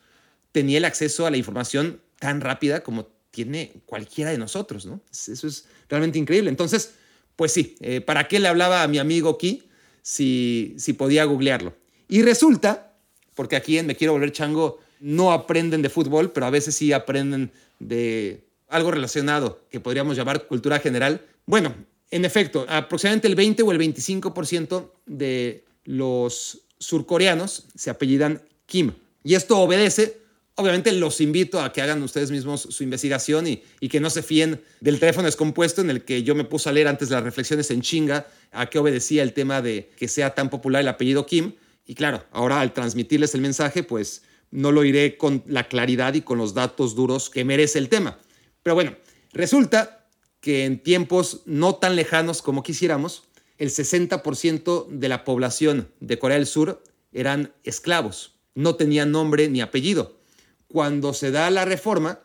tenía 0.52 0.78
el 0.78 0.84
acceso 0.84 1.26
a 1.26 1.30
la 1.32 1.36
información 1.36 2.00
tan 2.20 2.40
rápida 2.40 2.84
como 2.84 3.08
tiene 3.32 3.72
cualquiera 3.84 4.30
de 4.30 4.38
nosotros, 4.38 4.86
¿no? 4.86 5.00
Eso 5.10 5.48
es 5.48 5.64
realmente 5.88 6.20
increíble. 6.20 6.50
Entonces, 6.50 6.94
pues 7.34 7.52
sí, 7.52 7.74
eh, 7.80 8.00
¿para 8.00 8.28
qué 8.28 8.38
le 8.38 8.46
hablaba 8.46 8.84
a 8.84 8.86
mi 8.86 8.98
amigo 8.98 9.30
aquí 9.30 9.64
si, 10.02 10.76
si 10.78 10.92
podía 10.92 11.24
googlearlo? 11.24 11.74
Y 12.08 12.22
resulta, 12.22 12.94
porque 13.34 13.56
aquí 13.56 13.76
en 13.76 13.86
Me 13.86 13.96
Quiero 13.96 14.12
Volver 14.12 14.30
Chango 14.30 14.78
no 15.00 15.32
aprenden 15.32 15.82
de 15.82 15.90
fútbol, 15.90 16.30
pero 16.30 16.46
a 16.46 16.50
veces 16.50 16.76
sí 16.76 16.92
aprenden 16.92 17.50
de 17.80 18.44
algo 18.68 18.92
relacionado 18.92 19.64
que 19.68 19.80
podríamos 19.80 20.16
llamar 20.16 20.46
cultura 20.46 20.78
general. 20.78 21.26
Bueno, 21.44 21.74
en 22.12 22.24
efecto, 22.24 22.66
aproximadamente 22.68 23.26
el 23.26 23.34
20 23.34 23.64
o 23.64 23.72
el 23.72 23.80
25% 23.80 24.92
de 25.06 25.64
los 25.84 26.62
surcoreanos 26.78 27.66
se 27.74 27.90
apellidan 27.90 28.42
Kim. 28.66 28.92
Y 29.24 29.34
esto 29.34 29.58
obedece, 29.58 30.20
obviamente 30.54 30.92
los 30.92 31.20
invito 31.20 31.60
a 31.60 31.72
que 31.72 31.82
hagan 31.82 32.02
ustedes 32.02 32.30
mismos 32.30 32.62
su 32.62 32.82
investigación 32.82 33.46
y, 33.46 33.88
que 33.88 34.00
no 34.00 34.10
se 34.10 34.22
fíen 34.22 34.60
del 34.80 34.98
teléfono 34.98 35.26
descompuesto 35.26 35.80
en 35.80 35.90
el 35.90 36.04
que 36.04 36.22
yo 36.22 36.34
me 36.34 36.44
puse 36.44 36.68
a 36.68 36.72
leer 36.72 36.88
antes 36.88 37.10
las 37.10 37.22
reflexiones 37.22 37.70
en 37.70 37.80
chinga 37.80 38.26
a 38.52 38.66
qué 38.66 38.78
obedecía 38.78 39.22
el 39.22 39.32
tema 39.32 39.62
de 39.62 39.90
que 39.96 40.08
sea 40.08 40.34
tan 40.34 40.50
popular 40.50 40.82
el 40.82 40.88
apellido 40.88 41.26
Kim. 41.26 41.54
Y 41.86 41.94
claro, 41.94 42.24
ahora 42.32 42.60
al 42.60 42.72
transmitirles 42.72 43.34
el 43.34 43.40
mensaje, 43.40 43.82
pues 43.82 44.22
no 44.50 44.72
lo 44.72 44.84
iré 44.84 45.16
con 45.16 45.42
la 45.46 45.68
claridad 45.68 46.14
y 46.14 46.22
con 46.22 46.38
los 46.38 46.54
datos 46.54 46.94
duros 46.94 47.30
que 47.30 47.44
merece 47.44 47.78
el 47.78 47.88
tema. 47.88 48.18
Pero 48.62 48.74
bueno, 48.74 48.96
resulta 49.32 50.06
que 50.40 50.64
en 50.64 50.82
tiempos 50.82 51.42
no 51.46 51.76
tan 51.76 51.96
lejanos 51.96 52.42
como 52.42 52.62
quisiéramos, 52.62 53.24
el 53.58 53.70
60% 53.70 54.88
de 54.88 55.08
la 55.08 55.24
población 55.24 55.90
de 56.00 56.18
Corea 56.18 56.38
del 56.38 56.46
Sur 56.46 56.82
eran 57.12 57.52
esclavos, 57.64 58.37
no 58.58 58.74
tenían 58.74 59.12
nombre 59.12 59.48
ni 59.48 59.60
apellido. 59.60 60.18
Cuando 60.66 61.14
se 61.14 61.30
da 61.30 61.48
la 61.48 61.64
reforma, 61.64 62.18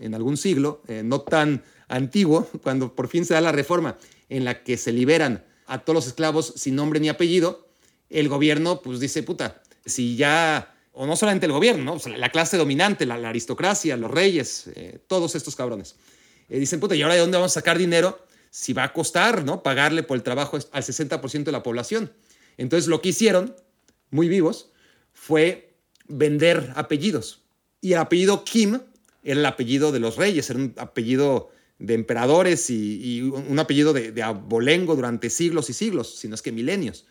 en 0.00 0.12
algún 0.12 0.36
siglo, 0.36 0.82
eh, 0.88 1.02
no 1.04 1.20
tan 1.20 1.62
antiguo, 1.86 2.48
cuando 2.64 2.96
por 2.96 3.06
fin 3.06 3.24
se 3.24 3.34
da 3.34 3.40
la 3.40 3.52
reforma 3.52 3.96
en 4.28 4.44
la 4.44 4.64
que 4.64 4.76
se 4.76 4.92
liberan 4.92 5.44
a 5.66 5.78
todos 5.78 5.94
los 5.94 6.06
esclavos 6.08 6.52
sin 6.56 6.74
nombre 6.74 6.98
ni 6.98 7.08
apellido, 7.08 7.68
el 8.10 8.28
gobierno 8.28 8.82
pues 8.82 8.98
dice, 8.98 9.22
puta, 9.22 9.62
si 9.86 10.16
ya 10.16 10.74
o 10.92 11.06
no 11.06 11.14
solamente 11.14 11.46
el 11.46 11.52
gobierno, 11.52 11.96
la 12.16 12.32
clase 12.32 12.56
dominante, 12.56 13.06
la, 13.06 13.16
la 13.16 13.28
aristocracia, 13.28 13.96
los 13.96 14.10
reyes, 14.10 14.68
eh, 14.74 14.98
todos 15.06 15.36
estos 15.36 15.54
cabrones. 15.54 15.94
Eh, 16.48 16.58
dicen, 16.58 16.80
puta, 16.80 16.96
¿y 16.96 17.02
ahora 17.02 17.14
de 17.14 17.20
dónde 17.20 17.36
vamos 17.36 17.52
a 17.52 17.60
sacar 17.60 17.78
dinero 17.78 18.26
si 18.50 18.72
va 18.72 18.82
a 18.82 18.92
costar 18.92 19.44
¿no? 19.44 19.62
pagarle 19.62 20.02
por 20.02 20.16
el 20.16 20.24
trabajo 20.24 20.56
al 20.72 20.82
60% 20.82 21.44
de 21.44 21.52
la 21.52 21.62
población? 21.62 22.12
Entonces 22.56 22.88
lo 22.88 23.00
que 23.00 23.10
hicieron, 23.10 23.54
muy 24.10 24.28
vivos, 24.28 24.72
fue 25.12 25.67
vender 26.08 26.72
apellidos. 26.74 27.42
Y 27.80 27.92
el 27.92 27.98
apellido 27.98 28.44
Kim 28.44 28.80
era 29.22 29.40
el 29.40 29.46
apellido 29.46 29.92
de 29.92 30.00
los 30.00 30.16
reyes, 30.16 30.48
era 30.50 30.58
un 30.58 30.74
apellido 30.76 31.50
de 31.78 31.94
emperadores 31.94 32.70
y, 32.70 33.22
un 33.22 33.58
apellido 33.58 33.92
de, 33.92 34.22
abolengo 34.22 34.96
durante 34.96 35.30
siglos 35.30 35.70
y 35.70 35.72
siglos, 35.72 36.16
si 36.16 36.28
no 36.28 36.34
es 36.34 36.42
que 36.42 36.50
milenios. 36.50 37.06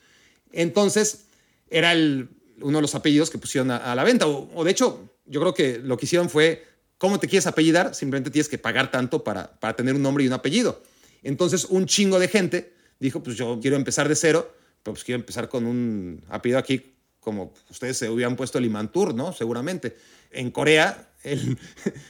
Entonces, 0.52 1.26
era 1.70 1.94
uno 1.94 2.78
de 2.78 2.82
los 2.82 2.96
apellidos 2.96 3.30
que 3.30 3.38
pusieron 3.38 3.72
a, 3.72 3.96
la 3.96 4.04
venta. 4.04 4.28
O, 4.28 4.50
o, 4.54 4.64
de 4.64 4.72
hecho, 4.72 5.10
yo 5.26 5.40
creo 5.40 5.54
que 5.54 5.80
lo 5.80 5.98
que 5.98 6.06
hicieron 6.06 6.30
fue, 6.30 6.66
¿cómo 6.98 7.20
te 7.20 7.28
quieres 7.28 7.48
apellidar? 7.48 7.96
Simplemente 7.96 8.30
tienes 8.30 8.50
que 8.50 8.58
pagar 8.58 8.92
tanto 8.92 9.24
para, 9.24 9.60
para 9.60 9.76
tener 9.76 9.96
un 9.96 10.02
nombre 10.02 10.24
y 10.24 10.28
un 10.28 10.34
apellido. 10.34 10.82
Entonces, 11.24 11.66
un 11.66 11.86
chingo 11.86 12.20
de 12.20 12.28
gente 12.28 12.74
dijo, 13.00 13.24
pues 13.24 13.38
yo 13.38 13.60
quiero 13.62 13.78
empezar 13.78 14.10
de 14.10 14.16
cero, 14.16 14.54
pero 14.84 14.94
pues 14.94 15.04
quiero 15.04 15.20
empezar 15.20 15.50
con 15.50 15.66
un 15.66 16.24
apellido 16.30 16.60
aquí 16.60 16.97
como 17.20 17.54
ustedes 17.70 17.98
se 17.98 18.10
hubieran 18.10 18.36
puesto 18.36 18.60
Limantur, 18.60 19.14
¿no? 19.14 19.34
Seguramente. 19.34 19.98
En 20.32 20.52
Corea, 20.52 21.12
el, 21.24 21.58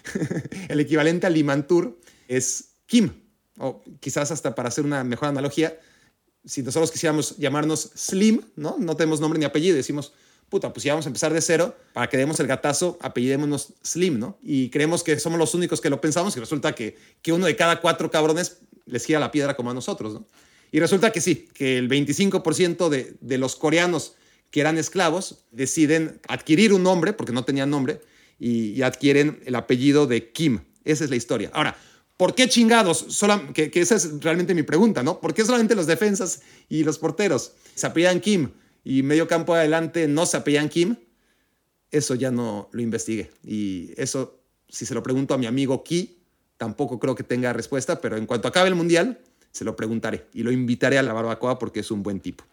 el 0.69 0.79
equivalente 0.79 1.27
a 1.27 1.29
Limantur 1.29 1.99
es 2.27 2.69
Kim, 2.85 3.11
o 3.57 3.83
quizás 3.99 4.31
hasta 4.31 4.55
para 4.55 4.69
hacer 4.69 4.85
una 4.85 5.03
mejor 5.03 5.29
analogía, 5.29 5.77
si 6.47 6.63
nosotros 6.63 6.91
quisiéramos 6.91 7.37
llamarnos 7.37 7.91
Slim, 7.95 8.41
¿no? 8.55 8.77
No 8.79 8.95
tenemos 8.95 9.19
nombre 9.19 9.37
ni 9.37 9.45
apellido, 9.45 9.75
decimos, 9.75 10.13
puta, 10.49 10.71
pues 10.71 10.83
ya 10.83 10.93
vamos 10.93 11.05
a 11.05 11.09
empezar 11.09 11.33
de 11.33 11.41
cero, 11.41 11.75
para 11.93 12.07
que 12.07 12.17
demos 12.17 12.39
el 12.39 12.47
gatazo, 12.47 12.97
apellidémonos 13.01 13.73
Slim, 13.83 14.17
¿no? 14.17 14.37
Y 14.41 14.69
creemos 14.69 15.03
que 15.03 15.19
somos 15.19 15.37
los 15.37 15.53
únicos 15.53 15.81
que 15.81 15.89
lo 15.89 15.99
pensamos 15.99 16.35
y 16.37 16.39
resulta 16.39 16.73
que, 16.73 16.97
que 17.21 17.33
uno 17.33 17.45
de 17.45 17.55
cada 17.55 17.81
cuatro 17.81 18.09
cabrones 18.09 18.59
les 18.85 19.05
gira 19.05 19.19
la 19.19 19.31
piedra 19.31 19.55
como 19.55 19.71
a 19.71 19.73
nosotros, 19.73 20.13
¿no? 20.13 20.25
Y 20.71 20.79
resulta 20.79 21.11
que 21.11 21.21
sí, 21.21 21.47
que 21.53 21.77
el 21.77 21.89
25% 21.89 22.89
de, 22.89 23.15
de 23.19 23.37
los 23.37 23.55
coreanos 23.55 24.15
que 24.51 24.61
eran 24.61 24.77
esclavos 24.77 25.45
deciden 25.51 26.19
adquirir 26.27 26.73
un 26.73 26.83
nombre, 26.83 27.13
porque 27.13 27.33
no 27.33 27.43
tenían 27.43 27.69
nombre, 27.69 28.01
y, 28.39 28.81
adquieren 28.81 29.41
el 29.45 29.55
apellido 29.55 30.07
de 30.07 30.31
Kim. 30.31 30.59
Esa 30.83 31.03
es 31.03 31.09
la 31.09 31.15
historia. 31.15 31.49
Ahora, 31.53 31.75
¿Por 32.17 32.33
qué 32.33 32.49
chingados? 32.49 32.97
Sola, 33.09 33.47
que, 33.53 33.69
esa 33.75 33.95
es 33.95 34.21
realmente 34.21 34.55
mi 34.55 34.63
pregunta, 34.63 35.03
¿no? 35.03 35.19
¿Por 35.19 35.35
qué 35.35 35.45
solamente 35.45 35.75
los 35.75 35.85
defensas 35.85 36.41
y 36.67 36.83
los 36.83 36.97
porteros 36.97 37.53
se 37.75 37.85
apellan 37.85 38.19
Kim 38.19 38.49
y 38.83 39.03
medio 39.03 39.27
campo 39.27 39.53
adelante 39.53 40.07
no 40.07 40.25
se 40.25 40.37
apellan 40.37 40.67
Kim? 40.67 40.95
Eso 41.91 42.15
ya 42.15 42.31
no 42.31 42.69
lo 42.71 42.81
investigué. 42.81 43.29
Y 43.43 43.91
eso, 43.97 44.41
si 44.67 44.87
se 44.87 44.95
lo 44.95 45.03
pregunto 45.03 45.35
a 45.35 45.37
mi 45.37 45.45
amigo 45.45 45.83
Ki, 45.83 46.17
tampoco 46.57 46.97
creo 46.97 47.13
que 47.13 47.23
tenga 47.23 47.53
respuesta, 47.53 48.01
pero 48.01 48.17
en 48.17 48.25
cuanto 48.25 48.47
acabe 48.47 48.69
el 48.69 48.75
mundial, 48.75 49.19
se 49.51 49.63
lo 49.63 49.75
preguntaré 49.75 50.25
y 50.33 50.41
lo 50.41 50.51
invitaré 50.51 50.97
a 50.97 51.03
la 51.03 51.13
barbacoa 51.13 51.59
porque 51.59 51.81
es 51.81 51.91
un 51.91 52.01
buen 52.01 52.19
tipo. 52.19 52.43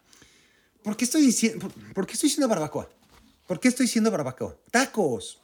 ¿Por 0.85 0.95
qué 0.95 1.05
estoy 1.05 1.23
diciendo, 1.23 1.67
por 1.95 2.05
qué 2.05 2.13
estoy 2.13 2.29
diciendo 2.29 2.47
barbacoa? 2.47 2.87
¿Por 3.47 3.59
qué 3.59 3.69
estoy 3.69 3.87
diciendo 3.87 4.11
barbacoa? 4.11 4.55
Tacos. 4.69 5.41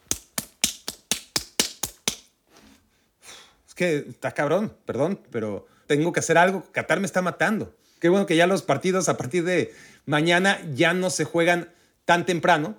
que 3.74 4.06
está 4.10 4.32
cabrón, 4.34 4.78
perdón, 4.86 5.20
pero 5.32 5.66
tengo 5.88 6.12
que 6.12 6.20
hacer 6.20 6.38
algo. 6.38 6.64
Qatar 6.72 7.00
me 7.00 7.08
está 7.08 7.24
matando. 7.24 7.76
Qué 8.00 8.10
bueno 8.10 8.28
que 8.28 8.36
ya 8.36 8.46
los 8.46 8.62
partidos 8.62 9.10
a 9.10 9.18
partir 9.18 9.44
de 9.44 9.74
mañana 10.06 10.62
ya 10.76 10.94
no 10.94 11.10
se 11.10 11.24
juegan 11.24 11.74
tan 12.06 12.28
temprano 12.28 12.78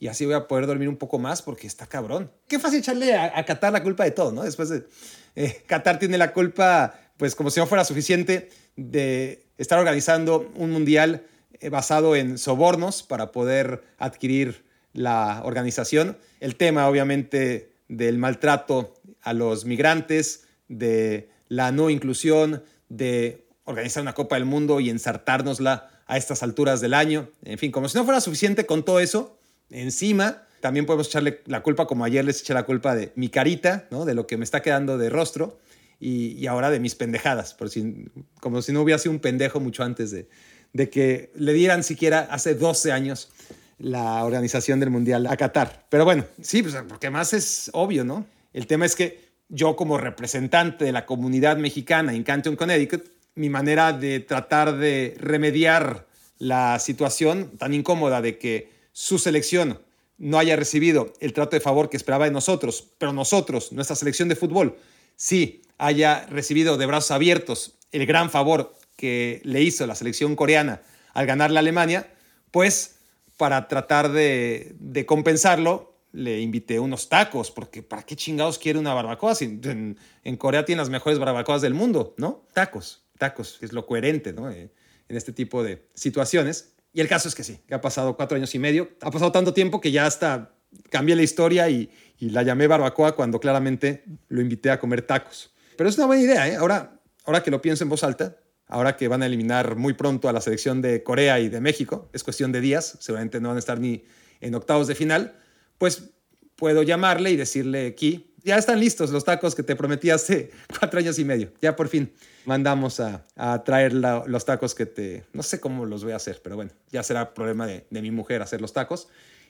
y 0.00 0.08
así 0.08 0.26
voy 0.26 0.34
a 0.34 0.48
poder 0.48 0.66
dormir 0.66 0.88
un 0.88 0.96
poco 0.96 1.20
más 1.20 1.42
porque 1.42 1.68
está 1.68 1.86
cabrón. 1.86 2.32
Qué 2.48 2.58
fácil 2.58 2.80
echarle 2.80 3.14
a, 3.14 3.44
Qatar 3.44 3.72
la 3.72 3.84
culpa 3.84 4.02
de 4.02 4.10
todo, 4.10 4.32
¿no? 4.32 4.42
Después 4.42 4.70
de 4.70 4.88
eh, 5.36 5.62
Qatar 5.68 6.00
tiene 6.00 6.18
la 6.18 6.32
culpa, 6.32 6.98
pues 7.16 7.36
como 7.36 7.50
si 7.50 7.60
no 7.60 7.68
fuera 7.68 7.84
suficiente, 7.84 8.48
de 8.74 9.46
estar 9.58 9.78
organizando 9.78 10.50
un 10.56 10.72
mundial 10.72 11.24
basado 11.68 12.16
en 12.16 12.38
sobornos 12.38 13.02
para 13.02 13.32
poder 13.32 13.82
adquirir 13.98 14.64
la 14.92 15.42
organización. 15.44 16.16
El 16.40 16.56
tema, 16.56 16.88
obviamente, 16.88 17.72
del 17.88 18.18
maltrato 18.18 18.94
a 19.22 19.32
los 19.32 19.64
migrantes, 19.64 20.46
de 20.68 21.28
la 21.48 21.72
no 21.72 21.90
inclusión, 21.90 22.62
de 22.88 23.46
organizar 23.64 24.02
una 24.02 24.14
Copa 24.14 24.36
del 24.36 24.44
Mundo 24.44 24.80
y 24.80 24.90
ensartárnosla 24.90 25.90
a 26.06 26.16
estas 26.16 26.42
alturas 26.42 26.80
del 26.80 26.94
año. 26.94 27.28
En 27.44 27.58
fin, 27.58 27.70
como 27.70 27.88
si 27.88 27.98
no 27.98 28.04
fuera 28.04 28.20
suficiente 28.20 28.66
con 28.66 28.84
todo 28.84 29.00
eso, 29.00 29.38
encima 29.70 30.46
también 30.60 30.86
podemos 30.86 31.08
echarle 31.08 31.40
la 31.46 31.62
culpa, 31.62 31.86
como 31.86 32.04
ayer 32.04 32.24
les 32.24 32.40
eché 32.40 32.54
la 32.54 32.64
culpa 32.64 32.94
de 32.94 33.12
mi 33.16 33.28
carita, 33.28 33.86
¿no? 33.90 34.04
de 34.04 34.14
lo 34.14 34.26
que 34.26 34.36
me 34.36 34.44
está 34.44 34.60
quedando 34.60 34.98
de 34.98 35.08
rostro 35.08 35.58
y, 35.98 36.46
ahora 36.46 36.70
de 36.70 36.80
mis 36.80 36.94
pendejadas, 36.94 37.54
por 37.54 37.70
si, 37.70 38.06
como 38.40 38.62
si 38.62 38.72
no 38.72 38.82
hubiera 38.82 38.98
sido 38.98 39.12
un 39.12 39.20
pendejo 39.20 39.60
mucho 39.60 39.84
antes 39.84 40.10
de, 40.10 40.28
de 40.72 40.90
que 40.90 41.30
le 41.34 41.52
dieran 41.52 41.82
siquiera 41.82 42.28
hace 42.30 42.54
12 42.54 42.92
años 42.92 43.30
la 43.78 44.24
organización 44.24 44.78
del 44.80 44.90
Mundial 44.90 45.26
a 45.26 45.36
Qatar. 45.36 45.86
Pero 45.88 46.04
bueno, 46.04 46.24
sí, 46.40 46.62
pues, 46.62 46.74
porque 46.88 47.10
más 47.10 47.32
es 47.32 47.70
obvio, 47.72 48.04
¿no? 48.04 48.26
El 48.52 48.66
tema 48.66 48.86
es 48.86 48.94
que 48.94 49.30
yo 49.48 49.74
como 49.74 49.98
representante 49.98 50.84
de 50.84 50.92
la 50.92 51.06
comunidad 51.06 51.56
mexicana 51.56 52.14
en 52.14 52.22
Canton, 52.22 52.56
Connecticut, 52.56 53.04
mi 53.34 53.48
manera 53.48 53.92
de 53.92 54.20
tratar 54.20 54.76
de 54.76 55.16
remediar 55.18 56.06
la 56.38 56.78
situación 56.78 57.56
tan 57.58 57.74
incómoda 57.74 58.20
de 58.20 58.38
que 58.38 58.70
su 58.92 59.18
selección 59.18 59.80
no 60.18 60.38
haya 60.38 60.56
recibido 60.56 61.14
el 61.20 61.32
trato 61.32 61.56
de 61.56 61.60
favor 61.60 61.88
que 61.88 61.96
esperaba 61.96 62.26
de 62.26 62.30
nosotros, 62.30 62.88
pero 62.98 63.12
nosotros, 63.12 63.72
nuestra 63.72 63.96
selección 63.96 64.28
de 64.28 64.36
fútbol, 64.36 64.76
sí 65.16 65.62
haya 65.78 66.26
recibido 66.26 66.76
de 66.76 66.86
brazos 66.86 67.10
abiertos 67.12 67.74
el 67.92 68.06
gran 68.06 68.30
favor 68.30 68.74
que 69.00 69.40
le 69.44 69.62
hizo 69.62 69.86
la 69.86 69.94
selección 69.94 70.36
coreana 70.36 70.82
al 71.14 71.24
ganar 71.24 71.50
la 71.50 71.60
Alemania, 71.60 72.06
pues 72.50 72.98
para 73.38 73.66
tratar 73.66 74.12
de, 74.12 74.76
compensarlo, 75.06 75.94
le 76.12 76.42
invité 76.42 76.78
unos 76.78 77.08
tacos, 77.08 77.50
porque 77.50 77.82
¿para 77.82 78.02
qué 78.02 78.14
chingados 78.14 78.58
quiere 78.58 78.78
una 78.78 78.92
barbacoa? 78.92 79.34
Si 79.34 79.58
en, 79.64 80.36
Corea 80.36 80.66
tienen 80.66 80.80
las 80.80 80.90
mejores 80.90 81.18
barbacoas 81.18 81.62
del 81.62 81.72
mundo, 81.72 82.14
¿no? 82.18 82.44
Tacos, 82.52 83.02
tacos, 83.16 83.56
es 83.62 83.72
lo 83.72 83.86
coherente, 83.86 84.34
¿no? 84.34 84.50
Eh, 84.50 84.70
en 85.08 85.16
este 85.16 85.32
tipo 85.32 85.62
de 85.62 85.86
situaciones. 85.94 86.74
Y 86.92 87.00
el 87.00 87.08
caso 87.08 87.26
es 87.26 87.34
que 87.34 87.42
sí, 87.42 87.58
que 87.66 87.72
ha 87.72 87.80
pasado 87.80 88.16
cuatro 88.16 88.36
años 88.36 88.54
y 88.54 88.58
medio, 88.58 88.90
ha 89.00 89.10
pasado 89.10 89.32
tanto 89.32 89.54
tiempo 89.54 89.80
que 89.80 89.92
ya 89.92 90.04
hasta 90.04 90.52
cambié 90.90 91.16
la 91.16 91.22
historia 91.22 91.70
y, 91.70 91.90
y 92.18 92.28
la 92.28 92.42
llamé 92.42 92.66
barbacoa 92.66 93.16
cuando 93.16 93.40
claramente 93.40 94.04
lo 94.28 94.42
invité 94.42 94.70
a 94.70 94.78
comer 94.78 95.00
tacos. 95.00 95.54
Pero 95.78 95.88
es 95.88 95.96
una 95.96 96.06
buena 96.06 96.22
idea, 96.22 96.48
¿eh? 96.48 96.56
Ahora, 96.56 97.00
ahora 97.24 97.42
que 97.42 97.50
lo 97.50 97.62
pienso 97.62 97.84
en 97.84 97.88
voz 97.88 98.04
alta, 98.04 98.36
ahora 98.70 98.96
que 98.96 99.08
van 99.08 99.22
a 99.22 99.26
eliminar 99.26 99.76
muy 99.76 99.94
pronto 99.94 100.28
a 100.28 100.32
la 100.32 100.40
selección 100.40 100.80
de 100.80 101.02
Corea 101.02 101.40
y 101.40 101.48
de 101.48 101.60
México, 101.60 102.08
es 102.12 102.22
cuestión 102.22 102.52
de 102.52 102.60
días, 102.60 102.96
seguramente 103.00 103.40
no 103.40 103.48
van 103.48 103.56
a 103.56 103.60
estar 103.60 103.80
ni 103.80 104.04
en 104.40 104.54
octavos 104.54 104.86
de 104.86 104.94
final, 104.94 105.36
pues 105.76 106.10
puedo 106.56 106.82
llamarle 106.82 107.30
y 107.30 107.36
decirle 107.36 107.88
aquí, 107.88 108.34
ya 108.42 108.56
están 108.56 108.80
listos 108.80 109.10
los 109.10 109.24
tacos 109.24 109.54
que 109.54 109.62
te 109.62 109.76
prometí 109.76 110.10
hace 110.10 110.50
cuatro 110.78 111.00
años 111.00 111.18
y 111.18 111.24
medio. 111.24 111.52
Ya 111.60 111.76
por 111.76 111.88
fin 111.88 112.12
mandamos 112.44 113.00
a, 113.00 113.26
traer 113.64 113.92
los 113.92 114.44
tacos 114.44 114.74
que 114.74 114.86
te... 114.86 115.24
No 115.32 115.42
sé 115.42 115.60
cómo 115.60 115.84
los 115.84 116.04
voy 116.04 116.12
a 116.12 116.16
hacer, 116.16 116.40
pero 116.42 116.56
bueno, 116.56 116.70
ya 116.90 117.02
será 117.02 117.34
problema 117.34 117.66
de, 117.66 117.84
mi 117.90 118.10
mujer 118.10 118.40
hacer 118.40 118.60
los 118.60 118.72
tacos. 118.72 119.08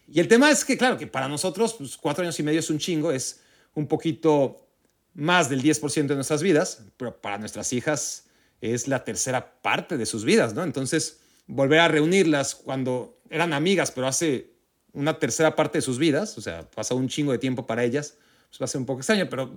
Y 0.09 0.19
el 0.19 0.29
tema 0.29 0.51
es 0.51 0.65
que, 0.65 0.77
claro, 0.77 0.99
que 0.99 1.07
para 1.07 1.29
nosotros, 1.29 1.75
pues, 1.75 1.97
cuatro 1.97 2.23
años 2.23 2.39
y 2.41 2.43
medio 2.43 2.59
es 2.59 2.71
un 2.71 2.79
chingo, 2.79 3.13
es 3.13 3.41
un 3.75 3.87
poquito 3.87 4.67
más 5.15 5.49
del 5.49 5.63
10% 5.63 6.07
de 6.07 6.15
nuestras 6.15 6.43
vidas, 6.43 6.83
pero 6.97 7.21
para 7.21 7.39
nuestras 7.39 7.73
hijas 7.73 8.25
es 8.61 8.89
la 8.89 9.05
tercera 9.05 9.61
parte 9.63 9.97
de 9.97 10.07
sus 10.07 10.25
vidas, 10.25 10.55
¿no? 10.55 10.63
Entonces, 10.63 11.21
volver 11.47 11.81
a 11.81 11.89
reunirlas 11.89 12.55
cuando 12.55 13.21
eran 13.29 13.53
amigas, 13.53 13.91
pero 13.91 14.07
hace 14.07 14.51
una 14.93 15.19
tercera 15.19 15.57
parte 15.57 15.79
de 15.79 15.83
sus 15.83 15.99
vidas, 15.99 16.37
o 16.37 16.41
sea, 16.41 16.69
pasa 16.71 16.95
un 16.95 17.09
chingo 17.09 17.33
de 17.33 17.39
tiempo 17.39 17.67
para 17.67 17.85
ellas, 17.85 18.17
pues 18.49 18.61
va 18.61 18.65
a 18.65 18.69
ser 18.69 18.81
un 18.81 18.87
poco 18.87 19.01
extraño, 19.01 19.29
pero 19.29 19.55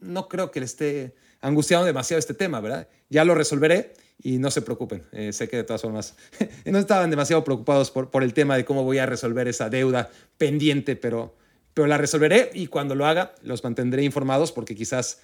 no 0.00 0.28
creo 0.28 0.50
que 0.50 0.60
le 0.60 0.66
esté 0.66 1.14
angustiando 1.40 1.86
demasiado 1.86 2.18
este 2.18 2.34
tema, 2.34 2.60
¿verdad? 2.60 2.88
Ya 3.08 3.24
lo 3.24 3.34
resolveré 3.34 3.94
y 4.22 4.38
no 4.38 4.50
se 4.50 4.62
preocupen. 4.62 5.04
Eh, 5.12 5.32
sé 5.32 5.48
que 5.48 5.56
de 5.56 5.64
todas 5.64 5.82
formas 5.82 6.14
no 6.64 6.78
estaban 6.78 7.10
demasiado 7.10 7.44
preocupados 7.44 7.90
por, 7.90 8.10
por 8.10 8.22
el 8.22 8.32
tema 8.32 8.56
de 8.56 8.64
cómo 8.64 8.84
voy 8.84 8.98
a 8.98 9.06
resolver 9.06 9.48
esa 9.48 9.68
deuda 9.68 10.10
pendiente, 10.38 10.96
pero, 10.96 11.36
pero 11.74 11.86
la 11.86 11.98
resolveré 11.98 12.50
y 12.54 12.68
cuando 12.68 12.94
lo 12.94 13.06
haga 13.06 13.34
los 13.42 13.62
mantendré 13.64 14.02
informados 14.04 14.52
porque 14.52 14.74
quizás 14.74 15.20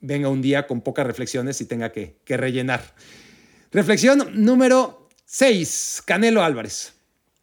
venga 0.00 0.28
un 0.28 0.42
día 0.42 0.66
con 0.66 0.80
pocas 0.80 1.06
reflexiones 1.06 1.60
y 1.60 1.66
tenga 1.66 1.92
que, 1.92 2.16
que 2.24 2.36
rellenar. 2.36 2.94
Reflexión 3.72 4.30
número 4.34 5.08
6, 5.26 6.02
Canelo 6.06 6.42
Álvarez. 6.42 6.94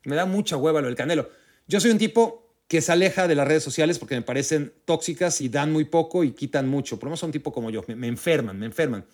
Me 0.04 0.16
da 0.16 0.26
mucha 0.26 0.58
hueva 0.58 0.82
lo 0.82 0.88
del 0.88 0.96
Canelo. 0.96 1.30
Yo 1.68 1.80
soy 1.80 1.92
un 1.92 1.98
tipo 1.98 2.46
que 2.68 2.82
se 2.82 2.92
aleja 2.92 3.28
de 3.28 3.36
las 3.36 3.48
redes 3.48 3.64
sociales 3.64 4.00
porque 4.00 4.16
me 4.16 4.22
parecen 4.22 4.74
tóxicas 4.86 5.42
y 5.42 5.50
dan 5.50 5.72
muy 5.72 5.86
poco 5.86 6.24
y 6.24 6.32
quitan 6.32 6.68
mucho. 6.68 6.98
Por 6.98 7.06
lo 7.06 7.10
menos 7.12 7.24
un 7.24 7.32
tipo 7.32 7.54
como 7.54 7.70
yo, 7.70 7.84
me, 7.88 8.08
enferman, 8.08 8.58
me 8.58 8.66
enferman. 8.66 9.06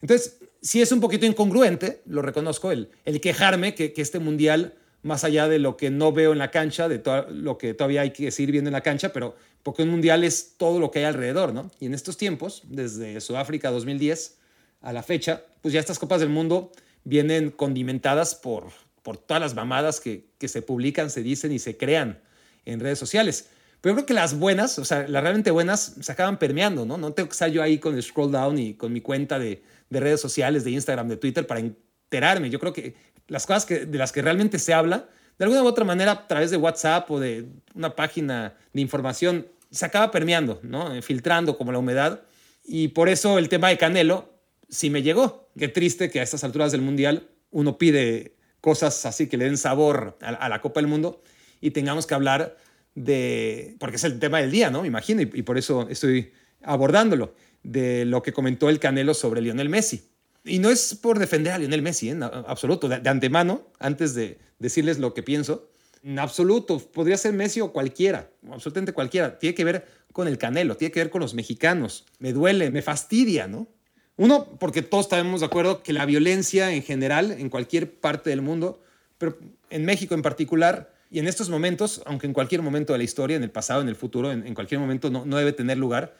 Entonces, 0.00 0.38
sí 0.60 0.82
es 0.82 0.90
un 0.90 1.00
poquito 1.00 1.26
incongruente, 1.26 2.02
lo 2.06 2.22
reconozco, 2.22 2.72
el, 2.72 2.90
el 3.04 3.20
quejarme 3.20 3.74
que, 3.74 3.92
que, 3.92 4.02
este 4.02 4.18
mundial, 4.18 4.74
más 5.02 5.24
allá 5.24 5.48
de 5.48 5.58
lo 5.58 5.76
que 5.76 5.90
no 5.90 6.12
veo 6.12 6.32
en 6.32 6.38
la 6.38 6.50
cancha, 6.50 6.88
de 6.88 7.02
lo 7.30 7.58
que 7.58 7.74
todavía 7.74 8.02
hay 8.02 8.10
que 8.12 8.30
seguir 8.30 8.52
viendo 8.52 8.68
en 8.68 8.74
la 8.74 8.82
cancha, 8.82 9.12
pero 9.12 9.36
porque 9.62 9.82
un 9.82 9.90
mundial 9.90 10.24
es 10.24 10.54
todo 10.56 10.80
lo 10.80 10.90
que 10.90 11.00
hay 11.00 11.04
alrededor, 11.06 11.52
¿no? 11.52 11.70
Y 11.80 11.86
en 11.86 11.94
estos 11.94 12.16
tiempos, 12.16 12.62
desde 12.66 13.20
Sudáfrica 13.20 13.70
2010 13.70 14.38
a 14.80 14.92
la 14.92 15.02
fecha, 15.02 15.42
pues 15.60 15.74
ya 15.74 15.80
estas 15.80 15.98
copas 15.98 16.20
del 16.20 16.28
mundo 16.28 16.72
vienen 17.04 17.50
condimentadas 17.50 18.34
por 18.34 18.72
por 19.02 19.16
todas 19.16 19.40
las 19.40 19.54
mamadas 19.54 20.00
que, 20.00 20.24
se 20.40 20.62
publican, 20.62 21.10
se 21.10 21.22
dicen 21.22 21.52
y 21.52 21.58
se 21.58 21.76
crean 21.76 22.20
en 22.64 22.80
redes 22.80 22.98
sociales. 22.98 23.48
Pero 23.80 23.92
yo 23.92 23.96
creo 23.96 24.06
que 24.06 24.14
las 24.14 24.38
buenas, 24.38 24.78
o 24.78 24.84
sea, 24.84 25.08
las 25.08 25.22
realmente 25.22 25.50
buenas, 25.50 25.96
se 26.00 26.12
acaban 26.12 26.38
permeando, 26.38 26.86
¿no? 26.86 26.98
No 26.98 27.12
tengo 27.12 27.28
que 27.28 27.32
estar 27.32 27.50
yo 27.50 27.62
ahí 27.62 27.78
con 27.78 27.96
el 27.96 28.02
scroll 28.02 28.30
down 28.30 28.58
y 28.58 28.74
con 28.74 28.92
mi 28.92 29.00
cuenta 29.00 29.38
de, 29.38 29.62
redes 29.90 30.20
sociales, 30.20 30.64
de 30.64 30.70
Instagram, 30.70 31.08
de 31.08 31.16
Twitter, 31.16 31.46
para 31.46 31.60
enterarme. 31.60 32.48
Yo 32.48 32.60
creo 32.60 32.72
que 32.72 32.94
las 33.32 33.46
cosas 33.46 33.64
que, 33.64 33.86
de 33.86 33.98
las 33.98 34.12
que 34.12 34.20
realmente 34.20 34.58
se 34.58 34.74
habla, 34.74 35.08
de 35.38 35.44
alguna 35.46 35.62
u 35.62 35.66
otra 35.66 35.84
manera, 35.84 36.12
a 36.12 36.28
través 36.28 36.50
de 36.50 36.58
WhatsApp 36.58 37.10
o 37.10 37.18
de 37.18 37.46
una 37.74 37.96
página 37.96 38.54
de 38.74 38.80
información, 38.82 39.46
se 39.70 39.86
acaba 39.86 40.10
permeando, 40.10 40.60
¿no? 40.62 41.00
Filtrando 41.00 41.56
como 41.56 41.72
la 41.72 41.78
humedad. 41.78 42.20
Y 42.62 42.88
por 42.88 43.08
eso 43.08 43.38
el 43.38 43.48
tema 43.48 43.70
de 43.70 43.78
Canelo 43.78 44.34
sí 44.68 44.90
me 44.90 45.02
llegó. 45.02 45.48
Qué 45.58 45.68
triste 45.68 46.10
que 46.10 46.20
a 46.20 46.22
estas 46.22 46.44
alturas 46.44 46.72
del 46.72 46.82
Mundial 46.82 47.26
uno 47.50 47.78
pide 47.78 48.36
cosas 48.60 49.06
así 49.06 49.28
que 49.28 49.38
le 49.38 49.46
den 49.46 49.56
sabor 49.56 50.18
a, 50.20 50.48
la 50.50 50.60
Copa 50.60 50.80
del 50.80 50.88
Mundo 50.88 51.22
y 51.62 51.70
tengamos 51.70 52.06
que 52.06 52.14
hablar 52.14 52.58
de, 52.94 53.76
porque 53.80 53.96
es 53.96 54.04
el 54.04 54.18
tema 54.18 54.42
del 54.42 54.50
día, 54.50 54.70
¿no? 54.70 54.82
Me 54.82 54.88
imagino, 54.88 55.22
y, 55.22 55.42
por 55.42 55.56
eso 55.56 55.88
estoy 55.88 56.32
abordándolo, 56.62 57.34
de 57.62 58.04
lo 58.04 58.22
que 58.22 58.34
comentó 58.34 58.68
el 58.68 58.78
Canelo 58.78 59.14
sobre 59.14 59.40
Lionel 59.40 59.70
Messi. 59.70 60.11
Y 60.44 60.58
no 60.58 60.70
es 60.70 60.94
por 60.94 61.18
defender 61.18 61.52
a 61.52 61.58
Lionel 61.58 61.82
Messi, 61.82 62.10
en 62.10 62.22
absoluto, 62.22 62.88
de, 62.88 63.08
antemano, 63.08 63.68
antes 63.78 64.14
de 64.14 64.38
decirles 64.58 64.98
lo 64.98 65.14
que 65.14 65.22
pienso, 65.22 65.68
En 66.04 66.18
absoluto, 66.18 66.80
podría 66.80 67.16
ser 67.16 67.32
Messi 67.32 67.60
o 67.60 67.72
cualquiera, 67.72 68.28
absolutamente 68.50 68.92
cualquiera. 68.92 69.38
Tiene 69.38 69.54
que 69.54 69.64
ver 69.64 69.86
con 70.12 70.26
el 70.26 70.36
Canelo, 70.36 70.76
tiene 70.76 70.90
que 70.90 70.98
ver 70.98 71.10
con 71.10 71.20
los 71.20 71.32
mexicanos. 71.34 72.06
Me 72.18 72.32
duele, 72.32 72.72
me 72.72 72.82
fastidia, 72.82 73.46
¿no? 73.46 73.68
Uno, 74.16 74.58
porque 74.58 74.82
todos 74.82 75.06
estamos 75.06 75.40
de 75.40 75.46
acuerdo 75.46 75.82
que 75.82 75.92
la 75.92 76.04
violencia 76.04 76.72
en 76.72 76.82
general, 76.82 77.30
en 77.30 77.48
cualquier 77.48 78.00
parte 78.00 78.30
del 78.30 78.42
mundo, 78.42 78.82
pero 79.16 79.38
en 79.70 79.84
México 79.84 80.14
en 80.14 80.22
particular, 80.22 80.92
y 81.08 81.18
en 81.18 81.28
estos 81.28 81.50
momentos, 81.50 82.02
aunque 82.04 82.26
en 82.26 82.32
cualquier 82.32 82.62
momento 82.62 82.92
de 82.92 82.98
la 82.98 83.04
historia, 83.04 83.36
en 83.36 83.42
el 83.42 83.50
pasado, 83.50 83.80
en 83.80 83.88
el 83.88 83.96
futuro, 83.96 84.32
en, 84.32 84.54
cualquier 84.54 84.80
momento 84.80 85.08
no, 85.08 85.24
no 85.24 85.36
debe 85.36 85.52
tener 85.52 85.78
lugar, 85.78 86.16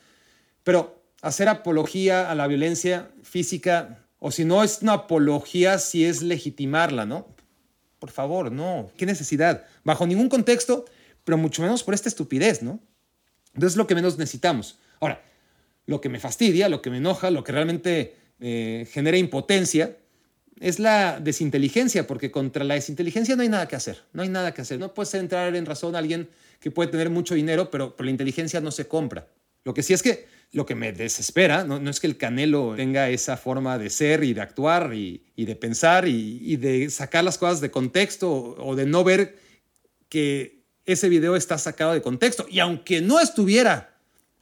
pero 0.62 1.02
hacer 1.22 1.48
apología 1.48 2.30
a 2.30 2.34
la 2.34 2.46
violencia 2.46 3.10
física, 3.22 4.01
o 4.24 4.30
si 4.30 4.44
no 4.44 4.62
es 4.62 4.82
una 4.82 4.92
apología, 4.92 5.78
si 5.78 6.04
es 6.04 6.22
legitimarla, 6.22 7.04
¿no? 7.04 7.26
Por 7.98 8.10
favor, 8.10 8.52
no. 8.52 8.92
¿Qué 8.96 9.04
necesidad? 9.04 9.64
Bajo 9.82 10.06
ningún 10.06 10.28
contexto, 10.28 10.84
pero 11.24 11.36
mucho 11.36 11.60
menos 11.60 11.82
por 11.82 11.92
esta 11.92 12.08
estupidez, 12.08 12.62
¿no? 12.62 12.78
Entonces 13.48 13.72
es 13.72 13.76
lo 13.76 13.88
que 13.88 13.96
menos 13.96 14.18
necesitamos. 14.18 14.78
Ahora, 15.00 15.24
lo 15.86 16.00
que 16.00 16.08
me 16.08 16.20
fastidia, 16.20 16.68
lo 16.68 16.82
que 16.82 16.90
me 16.90 16.98
enoja, 16.98 17.32
lo 17.32 17.42
que 17.42 17.50
realmente 17.50 18.14
eh, 18.38 18.86
genera 18.92 19.16
impotencia, 19.16 19.96
es 20.60 20.78
la 20.78 21.18
desinteligencia, 21.18 22.06
porque 22.06 22.30
contra 22.30 22.62
la 22.62 22.74
desinteligencia 22.74 23.34
no 23.34 23.42
hay 23.42 23.48
nada 23.48 23.66
que 23.66 23.74
hacer, 23.74 24.04
no 24.12 24.22
hay 24.22 24.28
nada 24.28 24.54
que 24.54 24.62
hacer. 24.62 24.78
No 24.78 24.94
puedes 24.94 25.12
entrar 25.14 25.56
en 25.56 25.66
razón 25.66 25.96
a 25.96 25.98
alguien 25.98 26.28
que 26.60 26.70
puede 26.70 26.92
tener 26.92 27.10
mucho 27.10 27.34
dinero, 27.34 27.72
pero, 27.72 27.96
la 27.98 28.10
inteligencia 28.10 28.60
no 28.60 28.70
se 28.70 28.86
compra. 28.86 29.26
Lo 29.64 29.74
que 29.74 29.82
sí 29.82 29.92
es 29.92 30.02
que 30.02 30.28
lo 30.52 30.66
que 30.66 30.74
me 30.74 30.92
desespera 30.92 31.64
no, 31.64 31.76
es 31.88 31.98
que 31.98 32.06
el 32.06 32.18
Canelo 32.18 32.74
tenga 32.76 33.08
esa 33.08 33.36
forma 33.36 33.78
de 33.78 33.90
ser 33.90 34.22
y 34.22 34.34
de 34.34 34.42
actuar 34.42 34.92
y, 34.94 35.24
de 35.36 35.56
pensar 35.56 36.06
y, 36.06 36.38
y, 36.42 36.56
de 36.56 36.90
sacar 36.90 37.24
las 37.24 37.38
cosas 37.38 37.60
de 37.60 37.70
contexto 37.70 38.30
o 38.30 38.76
de 38.76 38.86
no 38.86 39.02
ver 39.02 39.38
que 40.08 40.62
ese 40.84 41.08
video 41.08 41.36
está 41.36 41.56
sacado 41.58 41.94
de 41.94 42.02
contexto. 42.02 42.46
Y 42.50 42.60
aunque 42.60 43.00
no 43.00 43.18
estuviera 43.18 43.92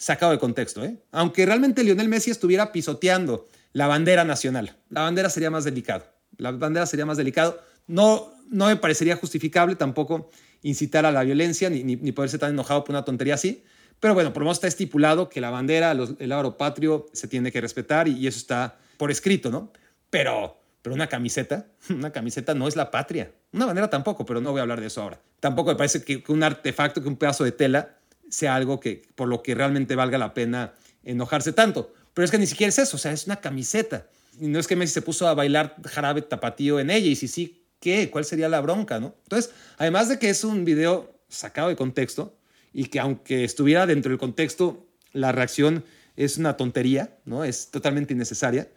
sacado 0.00 0.32
de 0.32 0.38
contexto. 0.38 0.82
¿eh? 0.82 0.96
Aunque 1.12 1.46
realmente 1.46 1.84
Lionel 1.84 2.08
Messi 2.08 2.30
estuviera 2.30 2.72
pisoteando 2.72 3.46
la 3.72 3.86
bandera 3.86 4.24
nacional, 4.24 4.76
la 4.88 5.02
bandera 5.02 5.30
sería 5.30 5.50
más 5.50 5.64
delicado. 5.64 6.06
La 6.38 6.50
bandera 6.50 6.86
sería 6.86 7.04
más 7.04 7.18
delicado. 7.18 7.60
No, 7.86 8.32
no 8.48 8.66
me 8.66 8.76
parecería 8.76 9.14
justificable 9.16 9.76
tampoco 9.76 10.30
incitar 10.62 11.04
a 11.04 11.12
la 11.12 11.22
violencia 11.22 11.68
ni, 11.68 11.84
ni, 11.84 12.12
poderse 12.12 12.38
tan 12.38 12.50
enojado 12.50 12.82
por 12.82 12.94
una 12.94 13.04
tontería 13.04 13.34
así. 13.34 13.62
Pero 14.00 14.14
bueno, 14.14 14.32
por 14.32 14.40
lo 14.40 14.46
menos 14.46 14.56
está 14.56 14.66
estipulado 14.66 15.28
que 15.28 15.40
la 15.40 15.50
bandera, 15.50 15.92
el 15.92 16.32
aro 16.32 16.56
patrio 16.56 17.06
se 17.12 17.28
tiene 17.28 17.52
que 17.52 17.60
respetar 17.60 18.08
y, 18.08 18.26
eso 18.26 18.38
está 18.38 18.78
por 18.96 19.10
escrito, 19.10 19.50
¿no? 19.50 19.70
Pero, 20.08 20.58
pero 20.82 20.94
una 20.94 21.06
camiseta, 21.06 21.66
una 21.90 22.10
camiseta 22.10 22.54
no 22.54 22.66
es 22.66 22.76
la 22.76 22.90
patria. 22.90 23.30
Una 23.52 23.66
bandera 23.66 23.90
tampoco, 23.90 24.24
pero 24.24 24.40
no 24.40 24.52
voy 24.52 24.60
a 24.60 24.62
hablar 24.62 24.80
de 24.80 24.86
eso 24.86 25.02
ahora. 25.02 25.20
Tampoco 25.38 25.70
me 25.70 25.76
parece 25.76 26.02
que 26.02 26.24
un 26.28 26.42
artefacto, 26.42 27.02
que 27.02 27.08
un 27.08 27.16
pedazo 27.16 27.44
de 27.44 27.52
tela 27.52 27.96
sea 28.30 28.54
algo 28.54 28.80
que 28.80 29.02
por 29.14 29.28
lo 29.28 29.42
que 29.42 29.54
realmente 29.54 29.94
valga 29.96 30.16
la 30.16 30.32
pena 30.32 30.72
enojarse 31.04 31.52
tanto. 31.52 31.92
Pero 32.14 32.24
es 32.24 32.30
que 32.30 32.38
ni 32.38 32.46
siquiera 32.46 32.68
es 32.68 32.78
eso, 32.78 32.96
o 32.96 33.00
sea, 33.00 33.12
es 33.12 33.26
una 33.26 33.36
camiseta. 33.36 34.06
Y 34.40 34.46
no 34.46 34.58
es 34.58 34.66
que 34.66 34.76
Messi 34.76 34.94
se 34.94 35.02
puso 35.02 35.28
a 35.28 35.34
bailar 35.34 35.76
jarabe 35.84 36.22
tapatío 36.22 36.80
en 36.80 36.90
ella, 36.90 37.08
y 37.08 37.16
si 37.16 37.28
sí, 37.28 37.64
¿qué? 37.80 38.10
¿Cuál 38.10 38.24
sería 38.24 38.48
la 38.48 38.60
bronca, 38.60 38.98
no? 39.00 39.14
Entonces, 39.24 39.52
además 39.76 40.08
de 40.08 40.18
que 40.18 40.30
es 40.30 40.44
un 40.44 40.64
video 40.64 41.20
sacado 41.28 41.68
de 41.68 41.76
contexto, 41.76 42.34
y 42.72 42.86
que 42.86 43.00
aunque 43.00 43.44
estuviera 43.44 43.86
dentro 43.86 44.10
del 44.10 44.18
contexto, 44.18 44.86
la 45.12 45.32
reacción 45.32 45.84
es 46.16 46.38
una 46.38 46.56
tontería, 46.56 47.18
¿no? 47.24 47.44
Es 47.44 47.70
totalmente 47.70 48.14
innecesaria. 48.14 48.68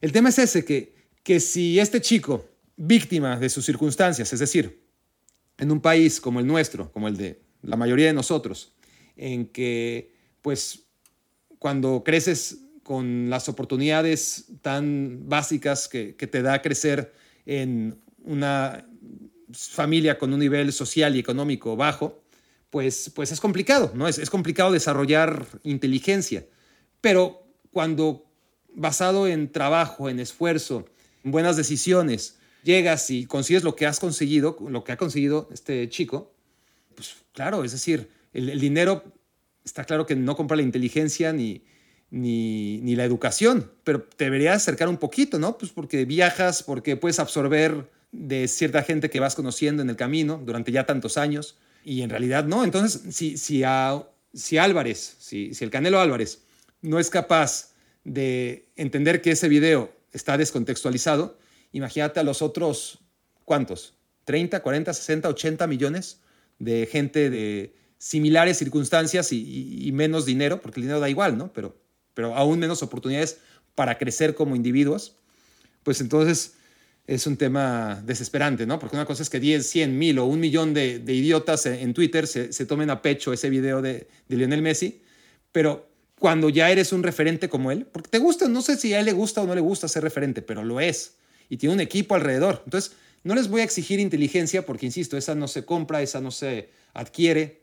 El 0.00 0.12
tema 0.12 0.28
es 0.28 0.38
ese, 0.38 0.64
que, 0.64 0.94
que 1.22 1.40
si 1.40 1.78
este 1.78 2.00
chico, 2.00 2.46
víctima 2.76 3.38
de 3.38 3.48
sus 3.48 3.64
circunstancias, 3.64 4.32
es 4.32 4.40
decir, 4.40 4.80
en 5.58 5.70
un 5.70 5.80
país 5.80 6.20
como 6.20 6.40
el 6.40 6.46
nuestro, 6.46 6.90
como 6.92 7.08
el 7.08 7.16
de 7.16 7.40
la 7.62 7.76
mayoría 7.76 8.06
de 8.06 8.12
nosotros, 8.12 8.72
en 9.16 9.46
que 9.46 10.12
pues 10.42 10.84
cuando 11.58 12.02
creces 12.04 12.58
con 12.82 13.30
las 13.30 13.48
oportunidades 13.48 14.52
tan 14.60 15.28
básicas 15.28 15.88
que, 15.88 16.12
te 16.12 16.42
da 16.42 16.60
crecer 16.60 17.14
en 17.46 17.98
una 18.22 18.86
familia 19.52 20.18
con 20.18 20.32
un 20.32 20.40
nivel 20.40 20.72
social 20.72 21.16
y 21.16 21.20
económico 21.20 21.76
bajo, 21.76 22.23
pues, 22.74 23.08
pues 23.14 23.30
es 23.30 23.38
complicado, 23.38 23.92
¿no? 23.94 24.08
Es, 24.08 24.18
es 24.18 24.30
complicado 24.30 24.72
desarrollar 24.72 25.46
inteligencia. 25.62 26.44
Pero 27.00 27.46
cuando 27.70 28.26
basado 28.74 29.28
en 29.28 29.52
trabajo, 29.52 30.10
en 30.10 30.18
esfuerzo, 30.18 30.84
en 31.22 31.30
buenas 31.30 31.56
decisiones, 31.56 32.36
llegas 32.64 33.12
y 33.12 33.26
consigues 33.26 33.62
lo 33.62 33.76
que 33.76 33.86
has 33.86 34.00
conseguido, 34.00 34.56
lo 34.68 34.82
que 34.82 34.90
ha 34.90 34.96
conseguido 34.96 35.48
este 35.52 35.88
chico, 35.88 36.34
pues 36.96 37.14
claro, 37.32 37.62
es 37.62 37.70
decir, 37.70 38.10
el, 38.32 38.58
dinero 38.58 39.04
está 39.64 39.84
claro 39.84 40.04
que 40.04 40.16
no 40.16 40.34
compra 40.34 40.56
la 40.56 40.64
inteligencia 40.64 41.32
ni, 41.32 41.62
ni, 42.10 42.96
la 42.96 43.04
educación, 43.04 43.70
pero 43.84 44.02
te 44.02 44.24
debería 44.24 44.52
acercar 44.52 44.88
un 44.88 44.96
poquito, 44.96 45.38
¿no? 45.38 45.58
Pues 45.58 45.70
porque 45.70 46.06
viajas, 46.06 46.64
porque 46.64 46.96
puedes 46.96 47.20
absorber 47.20 47.88
de 48.10 48.48
cierta 48.48 48.82
gente 48.82 49.10
que 49.10 49.20
vas 49.20 49.36
conociendo 49.36 49.80
en 49.80 49.90
el 49.90 49.96
camino 49.96 50.42
durante 50.44 50.72
ya 50.72 50.86
tantos 50.86 51.16
años, 51.16 51.56
y 51.84 52.02
en 52.02 52.10
realidad 52.10 52.44
no. 52.44 52.64
Entonces, 52.64 53.14
si, 53.14 53.36
si, 53.36 53.62
si 54.32 54.58
Álvarez, 54.58 55.16
si, 55.18 55.52
el 55.60 55.70
Canelo 55.70 56.00
Álvarez 56.00 56.42
no 56.80 56.98
es 56.98 57.10
capaz 57.10 57.74
de 58.02 58.68
entender 58.76 59.20
que 59.20 59.32
ese 59.32 59.48
video 59.48 59.94
está 60.12 60.36
descontextualizado, 60.36 61.38
imagínate 61.72 62.20
a 62.20 62.22
los 62.22 62.42
otros, 62.42 62.98
¿cuántos? 63.44 63.94
¿30, 64.26 64.62
40, 64.62 64.92
60, 64.94 65.28
80 65.28 65.66
millones 65.66 66.20
de 66.58 66.86
gente 66.90 67.30
de 67.30 67.74
similares 67.98 68.58
circunstancias 68.58 69.32
y, 69.32 69.90
menos 69.92 70.26
dinero, 70.26 70.60
porque 70.60 70.80
el 70.80 70.84
dinero 70.84 71.00
da 71.00 71.08
igual, 71.08 71.36
¿no? 71.36 71.52
Pero, 71.52 71.76
pero 72.14 72.34
aún 72.34 72.58
menos 72.58 72.82
oportunidades 72.82 73.38
para 73.74 73.98
crecer 73.98 74.34
como 74.34 74.56
individuos, 74.56 75.16
pues 75.82 76.00
entonces 76.00 76.54
es 77.06 77.26
un 77.26 77.36
tema 77.36 78.02
desesperante, 78.04 78.66
¿no? 78.66 78.78
Porque 78.78 78.96
una 78.96 79.04
cosa 79.04 79.22
es 79.22 79.30
que 79.30 79.40
10, 79.40 79.66
100, 79.66 79.98
mil 79.98 80.18
o 80.18 80.24
un 80.24 80.40
millón 80.40 80.72
de, 80.72 81.02
idiotas 81.06 81.66
en 81.66 81.92
Twitter 81.92 82.26
se, 82.26 82.66
tomen 82.66 82.90
a 82.90 83.02
pecho 83.02 83.32
ese 83.32 83.50
video 83.50 83.82
de, 83.82 84.08
de, 84.28 84.36
Lionel 84.36 84.62
Messi, 84.62 85.02
pero 85.52 85.88
cuando 86.18 86.48
ya 86.48 86.70
eres 86.70 86.92
un 86.92 87.02
referente 87.02 87.48
como 87.48 87.70
él, 87.70 87.86
porque 87.92 88.08
te 88.08 88.18
gusta, 88.18 88.48
no 88.48 88.62
sé 88.62 88.76
si 88.76 88.94
a 88.94 89.00
él 89.00 89.06
le 89.06 89.12
gusta 89.12 89.42
o 89.42 89.46
no 89.46 89.54
le 89.54 89.60
gusta 89.60 89.88
ser 89.88 90.02
referente, 90.02 90.40
pero 90.40 90.64
lo 90.64 90.80
es, 90.80 91.16
y 91.50 91.58
tiene 91.58 91.74
un 91.74 91.80
equipo 91.80 92.14
alrededor. 92.14 92.62
Entonces, 92.64 92.92
no 93.22 93.34
les 93.34 93.48
voy 93.48 93.60
a 93.60 93.64
exigir 93.64 94.00
inteligencia 94.00 94.64
porque, 94.64 94.86
insisto, 94.86 95.16
esa 95.16 95.34
no 95.34 95.48
se 95.48 95.64
compra, 95.64 96.02
esa 96.02 96.20
no 96.20 96.30
se 96.30 96.70
adquiere, 96.94 97.62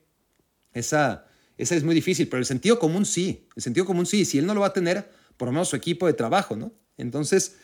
esa, 0.74 1.28
esa 1.58 1.76
es 1.76 1.84
muy 1.84 1.96
difícil, 1.96 2.28
pero 2.28 2.40
el 2.40 2.46
sentido 2.46 2.78
común 2.78 3.06
sí, 3.06 3.48
el 3.56 3.64
sentido 3.64 3.86
común 3.86 4.06
sí, 4.06 4.26
si 4.26 4.38
él 4.38 4.46
no 4.46 4.54
lo 4.54 4.62
va 4.62 4.68
a 4.68 4.74
tener, 4.74 5.10
por 5.38 5.48
lo 5.48 5.54
menos 5.54 5.70
su 5.70 5.76
equipo 5.76 6.06
de 6.06 6.14
trabajo, 6.14 6.56
¿no? 6.56 6.72
Entonces, 6.98 7.56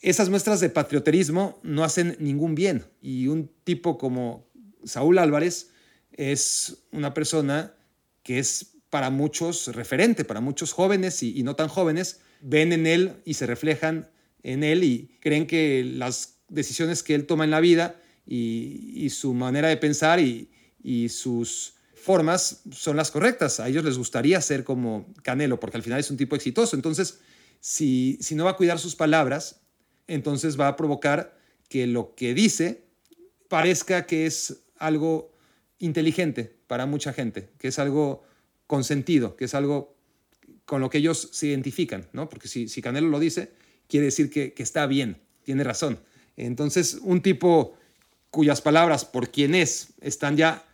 esas 0.00 0.28
muestras 0.28 0.60
de 0.60 0.70
patrioterismo 0.70 1.58
no 1.62 1.84
hacen 1.84 2.16
ningún 2.20 2.54
bien 2.54 2.84
y 3.02 3.26
un 3.26 3.50
tipo 3.64 3.98
como 3.98 4.48
Saúl 4.84 5.18
Álvarez 5.18 5.70
es 6.12 6.84
una 6.92 7.14
persona 7.14 7.74
que 8.22 8.38
es 8.38 8.76
para 8.90 9.10
muchos 9.10 9.68
referente, 9.68 10.24
para 10.24 10.40
muchos 10.40 10.72
jóvenes 10.72 11.22
y, 11.22 11.42
no 11.42 11.56
tan 11.56 11.68
jóvenes, 11.68 12.20
ven 12.40 12.72
en 12.72 12.86
él 12.86 13.16
y 13.24 13.34
se 13.34 13.46
reflejan 13.46 14.08
en 14.42 14.64
él 14.64 14.84
y 14.84 15.18
creen 15.20 15.46
que 15.46 15.84
las 15.84 16.38
decisiones 16.48 17.02
que 17.02 17.14
él 17.14 17.26
toma 17.26 17.44
en 17.44 17.50
la 17.50 17.60
vida 17.60 18.00
y, 18.26 19.08
su 19.10 19.34
manera 19.34 19.68
de 19.68 19.76
pensar 19.76 20.20
y, 20.20 20.50
y 20.82 21.08
sus 21.08 21.74
formas 21.94 22.62
son 22.70 22.96
las 22.96 23.10
correctas. 23.10 23.60
A 23.60 23.68
ellos 23.68 23.84
les 23.84 23.98
gustaría 23.98 24.40
ser 24.40 24.64
como 24.64 25.12
Canelo, 25.22 25.58
porque 25.58 25.76
al 25.76 25.82
final 25.82 26.00
es 26.00 26.10
un 26.10 26.16
tipo 26.16 26.36
exitoso. 26.36 26.76
Entonces, 26.76 27.20
si, 27.60 28.18
si 28.20 28.34
no 28.34 28.44
va 28.44 28.52
a 28.52 28.56
cuidar 28.56 28.78
sus 28.78 28.94
palabras, 28.94 29.60
entonces 30.08 30.58
va 30.58 30.68
a 30.68 30.76
provocar 30.76 31.38
que 31.68 31.86
lo 31.86 32.14
que 32.14 32.34
dice 32.34 32.82
parezca 33.48 34.06
que 34.06 34.26
es 34.26 34.62
algo 34.78 35.32
inteligente 35.78 36.56
para 36.66 36.86
mucha 36.86 37.12
gente, 37.12 37.50
que 37.58 37.68
es 37.68 37.78
algo 37.78 38.24
consentido, 38.66 39.36
que 39.36 39.44
es 39.44 39.54
algo 39.54 39.94
con 40.64 40.80
lo 40.80 40.90
que 40.90 40.98
ellos 40.98 41.28
se 41.32 41.46
identifican, 41.46 42.08
¿no? 42.12 42.28
Porque 42.28 42.48
si, 42.48 42.68
si 42.68 42.82
Canelo 42.82 43.08
lo 43.08 43.20
dice, 43.20 43.52
quiere 43.86 44.06
decir 44.06 44.28
que, 44.30 44.52
que 44.52 44.62
está 44.62 44.86
bien, 44.86 45.18
tiene 45.44 45.64
razón. 45.64 46.00
Entonces, 46.36 46.98
un 47.02 47.22
tipo 47.22 47.78
cuyas 48.30 48.60
palabras, 48.60 49.04
por 49.04 49.30
quien 49.30 49.54
es, 49.54 49.88
están 50.00 50.36
ya 50.36 50.64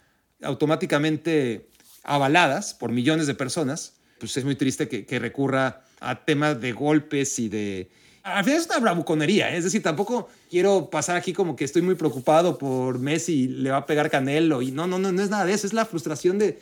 automáticamente 0.42 1.68
avaladas 2.02 2.74
por 2.74 2.92
millones 2.92 3.26
de 3.26 3.34
personas, 3.34 3.94
pues 4.18 4.36
es 4.36 4.44
muy 4.44 4.56
triste 4.56 4.88
que, 4.88 5.18
recurra 5.18 5.84
a 6.00 6.24
temas 6.24 6.60
de 6.60 6.72
golpes 6.72 7.38
y 7.38 7.48
de... 7.48 7.90
Al 8.24 8.42
final 8.42 8.58
es 8.58 8.66
una 8.66 8.78
bravuconería, 8.78 9.54
¿eh? 9.54 9.58
es 9.58 9.64
decir, 9.64 9.82
tampoco 9.82 10.30
quiero 10.48 10.88
pasar 10.88 11.14
aquí 11.16 11.34
como 11.34 11.56
que 11.56 11.64
estoy 11.64 11.82
muy 11.82 11.94
preocupado 11.94 12.56
por 12.56 12.98
Messi, 12.98 13.48
le 13.48 13.70
va 13.70 13.76
a 13.76 13.86
pegar 13.86 14.10
Canelo, 14.10 14.62
y 14.62 14.70
no, 14.70 14.86
no, 14.86 14.98
no, 14.98 15.12
no 15.12 15.22
es 15.22 15.28
nada 15.28 15.44
de 15.44 15.52
eso, 15.52 15.66
es 15.66 15.74
la 15.74 15.84
frustración 15.84 16.38
de, 16.38 16.58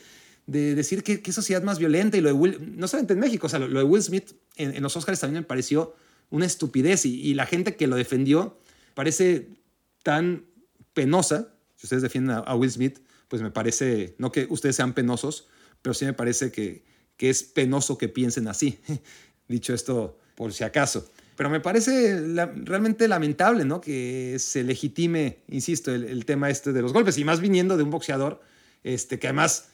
de 0.46 0.74
decir 0.74 1.04
que, 1.04 1.22
qué 1.22 1.32
sociedad 1.32 1.62
más 1.62 1.78
violenta, 1.78 2.16
y 2.16 2.20
lo 2.20 2.30
de 2.30 2.32
Will, 2.32 2.76
no 2.76 2.88
solamente 2.88 3.12
en 3.14 3.20
México, 3.20 3.46
o 3.46 3.48
sea, 3.48 3.60
lo, 3.60 3.78
de 3.78 3.84
Will 3.84 4.02
Smith 4.02 4.32
en, 4.56 4.82
los 4.82 4.96
Oscars 4.96 5.20
también 5.20 5.42
me 5.42 5.46
pareció 5.46 5.94
una 6.30 6.46
estupidez, 6.46 7.06
y, 7.06 7.20
y 7.20 7.34
la 7.34 7.46
gente 7.46 7.76
que 7.76 7.86
lo 7.86 7.94
defendió 7.94 8.58
parece 8.94 9.48
tan 10.02 10.44
penosa 10.94 11.54
Si 11.76 11.86
ustedes 11.86 12.02
defienden 12.02 12.42
a, 12.44 12.54
Will 12.56 12.72
Smith, 12.72 12.98
pues 13.28 13.40
me 13.40 13.52
parece, 13.52 14.16
no 14.18 14.32
que 14.32 14.48
ustedes 14.50 14.74
sean 14.74 14.94
penosos, 14.94 15.46
pero 15.80 15.94
sí 15.94 16.04
me 16.06 16.12
parece 16.12 16.50
que, 16.50 16.84
que 17.16 17.30
es 17.30 17.44
penoso 17.44 17.98
que 17.98 18.08
piensen 18.08 18.48
así. 18.48 18.80
Dicho 19.48 19.72
esto, 19.74 20.18
por 20.34 20.52
si 20.52 20.64
acaso. 20.64 21.08
Pero 21.36 21.50
me 21.50 21.60
parece 21.60 22.20
realmente 22.64 23.08
lamentable, 23.08 23.64
¿no? 23.64 23.80
Que 23.80 24.36
se 24.38 24.62
legitime, 24.62 25.38
insisto, 25.48 25.92
el, 25.92 26.24
tema 26.26 26.50
este 26.50 26.72
de 26.72 26.82
los 26.82 26.92
golpes. 26.92 27.16
Y 27.18 27.24
más 27.24 27.40
viniendo 27.40 27.76
de 27.76 27.82
un 27.82 27.90
boxeador 27.90 28.40
este, 28.84 29.18
que 29.18 29.28
además 29.28 29.68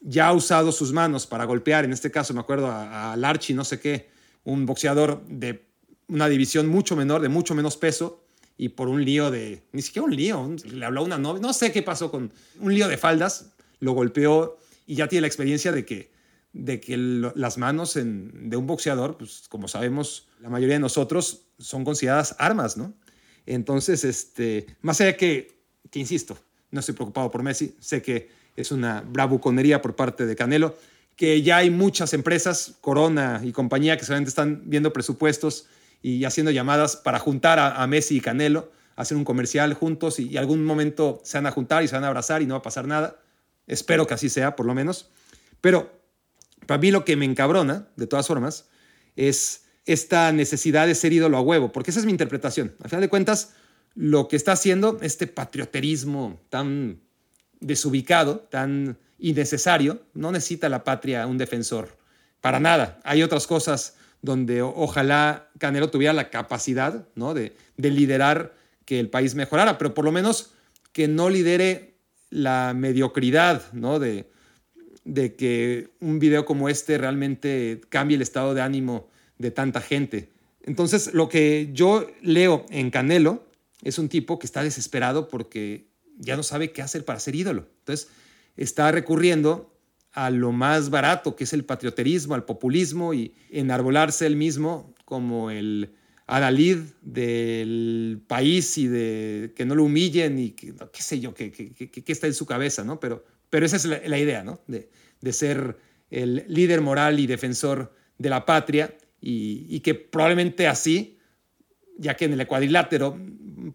ya 0.00 0.28
ha 0.28 0.32
usado 0.32 0.70
sus 0.70 0.92
manos 0.92 1.26
para 1.26 1.44
golpear. 1.44 1.84
En 1.84 1.92
este 1.92 2.10
caso 2.10 2.34
me 2.34 2.40
acuerdo 2.40 2.66
a, 2.68 3.12
a 3.12 3.16
Larchi, 3.16 3.54
no 3.54 3.64
sé 3.64 3.80
qué, 3.80 4.10
un 4.44 4.66
boxeador 4.66 5.24
de 5.26 5.66
una 6.08 6.28
división 6.28 6.66
mucho 6.68 6.96
menor, 6.96 7.20
de 7.20 7.28
mucho 7.28 7.54
menos 7.54 7.76
peso, 7.76 8.22
y 8.58 8.70
por 8.70 8.88
un 8.88 9.04
lío 9.04 9.30
de, 9.30 9.62
ni 9.72 9.82
siquiera 9.82 10.04
un 10.04 10.14
lío, 10.14 10.56
le 10.64 10.84
habló 10.84 11.04
una 11.04 11.16
novia, 11.16 11.40
no 11.40 11.52
sé 11.52 11.70
qué 11.70 11.82
pasó 11.82 12.10
con 12.10 12.32
un 12.60 12.74
lío 12.74 12.88
de 12.88 12.98
faldas, 12.98 13.52
lo 13.78 13.92
golpeó 13.92 14.58
y 14.84 14.96
ya 14.96 15.06
tiene 15.06 15.22
la 15.22 15.26
experiencia 15.28 15.70
de 15.70 15.86
que, 15.86 16.10
de 16.52 16.80
que 16.80 16.96
las 16.96 17.58
manos 17.58 17.94
de 17.94 18.56
un 18.56 18.66
boxeador, 18.66 19.16
pues 19.16 19.44
como 19.48 19.68
sabemos, 19.68 20.28
la 20.40 20.48
mayoría 20.48 20.76
de 20.76 20.80
nosotros 20.80 21.42
son 21.58 21.84
consideradas 21.84 22.34
armas, 22.38 22.76
¿no? 22.76 22.94
Entonces, 23.46 24.04
este, 24.04 24.66
más 24.82 25.00
allá 25.00 25.16
que, 25.16 25.62
que 25.90 25.98
insisto, 25.98 26.38
no 26.70 26.80
estoy 26.80 26.94
preocupado 26.94 27.30
por 27.30 27.42
Messi, 27.42 27.76
sé 27.80 28.02
que 28.02 28.28
es 28.56 28.72
una 28.72 29.02
bravuconería 29.02 29.80
por 29.80 29.96
parte 29.96 30.26
de 30.26 30.36
Canelo, 30.36 30.76
que 31.16 31.42
ya 31.42 31.58
hay 31.58 31.70
muchas 31.70 32.12
empresas, 32.12 32.74
Corona 32.80 33.40
y 33.42 33.52
compañía, 33.52 33.96
que 33.96 34.04
solamente 34.04 34.28
están 34.28 34.62
viendo 34.66 34.92
presupuestos 34.92 35.66
y 36.02 36.24
haciendo 36.24 36.50
llamadas 36.50 36.96
para 36.96 37.18
juntar 37.18 37.58
a, 37.58 37.86
Messi 37.86 38.18
y 38.18 38.20
Canelo, 38.20 38.70
hacer 38.96 39.16
un 39.16 39.24
comercial 39.24 39.74
juntos 39.74 40.20
y, 40.20 40.36
algún 40.36 40.64
momento 40.64 41.20
se 41.24 41.38
van 41.38 41.46
a 41.46 41.50
juntar 41.50 41.82
y 41.82 41.88
se 41.88 41.94
van 41.94 42.04
a 42.04 42.08
abrazar 42.08 42.42
y 42.42 42.46
no 42.46 42.54
va 42.54 42.58
a 42.58 42.62
pasar 42.62 42.86
nada. 42.86 43.16
Espero 43.66 44.06
que 44.06 44.14
así 44.14 44.28
sea, 44.28 44.54
por 44.54 44.66
lo 44.66 44.74
menos. 44.74 45.10
Pero 45.60 45.97
para 46.66 46.80
mí 46.80 46.90
lo 46.90 47.04
que 47.04 47.16
me 47.16 47.24
encabrona, 47.24 47.88
de 47.96 48.06
todas 48.06 48.26
formas, 48.26 48.68
es 49.16 49.64
esta 49.86 50.32
necesidad 50.32 50.86
de 50.86 50.94
ser 50.94 51.12
ídolo 51.12 51.36
a 51.38 51.40
huevo, 51.40 51.72
porque 51.72 51.90
esa 51.90 52.00
es 52.00 52.06
mi 52.06 52.12
interpretación. 52.12 52.74
Al 52.82 52.90
final 52.90 53.00
de 53.00 53.08
cuentas, 53.08 53.54
lo 53.94 54.28
que 54.28 54.36
está 54.36 54.52
haciendo 54.52 54.98
este 55.00 55.26
patrioterismo 55.26 56.40
tan 56.50 57.00
desubicado, 57.60 58.40
tan 58.50 58.98
innecesario, 59.18 60.02
no 60.14 60.30
necesita 60.30 60.68
la 60.68 60.84
patria 60.84 61.26
un 61.26 61.38
defensor, 61.38 61.96
para 62.40 62.60
nada. 62.60 63.00
Hay 63.02 63.22
otras 63.22 63.46
cosas 63.46 63.96
donde 64.22 64.62
ojalá 64.62 65.48
Canelo 65.58 65.90
tuviera 65.90 66.12
la 66.12 66.30
capacidad 66.30 67.06
¿no? 67.14 67.34
de, 67.34 67.54
liderar 67.76 68.54
que 68.84 69.00
el 69.00 69.10
país 69.10 69.34
mejorara, 69.34 69.78
pero 69.78 69.94
por 69.94 70.04
lo 70.04 70.12
menos 70.12 70.50
que 70.92 71.08
no 71.08 71.30
lidere 71.30 71.94
la 72.30 72.74
mediocridad 72.74 73.72
¿no? 73.72 73.98
de, 73.98 74.30
de 75.08 75.34
que 75.34 75.88
un 76.00 76.18
video 76.18 76.44
como 76.44 76.68
este 76.68 76.98
realmente 76.98 77.80
cambie 77.88 78.16
el 78.16 78.22
estado 78.22 78.52
de 78.52 78.60
ánimo 78.60 79.08
de 79.38 79.50
tanta 79.50 79.80
gente. 79.80 80.28
Entonces, 80.62 81.14
lo 81.14 81.30
que 81.30 81.70
yo 81.72 82.10
leo 82.20 82.66
en 82.68 82.90
Canelo 82.90 83.46
es 83.82 83.98
un 83.98 84.10
tipo 84.10 84.38
que 84.38 84.46
está 84.46 84.62
desesperado 84.62 85.28
porque 85.28 85.86
ya 86.18 86.36
no 86.36 86.42
sabe 86.42 86.72
qué 86.72 86.82
hacer 86.82 87.06
para 87.06 87.20
ser 87.20 87.34
ídolo. 87.34 87.66
Entonces, 87.80 88.08
está 88.56 88.92
recurriendo 88.92 89.72
a 90.12 90.28
lo 90.30 90.52
más 90.52 90.90
barato, 90.90 91.36
que 91.36 91.44
es 91.44 91.54
el 91.54 91.64
patrioterismo, 91.64 92.34
al 92.34 92.44
populismo 92.44 93.14
y 93.14 93.32
enarbolarse 93.50 94.26
él 94.26 94.36
mismo 94.36 94.94
como 95.06 95.50
el 95.50 95.90
adalid 96.26 96.80
del 97.00 98.20
país 98.26 98.76
y 98.76 98.88
de 98.88 99.54
que 99.56 99.64
no 99.64 99.74
lo 99.74 99.84
humillen 99.84 100.38
y 100.38 100.50
que, 100.50 100.74
qué 100.92 101.02
sé 101.02 101.18
yo, 101.18 101.32
qué 101.32 101.50
que, 101.50 102.12
está 102.12 102.26
en 102.26 102.34
su 102.34 102.44
cabeza, 102.44 102.84
¿no? 102.84 103.00
Pero, 103.00 103.24
pero 103.50 103.66
esa 103.66 103.76
es 103.76 103.84
la, 103.84 104.18
idea, 104.18 104.44
¿no? 104.44 104.60
De, 104.66 104.88
ser 105.32 105.78
el 106.10 106.44
líder 106.48 106.80
moral 106.80 107.20
y 107.20 107.26
defensor 107.26 107.94
de 108.18 108.30
la 108.30 108.44
patria 108.46 108.96
y, 109.20 109.80
que 109.80 109.94
probablemente 109.94 110.66
así, 110.66 111.18
ya 111.96 112.14
que 112.14 112.26
en 112.26 112.38
el 112.38 112.46
cuadrilátero, 112.46 113.18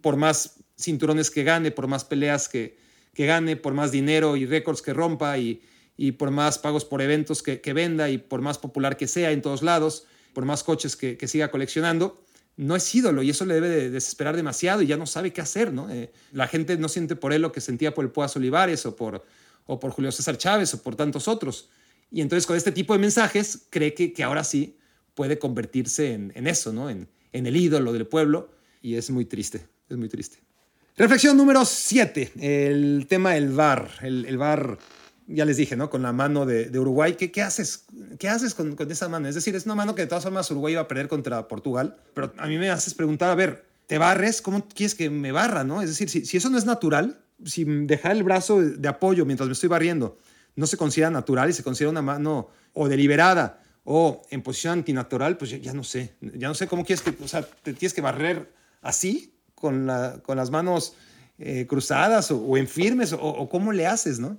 por 0.00 0.16
más 0.16 0.60
cinturones 0.78 1.30
que 1.30 1.44
gane, 1.44 1.70
por 1.70 1.86
más 1.86 2.04
peleas 2.04 2.48
que, 2.48 2.76
que 3.12 3.26
gane, 3.26 3.56
por 3.56 3.74
más 3.74 3.92
dinero 3.92 4.36
y 4.36 4.46
récords 4.46 4.82
que 4.82 4.92
rompa 4.92 5.38
y, 5.38 5.62
y 5.96 6.12
por 6.12 6.30
más 6.30 6.58
pagos 6.58 6.84
por 6.84 7.02
eventos 7.02 7.42
que, 7.42 7.72
venda 7.72 8.10
y 8.10 8.18
por 8.18 8.40
más 8.40 8.58
popular 8.58 8.96
que 8.96 9.06
sea 9.06 9.30
en 9.30 9.42
todos 9.42 9.62
lados, 9.62 10.06
por 10.32 10.44
más 10.44 10.64
coches 10.64 10.96
que, 10.96 11.28
siga 11.28 11.50
coleccionando, 11.50 12.22
no 12.56 12.76
es 12.76 12.94
ídolo 12.94 13.22
y 13.22 13.30
eso 13.30 13.44
le 13.44 13.54
debe 13.54 13.68
de 13.68 13.90
desesperar 13.90 14.36
demasiado 14.36 14.82
y 14.82 14.86
ya 14.86 14.96
no 14.96 15.06
sabe 15.06 15.32
qué 15.32 15.40
hacer, 15.40 15.72
¿no? 15.72 15.90
Eh, 15.90 16.12
la 16.32 16.46
gente 16.46 16.76
no 16.76 16.88
siente 16.88 17.16
por 17.16 17.32
él 17.32 17.42
lo 17.42 17.52
que 17.52 17.60
sentía 17.60 17.94
por 17.94 18.04
el 18.04 18.10
Puas 18.10 18.36
Olivares 18.36 18.86
o 18.86 18.94
por, 18.94 19.24
o 19.66 19.80
por 19.80 19.90
Julio 19.90 20.12
César 20.12 20.36
Chávez 20.38 20.74
o 20.74 20.82
por 20.82 20.96
tantos 20.96 21.28
otros. 21.28 21.68
Y 22.10 22.20
entonces 22.20 22.46
con 22.46 22.56
este 22.56 22.72
tipo 22.72 22.92
de 22.92 22.98
mensajes 22.98 23.66
cree 23.70 23.94
que, 23.94 24.12
que 24.12 24.22
ahora 24.22 24.44
sí 24.44 24.76
puede 25.14 25.38
convertirse 25.38 26.12
en, 26.12 26.46
eso, 26.46 26.72
¿no? 26.72 26.90
En, 26.90 27.08
en, 27.32 27.46
el 27.46 27.56
ídolo 27.56 27.92
del 27.92 28.06
pueblo 28.06 28.50
y 28.82 28.96
es 28.96 29.10
muy 29.10 29.24
triste, 29.24 29.66
es 29.88 29.96
muy 29.96 30.08
triste. 30.08 30.38
Reflexión 30.96 31.36
número 31.36 31.64
7, 31.64 32.32
el 32.40 33.06
tema 33.08 33.32
del 33.32 33.48
VAR. 33.48 33.90
El, 34.02 34.26
el 34.26 34.38
VAR 34.38 34.78
ya 35.26 35.44
les 35.44 35.56
dije, 35.56 35.76
¿no? 35.76 35.90
Con 35.90 36.02
la 36.02 36.12
mano 36.12 36.46
de, 36.46 36.78
Uruguay, 36.78 37.14
¿qué, 37.14 37.32
¿qué, 37.32 37.42
haces? 37.42 37.86
¿Qué 38.18 38.28
haces 38.28 38.54
con, 38.54 38.76
con, 38.76 38.90
esa 38.90 39.08
mano? 39.08 39.26
Es 39.26 39.34
decir, 39.34 39.54
es 39.56 39.64
una 39.64 39.74
mano 39.74 39.94
que 39.94 40.02
de 40.02 40.08
todas 40.08 40.24
formas 40.24 40.50
Uruguay 40.50 40.74
iba 40.74 40.82
a 40.82 40.88
perder 40.88 41.08
contra 41.08 41.48
Portugal, 41.48 41.96
pero 42.14 42.32
a 42.36 42.46
mí 42.46 42.58
me 42.58 42.70
haces 42.70 42.94
preguntar, 42.94 43.30
a 43.30 43.34
ver, 43.34 43.64
¿te 43.86 43.98
barres? 43.98 44.42
¿Cómo 44.42 44.68
quieres 44.68 44.94
que 44.94 45.10
me 45.10 45.32
barra, 45.32 45.64
no? 45.64 45.82
Es 45.82 45.88
decir, 45.88 46.10
si, 46.10 46.26
si 46.26 46.36
eso 46.36 46.50
no 46.50 46.58
es 46.58 46.66
natural, 46.66 47.23
si 47.44 47.64
dejar 47.64 48.12
el 48.12 48.22
brazo 48.22 48.60
de 48.60 48.88
apoyo 48.88 49.24
mientras 49.24 49.48
me 49.48 49.52
estoy 49.52 49.68
barriendo 49.68 50.18
no 50.56 50.66
se 50.66 50.76
considera 50.76 51.10
natural 51.10 51.50
y 51.50 51.52
se 51.52 51.62
considera 51.62 51.90
una 51.90 52.02
mano 52.02 52.48
o 52.72 52.88
deliberada 52.88 53.60
o 53.84 54.22
en 54.30 54.42
posición 54.42 54.74
antinatural, 54.74 55.36
pues 55.36 55.50
ya, 55.60 55.74
no 55.74 55.84
sé, 55.84 56.14
ya 56.20 56.48
no 56.48 56.54
sé 56.54 56.66
cómo 56.66 56.84
quieres 56.84 57.02
que, 57.02 57.14
o 57.22 57.28
sea, 57.28 57.42
te 57.42 57.74
tienes 57.74 57.92
que 57.92 58.00
barrer 58.00 58.50
así, 58.80 59.34
con, 59.54 59.86
la, 59.86 60.20
con 60.22 60.36
las 60.36 60.50
manos 60.50 60.94
eh, 61.38 61.66
cruzadas 61.66 62.30
o, 62.30 62.56
en 62.56 62.66
firmes, 62.66 63.14
o, 63.18 63.48
cómo 63.48 63.72
le 63.72 63.86
haces, 63.86 64.18
¿no? 64.18 64.38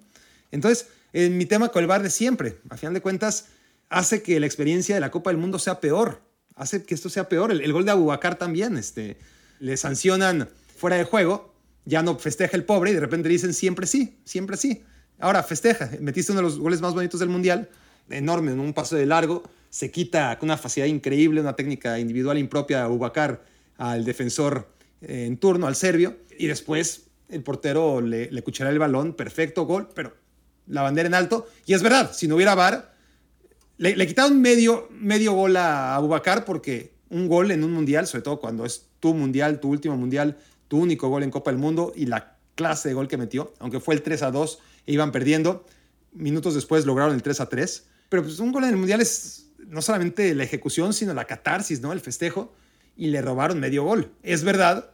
Entonces, 0.51 0.87
en 1.13 1.37
mi 1.37 1.45
tema 1.45 1.69
con 1.69 1.81
el 1.81 1.87
bar 1.87 2.03
de 2.03 2.09
siempre, 2.09 2.57
a 2.69 2.77
final 2.77 2.93
de 2.93 3.01
cuentas, 3.01 3.47
hace 3.89 4.21
que 4.21 4.39
la 4.39 4.45
experiencia 4.45 4.95
de 4.95 5.01
la 5.01 5.11
Copa 5.11 5.29
del 5.29 5.37
Mundo 5.37 5.59
sea 5.59 5.79
peor, 5.79 6.21
hace 6.55 6.83
que 6.83 6.93
esto 6.93 7.09
sea 7.09 7.29
peor. 7.29 7.51
El, 7.51 7.73
gol 7.73 7.85
de 7.85 7.91
Abubakar 7.91 8.35
también, 8.35 8.77
este, 8.77 9.17
le 9.59 9.77
sancionan 9.77 10.49
fuera 10.77 10.95
de 10.97 11.03
juego, 11.03 11.54
ya 11.85 12.01
no 12.01 12.17
festeja 12.17 12.57
el 12.57 12.63
pobre 12.63 12.91
y 12.91 12.93
de 12.93 12.99
repente 12.99 13.29
dicen 13.29 13.53
siempre 13.53 13.87
sí, 13.87 14.17
siempre 14.25 14.57
sí. 14.57 14.83
Ahora 15.19 15.43
festeja, 15.43 15.89
metiste 16.01 16.31
uno 16.31 16.41
de 16.41 16.47
los 16.47 16.59
goles 16.59 16.81
más 16.81 16.93
bonitos 16.93 17.19
del 17.19 17.29
Mundial, 17.29 17.69
enorme, 18.09 18.51
en 18.51 18.59
un 18.59 18.73
paso 18.73 18.95
de 18.95 19.05
largo, 19.05 19.43
se 19.69 19.91
quita 19.91 20.37
con 20.37 20.47
una 20.47 20.57
facilidad 20.57 20.93
increíble, 20.93 21.41
una 21.41 21.55
técnica 21.55 21.99
individual 21.99 22.37
impropia 22.37 22.77
de 22.77 22.83
Abubakar 22.83 23.43
al 23.77 24.03
defensor 24.03 24.69
eh, 25.01 25.25
en 25.25 25.37
turno, 25.37 25.67
al 25.67 25.75
serbio, 25.75 26.17
y 26.37 26.47
después 26.47 27.07
el 27.29 27.43
portero 27.43 28.01
le, 28.01 28.29
le 28.29 28.41
cuchará 28.43 28.69
el 28.69 28.79
balón, 28.79 29.13
perfecto 29.13 29.65
gol, 29.65 29.89
pero 29.95 30.15
la 30.67 30.81
bandera 30.81 31.07
en 31.07 31.13
alto. 31.13 31.47
Y 31.65 31.73
es 31.73 31.81
verdad, 31.81 32.11
si 32.13 32.27
no 32.27 32.35
hubiera 32.35 32.55
VAR, 32.55 32.95
le, 33.77 34.07
quitaron 34.07 34.41
medio, 34.41 34.87
medio 34.91 35.33
gol 35.33 35.57
a 35.57 35.95
Abubakar 35.95 36.45
porque 36.45 36.93
un 37.09 37.27
gol 37.27 37.51
en 37.51 37.63
un 37.63 37.73
mundial, 37.73 38.07
sobre 38.07 38.23
todo 38.23 38.39
cuando 38.39 38.65
es 38.65 38.87
tu 38.99 39.13
mundial, 39.13 39.59
tu 39.59 39.69
último 39.69 39.97
mundial, 39.97 40.37
tu 40.67 40.79
único 40.79 41.09
gol 41.09 41.23
en 41.23 41.31
Copa 41.31 41.51
del 41.51 41.59
Mundo 41.59 41.93
y 41.95 42.05
la 42.05 42.37
clase 42.55 42.89
de 42.89 42.95
gol 42.95 43.07
que 43.07 43.17
metió, 43.17 43.53
aunque 43.59 43.79
fue 43.79 43.95
el 43.95 44.01
3 44.01 44.23
a 44.23 44.31
2 44.31 44.59
e 44.87 44.93
iban 44.93 45.11
perdiendo, 45.11 45.65
minutos 46.13 46.55
después 46.55 46.85
lograron 46.85 47.13
el 47.13 47.21
3 47.21 47.41
a 47.41 47.49
3. 47.49 47.85
Pero 48.09 48.23
pues 48.23 48.39
un 48.39 48.51
gol 48.51 48.63
en 48.63 48.71
el 48.71 48.77
mundial 48.77 49.01
es 49.01 49.47
no 49.67 49.81
solamente 49.81 50.33
la 50.35 50.43
ejecución, 50.43 50.93
sino 50.93 51.13
la 51.13 51.25
catarsis, 51.25 51.81
¿no? 51.81 51.91
El 51.91 51.99
festejo. 51.99 52.53
Y 52.97 53.07
le 53.07 53.21
robaron 53.21 53.59
medio 53.59 53.83
gol. 53.83 54.11
Es 54.23 54.43
verdad 54.43 54.91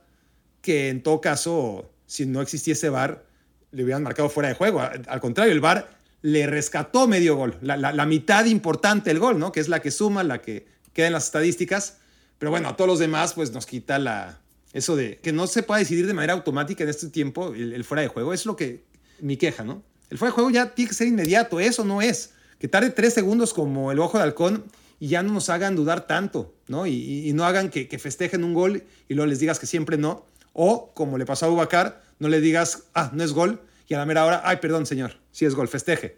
que 0.62 0.90
en 0.90 1.04
todo 1.04 1.22
caso, 1.22 1.92
si 2.08 2.26
no 2.26 2.42
existiese 2.42 2.90
VAR, 2.90 3.26
le 3.72 3.84
hubieran 3.84 4.04
marcado 4.04 4.30
fuera 4.30 4.50
de 4.50 4.56
juego. 4.56 4.82
Al 4.82 5.22
contrario, 5.22 5.54
el 5.54 5.60
VAR 5.60 5.88
le 6.24 6.48
rescató 6.48 7.08
medio 7.08 7.36
gol, 7.36 7.58
la, 7.62 8.06
mitad 8.06 8.46
importante 8.46 9.10
del 9.10 9.20
gol, 9.20 9.40
¿no? 9.40 9.52
Que 9.52 9.60
es 9.60 9.70
la 9.70 9.82
que 9.82 9.92
suma, 9.92 10.24
la 10.24 10.42
que 10.42 10.68
queda 10.94 11.08
en 11.08 11.14
las 11.14 11.26
estadísticas. 11.26 11.98
Pero 12.38 12.52
bueno, 12.52 12.70
a 12.70 12.76
todos 12.76 12.88
los 12.88 13.00
demás, 13.00 13.34
pues 13.34 13.52
nos 13.52 13.66
quita 13.66 14.00
la, 14.00 14.40
eso 14.74 14.96
de 14.96 15.20
que 15.20 15.34
no 15.34 15.48
se 15.48 15.64
pueda 15.64 15.80
decidir 15.80 16.08
de 16.08 16.14
manera 16.14 16.34
automática 16.34 16.84
en 16.84 16.90
este 16.90 17.10
tiempo 17.10 17.54
el, 17.54 17.84
fuera 17.84 18.02
de 18.02 18.08
juego. 18.08 18.34
Es 18.34 18.46
lo 18.46 18.56
que 18.56 18.84
mi 19.20 19.38
queja, 19.38 19.64
¿no? 19.64 19.84
El 20.10 20.18
fuera 20.18 20.32
de 20.32 20.36
juego 20.36 20.50
ya 20.50 20.74
tiene 20.74 20.90
que 20.90 20.96
ser 20.96 21.08
inmediato, 21.08 21.60
eso 21.60 21.84
no 21.84 22.02
es. 22.02 22.34
Que 22.60 22.68
tarde 22.68 22.90
tres 22.92 23.14
segundos 23.14 23.54
como 23.54 23.92
el 23.92 24.00
ojo 24.00 24.18
de 24.18 24.24
halcón 24.24 24.66
y 25.00 25.08
ya 25.08 25.24
no 25.24 25.34
nos 25.34 25.50
hagan 25.50 25.76
dudar 25.76 26.06
tanto, 26.08 26.54
¿no? 26.68 26.86
Y, 26.86 27.32
no 27.34 27.46
hagan 27.46 27.70
que, 27.70 27.88
que, 27.88 27.98
festejen 27.98 28.44
un 28.44 28.54
gol 28.54 28.84
y 29.10 29.14
luego 29.16 29.28
les 29.28 29.40
digas 29.40 29.60
que 29.60 29.66
siempre 29.66 29.98
no. 29.98 30.26
O, 30.54 30.94
como 30.94 31.18
le 31.18 31.26
pasó 31.26 31.48
a 31.48 31.50
Ubacar, 31.50 32.04
no 32.20 32.30
le 32.30 32.40
digas, 32.40 32.84
ah, 32.94 33.10
no 33.14 33.24
es 33.24 33.34
gol, 33.34 33.62
y 33.88 33.94
a 33.94 33.98
la 33.98 34.06
mera 34.06 34.26
hora, 34.26 34.42
ay, 34.46 34.58
perdón, 34.62 34.86
señor, 34.86 35.18
sí 35.32 35.46
es 35.46 35.56
gol, 35.56 35.68
festeje. 35.68 36.18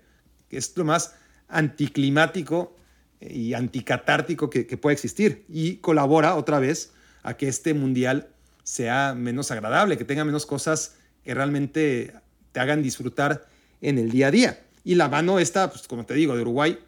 Es 0.49 0.75
lo 0.75 0.85
más 0.85 1.15
anticlimático 1.47 2.75
y 3.19 3.53
anticatártico 3.53 4.49
que, 4.49 4.67
que 4.67 4.77
puede 4.77 4.93
existir. 4.93 5.45
Y 5.49 5.77
colabora 5.77 6.35
otra 6.35 6.59
vez 6.59 6.91
a 7.23 7.35
que 7.35 7.47
este 7.47 7.73
mundial 7.73 8.32
sea 8.63 9.13
menos 9.15 9.51
agradable, 9.51 9.97
que 9.97 10.05
tenga 10.05 10.23
menos 10.25 10.45
cosas 10.45 10.95
que 11.23 11.33
realmente 11.33 12.13
te 12.51 12.59
hagan 12.59 12.81
disfrutar 12.81 13.47
en 13.81 13.97
el 13.97 14.09
día 14.09 14.27
a 14.27 14.31
día. 14.31 14.63
Y 14.83 14.95
la 14.95 15.09
mano 15.09 15.39
esta, 15.39 15.69
pues 15.69 15.87
como 15.87 16.05
te 16.05 16.13
digo, 16.13 16.35
de 16.35 16.41
Uruguay, 16.41 16.79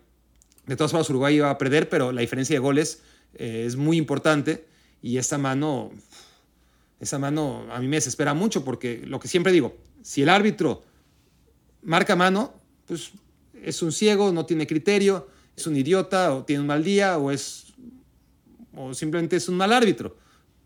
de 0.66 0.76
todas 0.76 0.92
formas 0.92 1.10
Uruguay 1.10 1.36
iba 1.36 1.50
a 1.50 1.58
perder, 1.58 1.90
pero 1.90 2.12
la 2.12 2.22
diferencia 2.22 2.56
de 2.56 2.60
goles 2.60 3.02
eh, 3.36 3.66
es 3.66 3.76
muy 3.76 3.98
importante 3.98 4.66
y 5.02 5.18
esta 5.18 5.38
mano, 5.38 5.92
esa 7.00 7.20
mano 7.20 7.66
a 7.72 7.80
mí 7.80 7.88
me 7.88 7.98
desespera 7.98 8.34
mucho 8.34 8.66
porque 8.66 9.04
lo 9.06 9.20
que 9.20 9.28
siempre 9.28 9.52
digo, 9.52 9.78
si 10.02 10.24
el 10.24 10.30
árbitro 10.30 10.84
marca 11.84 12.16
mano, 12.16 12.54
pues 12.88 13.12
es 13.62 13.82
un 13.82 13.92
ciego, 13.92 14.32
no 14.32 14.46
tiene 14.46 14.68
criterio, 14.68 15.28
es 15.56 15.68
un 15.68 15.76
idiota 15.76 16.34
o 16.34 16.44
tiene 16.44 16.62
un 16.62 16.68
mal 16.68 16.84
día 16.84 17.18
o 17.18 17.32
es 17.32 17.74
o 18.76 18.94
simplemente 18.94 19.38
es 19.38 19.48
un 19.48 19.56
mal 19.56 19.72
árbitro. 19.72 20.18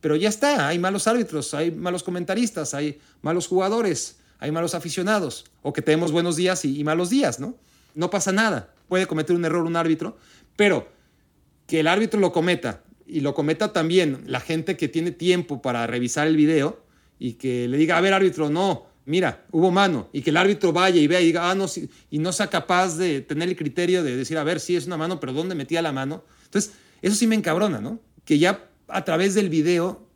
Pero 0.02 0.16
ya 0.16 0.30
está, 0.30 0.68
hay 0.68 0.80
malos 0.80 1.08
árbitros, 1.08 1.54
hay 1.54 1.72
malos 1.72 2.04
comentaristas, 2.04 2.74
hay 2.74 3.00
malos 3.22 3.48
jugadores, 3.48 4.20
hay 4.40 4.52
malos 4.52 4.74
aficionados, 4.74 5.46
o 5.62 5.74
que 5.74 5.82
tenemos 5.82 6.12
buenos 6.12 6.36
días 6.36 6.64
y, 6.64 6.84
malos 6.84 7.10
días, 7.10 7.40
¿no? 7.40 7.58
No 7.96 8.10
pasa 8.10 8.32
nada, 8.32 8.74
puede 8.88 9.08
cometer 9.08 9.36
un 9.36 9.44
error 9.44 9.66
un 9.66 9.76
árbitro, 9.76 10.18
pero 10.56 10.88
que 11.68 11.82
el 11.82 11.88
árbitro 11.88 12.20
lo 12.20 12.32
cometa 12.32 12.84
y 13.06 13.20
lo 13.20 13.34
cometa 13.34 13.74
también 13.74 14.24
la 14.26 14.40
gente 14.40 14.78
que 14.78 14.88
tiene 14.88 15.12
tiempo 15.12 15.62
para 15.62 15.86
revisar 15.88 16.28
el 16.28 16.38
video 16.38 16.84
y 17.18 17.34
que 17.34 17.68
le 17.68 17.78
diga, 17.78 17.98
a 17.98 18.02
ver 18.02 18.14
árbitro, 18.14 18.50
no, 18.50 18.86
mira, 19.06 19.46
hubo 19.52 19.72
mano, 19.72 20.10
y 20.14 20.22
que 20.22 20.30
el 20.30 20.38
árbitro 20.38 20.72
vaya 20.72 21.02
y 21.02 21.08
vea 21.08 21.20
y 21.20 21.26
diga, 21.26 21.52
ah, 21.52 21.56
no, 21.56 21.66
y 22.10 22.20
no 22.20 22.32
sea 22.32 22.48
capaz 22.48 22.96
de 22.96 23.20
tener 23.22 23.50
el 23.50 23.58
criterio 23.58 24.04
de 24.04 24.16
decir, 24.16 24.38
a 24.38 24.44
ver, 24.46 24.62
sí 24.62 24.78
es 24.78 24.86
una 24.86 24.96
mano, 24.96 25.20
pero 25.20 25.34
¿dónde 25.34 25.56
metía 25.56 25.82
la 25.82 25.92
mano? 25.92 26.24
Entonces, 26.46 26.74
eso 27.02 27.16
sí 27.16 27.28
me 27.28 27.36
encabrona, 27.36 27.82
¿no? 27.82 28.00
Que 28.24 28.40
ya 28.40 28.70
a 28.90 29.06
través 29.06 29.34
del 29.34 29.50
video 29.50 30.08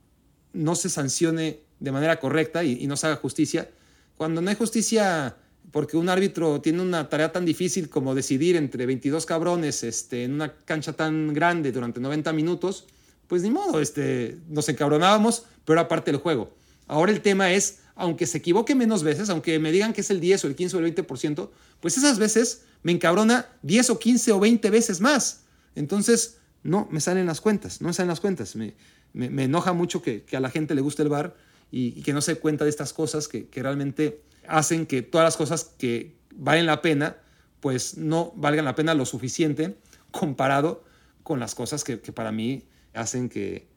no 0.54 0.76
se 0.76 0.90
sancione 0.90 1.62
de 1.80 1.92
manera 1.92 2.20
correcta 2.20 2.64
y, 2.64 2.86
no 2.88 2.96
se 2.96 3.08
haga 3.08 3.16
justicia. 3.18 3.70
Cuando 4.18 4.42
no 4.42 4.50
hay 4.50 4.56
justicia 4.56 5.36
porque 5.72 5.98
un 5.98 6.10
árbitro 6.10 6.62
tiene 6.62 6.82
una 6.82 7.10
tarea 7.10 7.32
tan 7.32 7.46
difícil 7.46 7.90
como 7.90 8.14
decidir 8.14 8.56
entre 8.56 8.86
22 8.86 9.26
cabrones 9.26 9.84
este, 9.84 10.24
en 10.24 10.34
una 10.34 10.54
cancha 10.54 10.94
tan 10.94 11.34
grande 11.34 11.72
durante 11.72 12.00
90 12.00 12.32
minutos, 12.34 12.86
pues 13.28 13.42
ni 13.42 13.50
modo, 13.50 13.80
este, 13.80 14.38
nos 14.50 14.70
encabronábamos, 14.70 15.46
pero 15.66 15.80
era 15.80 15.88
parte 15.88 16.12
del 16.12 16.22
juego. 16.22 16.54
Ahora 16.88 17.12
el 17.12 17.22
tema 17.22 17.52
es, 17.52 17.80
aunque 17.96 18.28
se 18.28 18.38
equivoque 18.38 18.76
menos 18.76 19.04
veces, 19.04 19.30
aunque 19.30 19.58
me 19.60 19.72
digan 19.72 19.94
que 19.94 20.02
es 20.02 20.10
el 20.12 20.20
10 20.20 20.46
o 20.46 20.48
el 20.48 20.56
15 20.56 20.78
o 20.78 20.80
el 20.80 20.96
20%, 20.96 21.50
pues 21.80 21.98
esas 21.98 22.20
veces 22.20 22.64
me 22.84 22.92
encabrona 22.92 23.48
10 23.64 23.90
o 23.90 24.00
15 24.00 24.32
o 24.34 24.40
20 24.40 24.70
veces 24.70 25.02
más. 25.02 25.42
Entonces, 25.76 26.38
no 26.64 26.88
me 26.92 27.02
salen 27.02 27.26
las 27.26 27.42
cuentas, 27.42 27.82
no 27.82 27.88
me 27.88 27.94
salen 27.94 28.10
las 28.10 28.20
cuentas. 28.20 28.56
Me, 28.56 28.74
me, 29.14 29.44
enoja 29.44 29.74
mucho 29.74 30.02
que, 30.02 30.26
a 30.34 30.40
la 30.40 30.50
gente 30.50 30.76
le 30.76 30.82
guste 30.82 31.04
el 31.04 31.10
bar 31.10 31.36
y, 31.72 32.02
que 32.02 32.14
no 32.14 32.22
se 32.22 32.36
cuenta 32.36 32.64
de 32.64 32.70
estas 32.70 32.94
cosas 32.94 33.28
que, 33.28 33.48
realmente 33.54 34.22
hacen 34.48 34.86
que 34.86 35.02
todas 35.02 35.26
las 35.26 35.38
cosas 35.38 35.72
que 35.78 36.16
valen 36.36 36.66
la 36.66 36.82
pena, 36.82 37.18
pues 37.60 37.98
no 37.98 38.34
valgan 38.36 38.66
la 38.66 38.76
pena 38.76 38.94
lo 38.94 39.06
suficiente 39.06 39.78
comparado 40.12 40.84
con 41.24 41.40
las 41.40 41.56
cosas 41.56 41.84
que, 41.84 41.98
para 41.98 42.32
mí 42.32 42.64
hacen 42.94 43.30
que, 43.30 43.68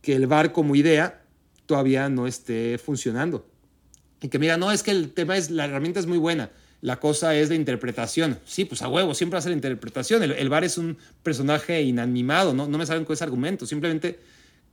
que 0.00 0.14
el 0.14 0.26
bar 0.26 0.52
como 0.52 0.76
idea 0.76 1.22
todavía 1.66 2.08
no 2.08 2.26
esté 2.26 2.78
funcionando. 2.78 3.48
Y 4.20 4.28
que 4.28 4.38
digan, 4.38 4.60
no, 4.60 4.72
es 4.72 4.82
que 4.82 4.90
el 4.90 5.12
tema 5.12 5.36
es, 5.36 5.50
la 5.50 5.66
herramienta 5.66 6.00
es 6.00 6.06
muy 6.06 6.18
buena 6.18 6.50
la 6.84 7.00
cosa 7.00 7.34
es 7.34 7.48
de 7.48 7.54
interpretación. 7.54 8.38
Sí, 8.44 8.66
pues 8.66 8.82
a 8.82 8.88
huevo, 8.88 9.14
siempre 9.14 9.38
hace 9.38 9.48
la 9.48 9.54
interpretación. 9.54 10.22
El, 10.22 10.32
el 10.32 10.50
bar 10.50 10.64
es 10.64 10.76
un 10.76 10.98
personaje 11.22 11.80
inanimado, 11.80 12.52
¿no? 12.52 12.68
no 12.68 12.76
me 12.76 12.84
saben 12.84 13.06
con 13.06 13.14
ese 13.14 13.24
argumento. 13.24 13.64
Simplemente 13.64 14.18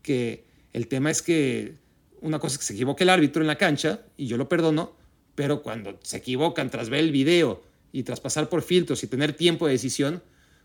que 0.01 0.43
el 0.73 0.89
tema 0.89 1.09
es 1.09 1.21
que 1.21 1.75
una 2.19 2.37
cosa 2.37 2.55
es 2.55 2.59
que 2.59 2.65
se 2.65 2.73
equivoque 2.73 3.05
el 3.05 3.11
árbitro 3.11 3.41
en 3.41 3.47
la 3.47 3.57
cancha 3.57 4.01
y 4.17 4.27
yo 4.27 4.35
lo 4.35 4.49
perdono, 4.49 4.91
pero 5.35 5.63
cuando 5.63 5.97
se 6.03 6.17
equivocan 6.17 6.69
tras 6.69 6.89
ver 6.89 6.99
el 6.99 7.13
video 7.13 7.63
y 7.93 8.03
tras 8.03 8.19
pasar 8.19 8.49
por 8.49 8.61
filtros 8.61 9.01
y 9.05 9.07
tener 9.07 9.31
tiempo 9.31 9.67
de 9.67 9.71
decisión, 9.71 10.21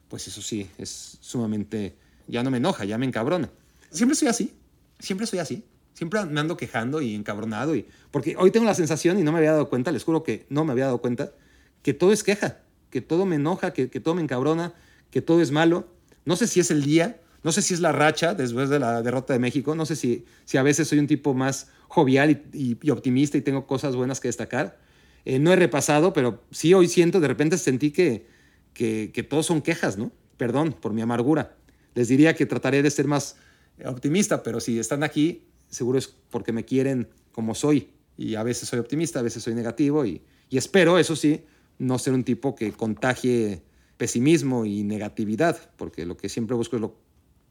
pues 0.08 0.26
eso 0.26 0.42
sí, 0.42 0.68
es 0.78 1.16
sumamente, 1.20 1.94
ya 2.26 2.42
no 2.42 2.50
me 2.50 2.56
enoja, 2.56 2.84
ya 2.84 2.98
me 2.98 3.06
encabrona. 3.06 3.50
Siempre 3.92 4.16
soy 4.16 4.26
así, 4.26 4.52
siempre 4.98 5.28
soy 5.28 5.38
así. 5.38 5.62
Siempre 5.96 6.22
me 6.26 6.40
ando 6.40 6.58
quejando 6.58 7.00
y 7.00 7.14
encabronado. 7.14 7.74
Y, 7.74 7.86
porque 8.10 8.36
hoy 8.38 8.50
tengo 8.50 8.66
la 8.66 8.74
sensación, 8.74 9.18
y 9.18 9.22
no 9.22 9.32
me 9.32 9.38
había 9.38 9.52
dado 9.52 9.70
cuenta, 9.70 9.90
les 9.92 10.04
juro 10.04 10.22
que 10.22 10.44
no 10.50 10.62
me 10.62 10.72
había 10.72 10.84
dado 10.84 11.00
cuenta, 11.00 11.32
que 11.80 11.94
todo 11.94 12.12
es 12.12 12.22
queja, 12.22 12.58
que 12.90 13.00
todo 13.00 13.24
me 13.24 13.36
enoja, 13.36 13.72
que, 13.72 13.88
todo 13.88 14.14
me 14.14 14.20
encabrona, 14.20 14.74
que 15.10 15.22
todo 15.22 15.40
es 15.40 15.52
malo. 15.52 15.88
No 16.26 16.36
sé 16.36 16.48
si 16.48 16.60
es 16.60 16.70
el 16.70 16.82
día, 16.82 17.22
no 17.42 17.50
sé 17.50 17.62
si 17.62 17.72
es 17.72 17.80
la 17.80 17.92
racha 17.92 18.34
después 18.34 18.68
de 18.68 18.78
la 18.78 19.00
derrota 19.00 19.32
de 19.32 19.38
México, 19.38 19.74
no 19.74 19.86
sé 19.86 19.96
si, 19.96 20.26
si 20.44 20.58
a 20.58 20.62
veces 20.62 20.86
soy 20.86 20.98
un 20.98 21.06
tipo 21.06 21.32
más 21.32 21.70
jovial 21.88 22.42
y, 22.52 22.90
optimista 22.90 23.38
y 23.38 23.40
tengo 23.40 23.66
cosas 23.66 23.96
buenas 23.96 24.20
que 24.20 24.28
destacar. 24.28 24.78
Eh, 25.24 25.38
no 25.38 25.50
he 25.50 25.56
repasado, 25.56 26.12
pero 26.12 26.44
sí 26.50 26.74
hoy 26.74 26.88
siento, 26.88 27.20
de 27.20 27.28
repente 27.28 27.56
sentí 27.56 27.90
que, 27.90 28.26
que, 28.74 29.12
que 29.14 29.22
todos 29.22 29.46
son 29.46 29.62
quejas, 29.62 29.96
¿no? 29.96 30.12
Perdón 30.36 30.74
por 30.74 30.92
mi 30.92 31.00
amargura. 31.00 31.56
Les 31.94 32.08
diría 32.08 32.34
que 32.34 32.44
trataré 32.44 32.82
de 32.82 32.90
ser 32.90 33.06
más 33.06 33.36
optimista, 33.82 34.42
pero 34.42 34.60
si 34.60 34.78
están 34.78 35.02
aquí, 35.02 35.46
seguro 35.68 35.98
es 35.98 36.14
porque 36.30 36.52
me 36.52 36.64
quieren 36.64 37.08
como 37.32 37.54
soy. 37.54 37.90
Y 38.16 38.34
a 38.34 38.42
veces 38.42 38.68
soy 38.68 38.78
optimista, 38.78 39.18
a 39.18 39.22
veces 39.22 39.42
soy 39.42 39.54
negativo 39.54 40.04
y, 40.06 40.22
espero, 40.50 40.98
eso 40.98 41.16
sí, 41.16 41.44
no 41.78 41.98
ser 41.98 42.14
un 42.14 42.24
tipo 42.24 42.54
que 42.54 42.72
contagie 42.72 43.62
pesimismo 43.98 44.64
y 44.64 44.82
negatividad, 44.82 45.58
porque 45.76 46.06
lo 46.06 46.16
que 46.16 46.28
siempre 46.28 46.56
busco 46.56 46.76
es 46.76 46.82
lo 46.82 46.96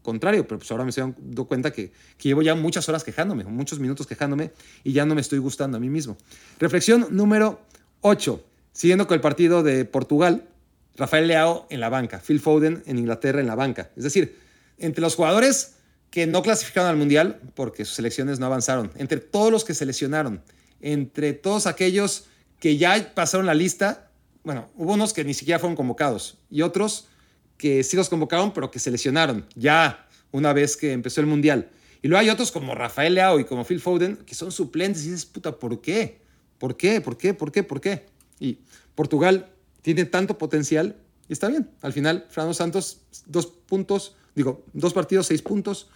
contrario, 0.02 0.48
pero 0.48 0.60
pues 0.60 0.70
ahora 0.72 0.84
me 0.84 0.90
estoy 0.90 1.14
dando 1.18 1.46
cuenta 1.46 1.72
que, 1.72 1.92
que, 2.18 2.30
llevo 2.30 2.42
ya 2.42 2.56
muchas 2.56 2.88
horas 2.90 3.04
quejándome, 3.04 3.44
muchos 3.44 3.80
minutos 3.80 4.06
quejándome 4.06 4.52
y 4.84 4.94
ya 4.94 5.06
no 5.06 5.16
me 5.16 5.22
estoy 5.22 5.40
gustando 5.40 5.78
a 5.78 5.80
mí 5.80 5.90
mismo. 5.90 6.18
Reflexión 6.60 7.08
número 7.12 7.62
8. 8.02 8.44
Siguiendo 8.72 9.08
con 9.08 9.16
el 9.16 9.22
partido 9.22 9.64
de 9.64 9.86
Portugal, 9.86 10.48
Rafael 10.96 11.28
Leao 11.28 11.68
en 11.70 11.80
la 11.80 11.90
banca, 11.90 12.20
Phil 12.20 12.40
Foden 12.40 12.84
en 12.86 13.00
Inglaterra 13.00 13.40
en 13.40 13.48
la 13.48 13.56
banca. 13.56 13.92
Es 13.96 14.04
decir, 14.04 14.38
entre 14.78 15.02
los 15.02 15.16
jugadores 15.16 15.76
que 16.16 16.28
no 16.28 16.44
clasificaron 16.44 16.90
al 16.90 16.96
Mundial 16.96 17.42
porque 17.56 17.84
sus 17.84 17.96
selecciones 17.96 18.40
no 18.40 18.46
avanzaron. 18.46 18.90
Entre 18.96 19.20
todos 19.20 19.52
los 19.52 19.66
que 19.66 19.74
se 19.74 19.86
lesionaron, 19.86 20.42
entre 20.80 21.34
todos 21.34 21.68
aquellos 21.68 22.28
que 22.58 22.78
ya 22.78 23.12
pasaron 23.14 23.46
la 23.46 23.54
lista, 23.54 24.10
bueno, 24.46 24.70
hubo 24.78 24.94
unos 24.94 25.12
que 25.12 25.26
ni 25.26 25.34
siquiera 25.34 25.60
fueron 25.60 25.76
convocados 25.76 26.38
y 26.50 26.62
otros 26.62 27.10
que 27.58 27.84
sí 27.84 27.98
los 27.98 28.08
convocaron 28.08 28.54
pero 28.54 28.72
que 28.72 28.80
se 28.80 28.92
lesionaron 28.92 29.46
ya 29.56 30.08
una 30.32 30.54
vez 30.54 30.78
que 30.78 30.94
empezó 30.94 31.20
el 31.20 31.28
Mundial. 31.28 31.70
Y 32.02 32.08
luego 32.08 32.22
hay 32.22 32.30
otros 32.30 32.50
como 32.50 32.76
Rafael 32.76 33.14
Leao 33.14 33.42
y 33.42 33.44
como 33.44 33.66
Phil 33.66 33.82
Foden 33.82 34.16
que 34.26 34.36
son 34.36 34.54
suplentes 34.54 35.04
y 35.04 35.10
dices, 35.10 35.26
puta, 35.26 35.60
¿por 35.60 35.82
qué? 35.82 36.22
¿Por 36.60 36.78
qué? 36.78 37.02
¿Por 37.02 37.18
qué? 37.18 37.34
¿Por 37.34 37.52
qué? 37.52 37.64
¿Por 37.64 37.82
qué? 37.82 38.06
Y 38.40 38.60
Portugal 38.96 39.50
tiene 39.82 40.06
tanto 40.06 40.38
potencial 40.38 40.96
y 41.28 41.34
está 41.34 41.50
bien. 41.50 41.70
Al 41.82 41.92
final, 41.92 42.26
Fernando 42.30 42.54
Santos, 42.54 43.02
dos 43.26 43.48
puntos, 43.48 44.16
digo, 44.34 44.64
dos 44.72 44.94
partidos, 44.94 45.28
seis 45.28 45.42
puntos, 45.42 45.90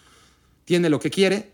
tiene 0.69 0.87
lo 0.91 0.99
que 0.99 1.09
quiere. 1.09 1.49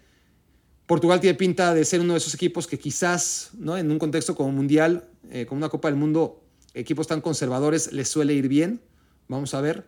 Portugal 0.88 1.22
tiene 1.22 1.36
pinta 1.36 1.74
de 1.74 1.86
ser 1.86 2.02
uno 2.02 2.12
de 2.12 2.18
esos 2.18 2.34
equipos 2.34 2.68
que 2.68 2.78
quizás, 2.78 3.52
¿no? 3.58 3.78
en 3.78 3.90
un 3.90 3.98
contexto 3.98 4.36
como 4.36 4.52
mundial, 4.52 5.08
eh, 5.32 5.46
como 5.46 5.60
una 5.60 5.70
Copa 5.70 5.88
del 5.88 5.98
Mundo, 5.98 6.44
equipos 6.74 7.08
tan 7.08 7.22
conservadores 7.22 7.94
les 7.94 8.10
suele 8.10 8.34
ir 8.34 8.50
bien. 8.50 8.82
Vamos 9.30 9.54
a 9.54 9.62
ver. 9.62 9.86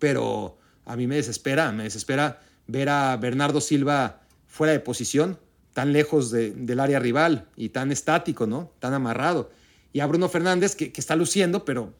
Pero 0.00 0.58
a 0.84 0.96
mí 0.96 1.06
me 1.06 1.14
desespera, 1.14 1.70
me 1.70 1.84
desespera 1.84 2.40
ver 2.66 2.88
a 2.88 3.16
Bernardo 3.18 3.60
Silva 3.60 4.22
fuera 4.48 4.72
de 4.72 4.80
posición, 4.80 5.38
tan 5.72 5.92
lejos 5.92 6.32
del 6.32 6.80
área 6.80 6.98
rival 6.98 7.46
y 7.54 7.68
tan 7.68 7.92
estático, 7.92 8.48
¿no? 8.48 8.72
Tan 8.80 8.94
amarrado. 8.94 9.52
Y 9.92 10.00
a 10.00 10.06
Bruno 10.06 10.28
Fernández, 10.28 10.74
que, 10.74 10.90
que, 10.90 11.00
está 11.00 11.14
luciendo, 11.14 11.64
pero, 11.64 11.94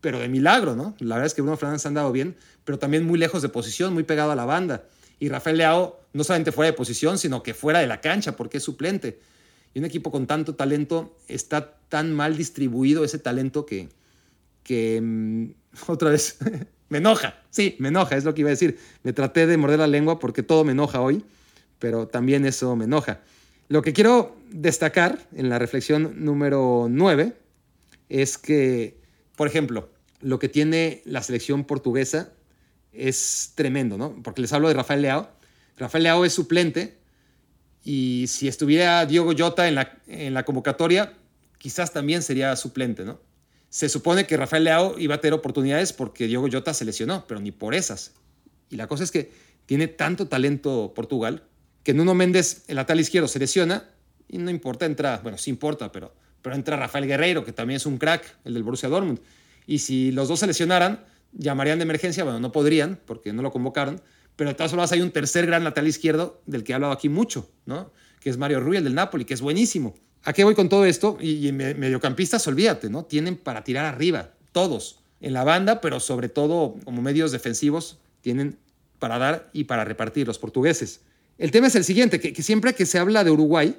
pero 0.00 0.18
de 0.18 0.30
milagro, 0.30 0.74
¿no? 0.74 0.94
La 0.98 1.16
verdad 1.16 1.26
es 1.26 1.34
que 1.34 1.42
Bruno 1.42 1.58
Fernández 1.58 1.84
ha 1.84 1.88
andado 1.88 2.10
bien, 2.10 2.36
pero 2.64 2.78
también 2.78 3.04
muy 3.04 3.18
lejos 3.18 3.42
de 3.42 3.50
posición, 3.50 3.92
muy 3.92 4.04
pegado 4.04 4.30
a 4.30 4.34
la 4.34 4.46
banda 4.46 4.84
y 5.22 5.28
Rafael 5.28 5.56
Leao 5.56 6.00
no 6.14 6.24
solamente 6.24 6.50
fuera 6.50 6.72
de 6.72 6.76
posición, 6.76 7.16
sino 7.16 7.44
que 7.44 7.54
fuera 7.54 7.78
de 7.78 7.86
la 7.86 8.00
cancha 8.00 8.34
porque 8.34 8.56
es 8.56 8.64
suplente. 8.64 9.20
Y 9.72 9.78
un 9.78 9.84
equipo 9.84 10.10
con 10.10 10.26
tanto 10.26 10.56
talento 10.56 11.16
está 11.28 11.76
tan 11.88 12.12
mal 12.12 12.36
distribuido 12.36 13.04
ese 13.04 13.20
talento 13.20 13.64
que, 13.64 13.88
que 14.64 15.00
mm, 15.00 15.50
otra 15.86 16.10
vez 16.10 16.38
me 16.88 16.98
enoja. 16.98 17.40
Sí, 17.50 17.76
me 17.78 17.90
enoja, 17.90 18.16
es 18.16 18.24
lo 18.24 18.34
que 18.34 18.40
iba 18.40 18.48
a 18.48 18.50
decir. 18.50 18.80
Me 19.04 19.12
traté 19.12 19.46
de 19.46 19.56
morder 19.56 19.78
la 19.78 19.86
lengua 19.86 20.18
porque 20.18 20.42
todo 20.42 20.64
me 20.64 20.72
enoja 20.72 21.00
hoy, 21.00 21.22
pero 21.78 22.08
también 22.08 22.44
eso 22.44 22.74
me 22.74 22.86
enoja. 22.86 23.20
Lo 23.68 23.80
que 23.80 23.92
quiero 23.92 24.34
destacar 24.50 25.20
en 25.36 25.48
la 25.48 25.60
reflexión 25.60 26.24
número 26.24 26.88
9 26.90 27.32
es 28.08 28.38
que, 28.38 28.98
por 29.36 29.46
ejemplo, 29.46 29.88
lo 30.20 30.40
que 30.40 30.48
tiene 30.48 31.00
la 31.04 31.22
selección 31.22 31.62
portuguesa 31.62 32.32
es 32.92 33.52
tremendo, 33.54 33.96
¿no? 33.96 34.14
Porque 34.22 34.40
les 34.40 34.52
hablo 34.52 34.68
de 34.68 34.74
Rafael 34.74 35.02
Leao. 35.02 35.30
Rafael 35.76 36.04
Leao 36.04 36.24
es 36.24 36.32
suplente 36.32 36.98
y 37.84 38.26
si 38.28 38.48
estuviera 38.48 39.04
Diego 39.06 39.32
Jota 39.36 39.68
en 39.68 39.74
la, 39.74 39.98
en 40.06 40.34
la 40.34 40.44
convocatoria, 40.44 41.14
quizás 41.58 41.92
también 41.92 42.22
sería 42.22 42.54
suplente, 42.56 43.04
¿no? 43.04 43.20
Se 43.70 43.88
supone 43.88 44.26
que 44.26 44.36
Rafael 44.36 44.64
Leao 44.64 44.98
iba 44.98 45.14
a 45.14 45.20
tener 45.20 45.32
oportunidades 45.32 45.92
porque 45.92 46.26
Diego 46.26 46.46
Jota 46.50 46.74
se 46.74 46.84
lesionó, 46.84 47.26
pero 47.26 47.40
ni 47.40 47.52
por 47.52 47.74
esas. 47.74 48.12
Y 48.68 48.76
la 48.76 48.86
cosa 48.86 49.04
es 49.04 49.10
que 49.10 49.32
tiene 49.66 49.88
tanto 49.88 50.28
talento 50.28 50.92
Portugal 50.94 51.44
que 51.82 51.94
Nuno 51.94 52.14
Méndez, 52.14 52.64
el 52.68 52.76
lateral 52.76 53.00
izquierdo, 53.00 53.28
se 53.28 53.38
lesiona 53.38 53.88
y 54.28 54.38
no 54.38 54.50
importa, 54.50 54.86
entra, 54.86 55.20
bueno, 55.22 55.38
sí 55.38 55.50
importa, 55.50 55.90
pero, 55.90 56.14
pero 56.42 56.54
entra 56.54 56.76
Rafael 56.76 57.06
Guerreiro, 57.06 57.44
que 57.44 57.52
también 57.52 57.76
es 57.76 57.86
un 57.86 57.98
crack, 57.98 58.36
el 58.44 58.54
del 58.54 58.62
Borussia 58.62 58.88
Dortmund. 58.88 59.20
Y 59.66 59.78
si 59.78 60.12
los 60.12 60.28
dos 60.28 60.40
se 60.40 60.46
lesionaran, 60.46 61.04
llamarían 61.32 61.78
de 61.78 61.84
emergencia, 61.84 62.24
bueno, 62.24 62.40
no 62.40 62.52
podrían 62.52 62.98
porque 63.06 63.32
no 63.32 63.42
lo 63.42 63.50
convocaron, 63.50 64.00
pero 64.36 64.50
de 64.50 64.54
todas 64.54 64.70
formas 64.70 64.92
hay 64.92 65.00
un 65.00 65.10
tercer 65.10 65.46
gran 65.46 65.64
lateral 65.64 65.88
izquierdo 65.88 66.40
del 66.46 66.64
que 66.64 66.72
he 66.72 66.74
hablado 66.74 66.92
aquí 66.92 67.08
mucho, 67.08 67.50
¿no? 67.66 67.92
Que 68.20 68.30
es 68.30 68.38
Mario 68.38 68.60
Rui, 68.60 68.76
el 68.76 68.84
del 68.84 68.94
Napoli, 68.94 69.24
que 69.24 69.34
es 69.34 69.40
buenísimo. 69.40 69.94
¿A 70.24 70.32
qué 70.32 70.44
voy 70.44 70.54
con 70.54 70.68
todo 70.68 70.84
esto? 70.84 71.18
Y, 71.20 71.50
mediocampistas, 71.52 72.46
olvídate, 72.46 72.88
¿no? 72.88 73.04
Tienen 73.04 73.36
para 73.36 73.64
tirar 73.64 73.86
arriba, 73.86 74.30
todos, 74.52 75.00
en 75.20 75.32
la 75.32 75.44
banda, 75.44 75.80
pero 75.80 76.00
sobre 76.00 76.28
todo 76.28 76.76
como 76.84 77.02
medios 77.02 77.32
defensivos, 77.32 77.98
tienen 78.20 78.58
para 78.98 79.18
dar 79.18 79.50
y 79.52 79.64
para 79.64 79.84
repartir 79.84 80.26
los 80.26 80.38
portugueses. 80.38 81.00
El 81.38 81.50
tema 81.50 81.66
es 81.66 81.74
el 81.74 81.84
siguiente, 81.84 82.20
que, 82.20 82.40
siempre 82.42 82.74
que 82.74 82.86
se 82.86 82.98
habla 82.98 83.24
de 83.24 83.30
Uruguay, 83.30 83.76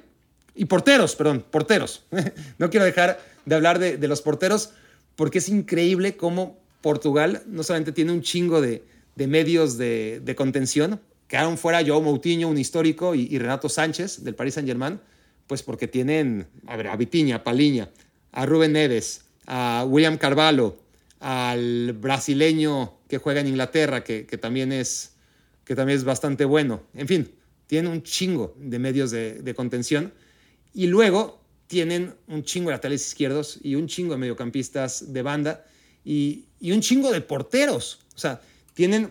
y 0.54 0.66
porteros, 0.66 1.16
perdón, 1.16 1.44
porteros, 1.50 2.04
no 2.58 2.70
quiero 2.70 2.84
dejar 2.84 3.20
de 3.44 3.54
hablar 3.54 3.78
de, 3.78 3.96
de 3.96 4.08
los 4.08 4.22
porteros, 4.22 4.70
porque 5.16 5.38
es 5.38 5.48
increíble 5.48 6.16
cómo 6.16 6.63
Portugal 6.84 7.42
no 7.46 7.62
solamente 7.62 7.92
tiene 7.92 8.12
un 8.12 8.20
chingo 8.20 8.60
de, 8.60 8.84
medios 9.16 9.78
de, 9.78 10.34
contención, 10.36 11.00
quedaron 11.26 11.56
fuera 11.56 11.82
Joe 11.82 12.02
Moutinho, 12.02 12.46
un 12.46 12.58
histórico, 12.58 13.14
y, 13.14 13.38
Renato 13.38 13.70
Sánchez 13.70 14.22
del 14.22 14.34
Paris 14.34 14.52
Saint-Germain, 14.52 15.00
pues 15.46 15.62
porque 15.62 15.88
tienen 15.88 16.46
a, 16.66 16.76
ver, 16.76 16.88
a 16.88 16.96
Vitiña, 16.96 17.36
a 17.36 17.42
Paliña, 17.42 17.88
a 18.32 18.44
Rubén 18.44 18.72
Neves, 18.72 19.24
a 19.46 19.86
William 19.88 20.18
Carvalho, 20.18 20.76
al 21.20 21.94
brasileño 21.94 22.98
que 23.08 23.16
juega 23.16 23.40
en 23.40 23.46
Inglaterra, 23.46 24.04
que, 24.04 24.24
también, 24.38 24.70
es, 24.70 25.14
que 25.64 25.74
también 25.74 25.96
es 25.96 26.04
bastante 26.04 26.44
bueno. 26.44 26.82
En 26.92 27.08
fin, 27.08 27.30
tienen 27.66 27.90
un 27.90 28.02
chingo 28.02 28.54
de 28.58 28.78
medios 28.78 29.10
de, 29.10 29.40
de 29.40 29.54
contención. 29.54 30.12
Y 30.74 30.88
luego 30.88 31.40
tienen 31.66 32.14
un 32.28 32.42
chingo 32.42 32.68
de 32.68 32.76
laterales 32.76 33.06
izquierdos 33.06 33.58
y 33.62 33.74
un 33.74 33.86
chingo 33.86 34.12
de 34.12 34.18
mediocampistas 34.18 35.14
de 35.14 35.22
banda 35.22 35.64
y, 36.04 36.44
un 36.60 36.80
chingo 36.80 37.10
de 37.12 37.20
porteros. 37.20 38.00
O 38.14 38.18
sea, 38.18 38.40
tienen, 38.74 39.08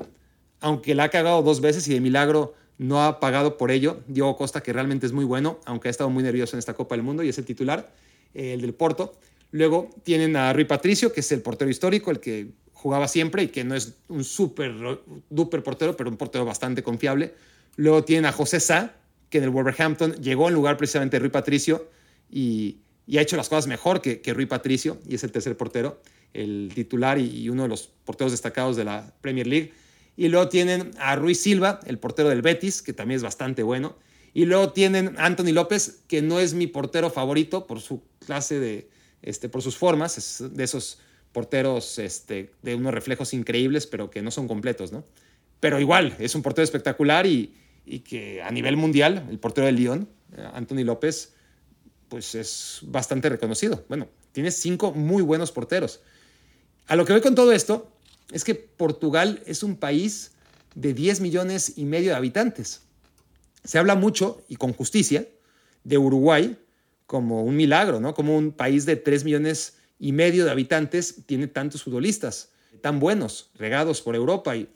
aunque 0.60 0.96
la 0.96 1.06
ha 1.06 1.10
cagado 1.10 1.42
dos 1.42 1.62
veces 1.62 1.88
y 1.88 1.94
de 1.94 2.02
milagro 2.02 2.54
no 2.78 3.04
ha 3.04 3.20
pagado 3.20 3.58
por 3.58 3.72
ello, 3.72 4.02
Diego 4.08 4.36
Costa, 4.36 4.62
que 4.62 4.74
realmente 4.74 5.06
es 5.06 5.12
muy 5.12 5.26
bueno, 5.26 5.60
aunque 5.66 5.88
ha 5.88 5.92
estado 5.92 6.10
muy 6.10 6.24
nervioso 6.24 6.56
en 6.56 6.60
esta 6.60 6.74
Copa 6.74 6.96
del 6.96 7.04
Mundo 7.04 7.24
y 7.24 7.30
es 7.30 7.38
el 7.38 7.46
titular, 7.46 7.94
el 8.34 8.62
del 8.62 8.74
Porto. 8.74 9.14
Luego 9.52 9.90
tienen 10.04 10.36
a 10.36 10.52
Rui 10.52 10.66
Patricio, 10.66 11.14
que 11.14 11.20
es 11.20 11.32
el 11.32 11.42
portero 11.42 11.70
histórico, 11.70 12.10
el 12.10 12.20
que 12.20 12.52
jugaba 12.74 13.08
siempre 13.08 13.44
y 13.44 13.48
que 13.50 13.64
no 13.64 13.76
es 13.76 13.94
un 14.10 14.24
súper, 14.24 14.74
duper 15.30 15.62
portero, 15.64 15.96
pero 15.96 16.10
un 16.10 16.18
portero 16.18 16.44
bastante 16.44 16.82
confiable. 16.82 17.36
Luego 17.76 18.04
tienen 18.04 18.26
a 18.26 18.32
José 18.32 18.60
Sá, 18.60 18.96
que 19.30 19.38
en 19.38 19.46
el 19.46 19.52
Wolverhampton 19.52 20.14
llegó 20.16 20.48
en 20.48 20.56
lugar 20.56 20.76
precisamente 20.78 21.18
de 21.18 21.20
Rui 21.22 21.30
Patricio 21.30 21.88
y, 22.30 22.80
ha 23.16 23.22
hecho 23.22 23.38
las 23.38 23.50
cosas 23.50 23.68
mejor 23.68 24.02
que, 24.02 24.22
que 24.22 24.34
Rui 24.34 24.48
Patricio 24.48 24.98
y 25.08 25.16
es 25.16 25.24
el 25.24 25.32
tercer 25.32 25.56
portero 25.56 26.02
el 26.34 26.72
titular 26.74 27.20
y 27.20 27.50
uno 27.50 27.64
de 27.64 27.70
los 27.70 27.90
porteros 28.06 28.32
destacados 28.32 28.76
de 28.76 28.86
la 28.86 29.14
Premier 29.22 29.48
League. 29.48 29.74
Y 30.16 30.28
luego 30.28 30.50
tienen 30.50 30.92
a 31.00 31.16
Ruiz 31.16 31.42
Silva, 31.42 31.80
el 31.86 31.98
portero 31.98 32.30
del 32.30 32.42
Betis, 32.42 32.82
que 32.82 32.94
también 32.94 33.18
es 33.18 33.24
bastante 33.24 33.64
bueno. 33.64 33.96
Y 34.34 34.46
luego 34.46 34.72
tienen 34.72 35.16
a 35.18 35.26
Anthony 35.26 35.54
López, 35.54 36.04
que 36.08 36.22
no 36.22 36.40
es 36.40 36.54
mi 36.54 36.68
portero 36.68 37.10
favorito 37.10 37.68
por 37.68 37.82
su 37.82 38.04
clase 38.26 38.60
de, 38.60 38.90
este, 39.22 39.50
por 39.50 39.62
sus 39.62 39.78
formas, 39.78 40.18
es 40.18 40.56
de 40.56 40.64
esos 40.64 41.00
porteros 41.32 41.98
este, 42.00 42.52
de 42.62 42.76
unos 42.76 42.94
reflejos 42.94 43.34
increíbles, 43.34 43.88
pero 43.88 44.10
que 44.10 44.22
no 44.22 44.32
son 44.32 44.48
completos, 44.48 44.92
¿no? 44.92 45.04
Pero 45.60 45.80
igual, 45.80 46.16
es 46.20 46.36
un 46.36 46.42
portero 46.42 46.64
espectacular 46.64 47.26
y, 47.26 47.54
y 47.86 48.00
que 48.00 48.42
a 48.42 48.52
nivel 48.52 48.78
mundial, 48.78 49.28
el 49.30 49.40
portero 49.40 49.66
del 49.66 49.76
Lyon, 49.76 50.10
eh, 50.36 50.48
Anthony 50.54 50.84
López, 50.84 51.34
pues 52.10 52.36
es 52.36 52.80
bastante 52.84 53.30
reconocido. 53.30 53.86
Bueno, 53.90 54.08
tiene 54.32 54.52
cinco 54.52 54.92
muy 54.92 55.24
buenos 55.24 55.52
porteros. 55.52 56.02
A 56.88 56.96
lo 56.96 57.06
que 57.06 57.14
voy 57.14 57.22
con 57.22 57.36
todo 57.36 57.52
esto 57.52 57.92
es 58.32 58.44
que 58.44 58.56
Portugal 58.56 59.42
es 59.46 59.64
un 59.64 59.78
país 59.78 60.32
de 60.76 60.94
10 60.94 61.22
millones 61.22 61.74
y 61.78 61.86
medio 61.86 62.12
de 62.12 62.16
habitantes. 62.16 62.82
Se 63.64 63.78
habla 63.78 63.96
mucho, 63.96 64.44
y 64.50 64.56
con 64.56 64.74
justicia, 64.74 65.28
de 65.84 65.98
Uruguay 65.98 66.58
como 67.06 67.44
un 67.44 67.56
milagro, 67.56 68.00
¿no? 68.00 68.14
Como 68.14 68.36
un 68.36 68.52
país 68.52 68.86
de 68.86 68.96
3 68.96 69.24
millones 69.24 69.78
y 70.00 70.12
medio 70.12 70.46
de 70.46 70.52
habitantes 70.52 71.26
tiene 71.26 71.48
tantos 71.48 71.84
futbolistas 71.84 72.50
tan 72.82 73.00
buenos, 73.00 73.50
regados 73.56 74.02
por 74.02 74.16
Europa. 74.16 74.56
Y, 74.56 74.68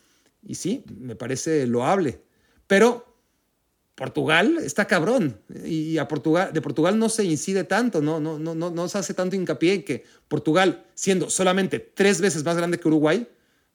y 0.44 0.56
sí, 0.56 0.84
me 1.00 1.16
parece 1.16 1.66
loable. 1.68 2.22
Pero 2.68 3.07
Portugal 3.98 4.60
está 4.62 4.86
cabrón 4.86 5.42
y 5.66 5.98
a 5.98 6.08
Portugal, 6.08 6.54
de 6.54 6.62
Portugal 6.62 7.00
no 7.00 7.10
se 7.10 7.24
incide 7.24 7.64
tanto, 7.64 8.00
no, 8.00 8.20
no, 8.20 8.38
no, 8.38 8.54
no, 8.54 8.70
no 8.70 8.88
se 8.88 9.00
hace 9.00 9.16
tanto 9.16 9.36
hincapié 9.36 9.74
en 9.74 9.84
que 9.84 10.04
Portugal, 10.28 10.86
siendo 10.94 11.32
solamente 11.32 11.80
tres 11.80 12.22
veces 12.22 12.44
más 12.44 12.56
grande 12.56 12.80
que 12.80 12.88
Uruguay, 12.88 13.28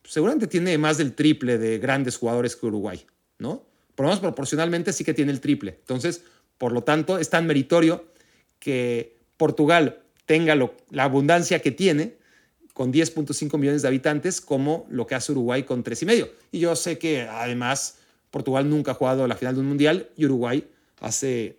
seguramente 0.04 0.46
tiene 0.46 0.78
más 0.78 0.96
del 0.96 1.14
triple 1.14 1.58
de 1.58 1.80
grandes 1.80 2.18
jugadores 2.18 2.54
que 2.54 2.66
Uruguay, 2.66 3.04
¿no? 3.38 3.64
Por 3.96 4.04
lo 4.04 4.10
menos 4.10 4.20
proporcionalmente 4.20 4.92
sí 4.92 5.02
que 5.02 5.12
tiene 5.12 5.32
el 5.32 5.40
triple. 5.40 5.78
Entonces, 5.80 6.22
por 6.56 6.70
lo 6.70 6.84
tanto, 6.84 7.18
es 7.18 7.28
tan 7.28 7.44
meritorio 7.44 8.04
que 8.60 9.16
Portugal 9.36 10.04
tenga 10.24 10.54
la 10.54 11.02
abundancia 11.02 11.58
que 11.58 11.72
tiene 11.72 12.14
con 12.74 12.92
10.5 12.92 13.58
millones 13.58 13.82
de 13.82 13.88
habitantes 13.88 14.40
como 14.40 14.86
lo 14.88 15.04
que 15.04 15.16
hace 15.16 15.32
Uruguay 15.32 15.64
con 15.64 15.82
3,5. 15.82 16.30
Y 16.52 16.60
yo 16.60 16.76
sé 16.76 16.98
que 16.98 17.22
además 17.22 17.96
Portugal 18.32 18.68
nunca 18.68 18.92
ha 18.92 18.94
jugado 18.94 19.28
la 19.28 19.36
final 19.36 19.54
de 19.54 19.60
un 19.60 19.68
mundial 19.68 20.08
y 20.16 20.24
Uruguay 20.24 20.66
hace 21.00 21.58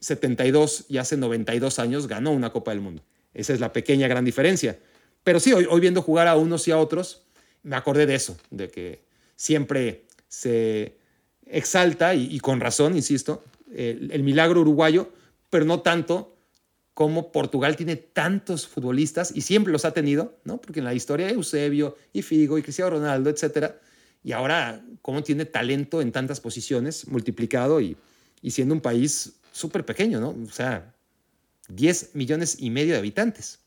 72 0.00 0.84
y 0.88 0.98
hace 0.98 1.16
92 1.16 1.78
años 1.78 2.06
ganó 2.06 2.30
una 2.30 2.50
Copa 2.50 2.70
del 2.72 2.82
Mundo. 2.82 3.02
Esa 3.32 3.54
es 3.54 3.58
la 3.58 3.72
pequeña 3.72 4.06
gran 4.06 4.24
diferencia. 4.24 4.78
Pero 5.24 5.40
sí, 5.40 5.54
hoy, 5.54 5.80
viendo 5.80 6.02
jugar 6.02 6.28
a 6.28 6.36
unos 6.36 6.68
y 6.68 6.72
a 6.72 6.78
otros, 6.78 7.22
me 7.62 7.74
acordé 7.74 8.04
de 8.04 8.14
eso, 8.14 8.36
de 8.50 8.68
que 8.68 9.00
siempre 9.34 10.04
se 10.28 10.98
exalta, 11.46 12.14
y, 12.14 12.38
con 12.40 12.60
razón, 12.60 12.94
insisto, 12.94 13.42
el, 13.74 14.22
milagro 14.22 14.60
uruguayo, 14.60 15.08
pero 15.48 15.64
no 15.64 15.80
tanto 15.80 16.36
como 16.92 17.32
Portugal 17.32 17.76
tiene 17.76 17.96
tantos 17.96 18.68
futbolistas 18.68 19.32
y 19.34 19.40
siempre 19.40 19.72
los 19.72 19.86
ha 19.86 19.92
tenido, 19.92 20.36
¿no? 20.44 20.58
Porque 20.58 20.80
en 20.80 20.84
la 20.84 20.94
historia 20.94 21.30
Eusebio 21.30 21.96
y 22.12 22.22
Figo 22.22 22.58
y 22.58 22.62
Cristiano 22.62 22.90
Ronaldo, 22.90 23.30
etcétera, 23.30 23.80
y 24.24 24.32
ahora 24.32 24.82
cómo 25.02 25.22
tiene 25.22 25.44
talento 25.44 26.00
en 26.00 26.10
tantas 26.10 26.40
posiciones, 26.40 27.06
multiplicado 27.06 27.80
y, 27.80 27.96
siendo 28.48 28.74
un 28.74 28.80
país 28.80 29.34
súper 29.52 29.84
pequeño, 29.84 30.18
¿no? 30.18 30.30
O 30.30 30.50
sea, 30.50 30.94
10 31.68 32.14
millones 32.14 32.56
y 32.58 32.70
medio 32.70 32.94
de 32.94 32.98
habitantes. 32.98 33.60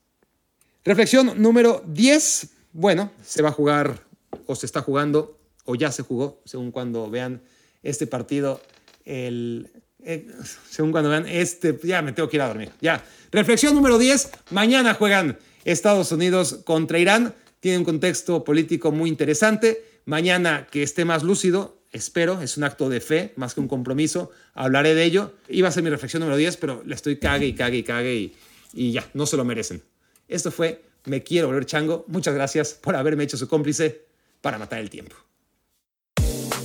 Reflexión 0.83 1.41
número 1.41 1.83
10. 1.87 2.49
Bueno, 2.73 3.11
se 3.23 3.41
va 3.41 3.49
a 3.49 3.51
jugar 3.51 4.03
o 4.45 4.55
se 4.55 4.65
está 4.65 4.81
jugando 4.81 5.39
o 5.65 5.75
ya 5.75 5.91
se 5.91 6.03
jugó, 6.03 6.41
según 6.45 6.71
cuando 6.71 7.09
vean 7.09 7.41
este 7.83 8.07
partido, 8.07 8.61
el, 9.05 9.69
eh, 10.03 10.27
según 10.69 10.91
cuando 10.91 11.09
vean 11.09 11.27
este, 11.27 11.77
ya 11.83 12.01
me 12.01 12.13
tengo 12.13 12.29
que 12.29 12.37
ir 12.37 12.41
a 12.41 12.47
dormir. 12.47 12.71
Ya. 12.81 13.03
Reflexión 13.31 13.75
número 13.75 13.97
10. 13.97 14.31
Mañana 14.51 14.93
juegan 14.95 15.37
Estados 15.65 16.11
Unidos 16.11 16.61
contra 16.65 16.97
Irán. 16.97 17.35
Tiene 17.59 17.79
un 17.79 17.85
contexto 17.85 18.43
político 18.43 18.91
muy 18.91 19.09
interesante. 19.09 19.86
Mañana 20.07 20.67
que 20.71 20.83
esté 20.83 21.03
más 21.03 21.21
lúcido, 21.21 21.81
espero, 21.91 22.41
es 22.41 22.55
un 22.55 22.63
acto 22.63 22.87
de 22.87 23.01
fe 23.01 23.33
más 23.35 23.53
que 23.53 23.59
un 23.59 23.67
compromiso, 23.67 24.31
hablaré 24.53 24.95
de 24.95 25.03
ello. 25.03 25.33
Iba 25.49 25.67
a 25.67 25.71
ser 25.73 25.83
mi 25.83 25.89
reflexión 25.89 26.21
número 26.21 26.37
10, 26.37 26.55
pero 26.55 26.81
le 26.85 26.95
estoy 26.95 27.17
cague 27.17 27.45
y 27.45 27.53
cague 27.53 27.77
y 27.79 27.83
cague 27.83 28.31
y, 28.73 28.91
ya, 28.93 29.05
no 29.13 29.25
se 29.25 29.35
lo 29.35 29.43
merecen. 29.43 29.83
Esto 30.29 30.49
fue 30.49 30.81
Me 31.03 31.23
quiero 31.23 31.47
volver 31.47 31.65
chango. 31.65 32.05
Muchas 32.07 32.33
gracias 32.33 32.73
por 32.73 32.95
haberme 32.95 33.25
hecho 33.25 33.35
su 33.35 33.49
cómplice 33.49 34.05
para 34.39 34.57
matar 34.57 34.79
el 34.79 34.89
tiempo. 34.89 35.17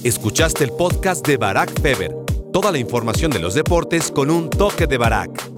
Escuchaste 0.04 0.62
el 0.62 0.70
podcast 0.70 1.26
de 1.26 1.36
Barack 1.36 1.80
Feber. 1.80 2.12
Toda 2.52 2.70
la 2.70 2.78
información 2.78 3.32
de 3.32 3.40
los 3.40 3.54
deportes 3.54 4.12
con 4.12 4.30
un 4.30 4.50
toque 4.50 4.86
de 4.86 4.98
Barack. 4.98 5.51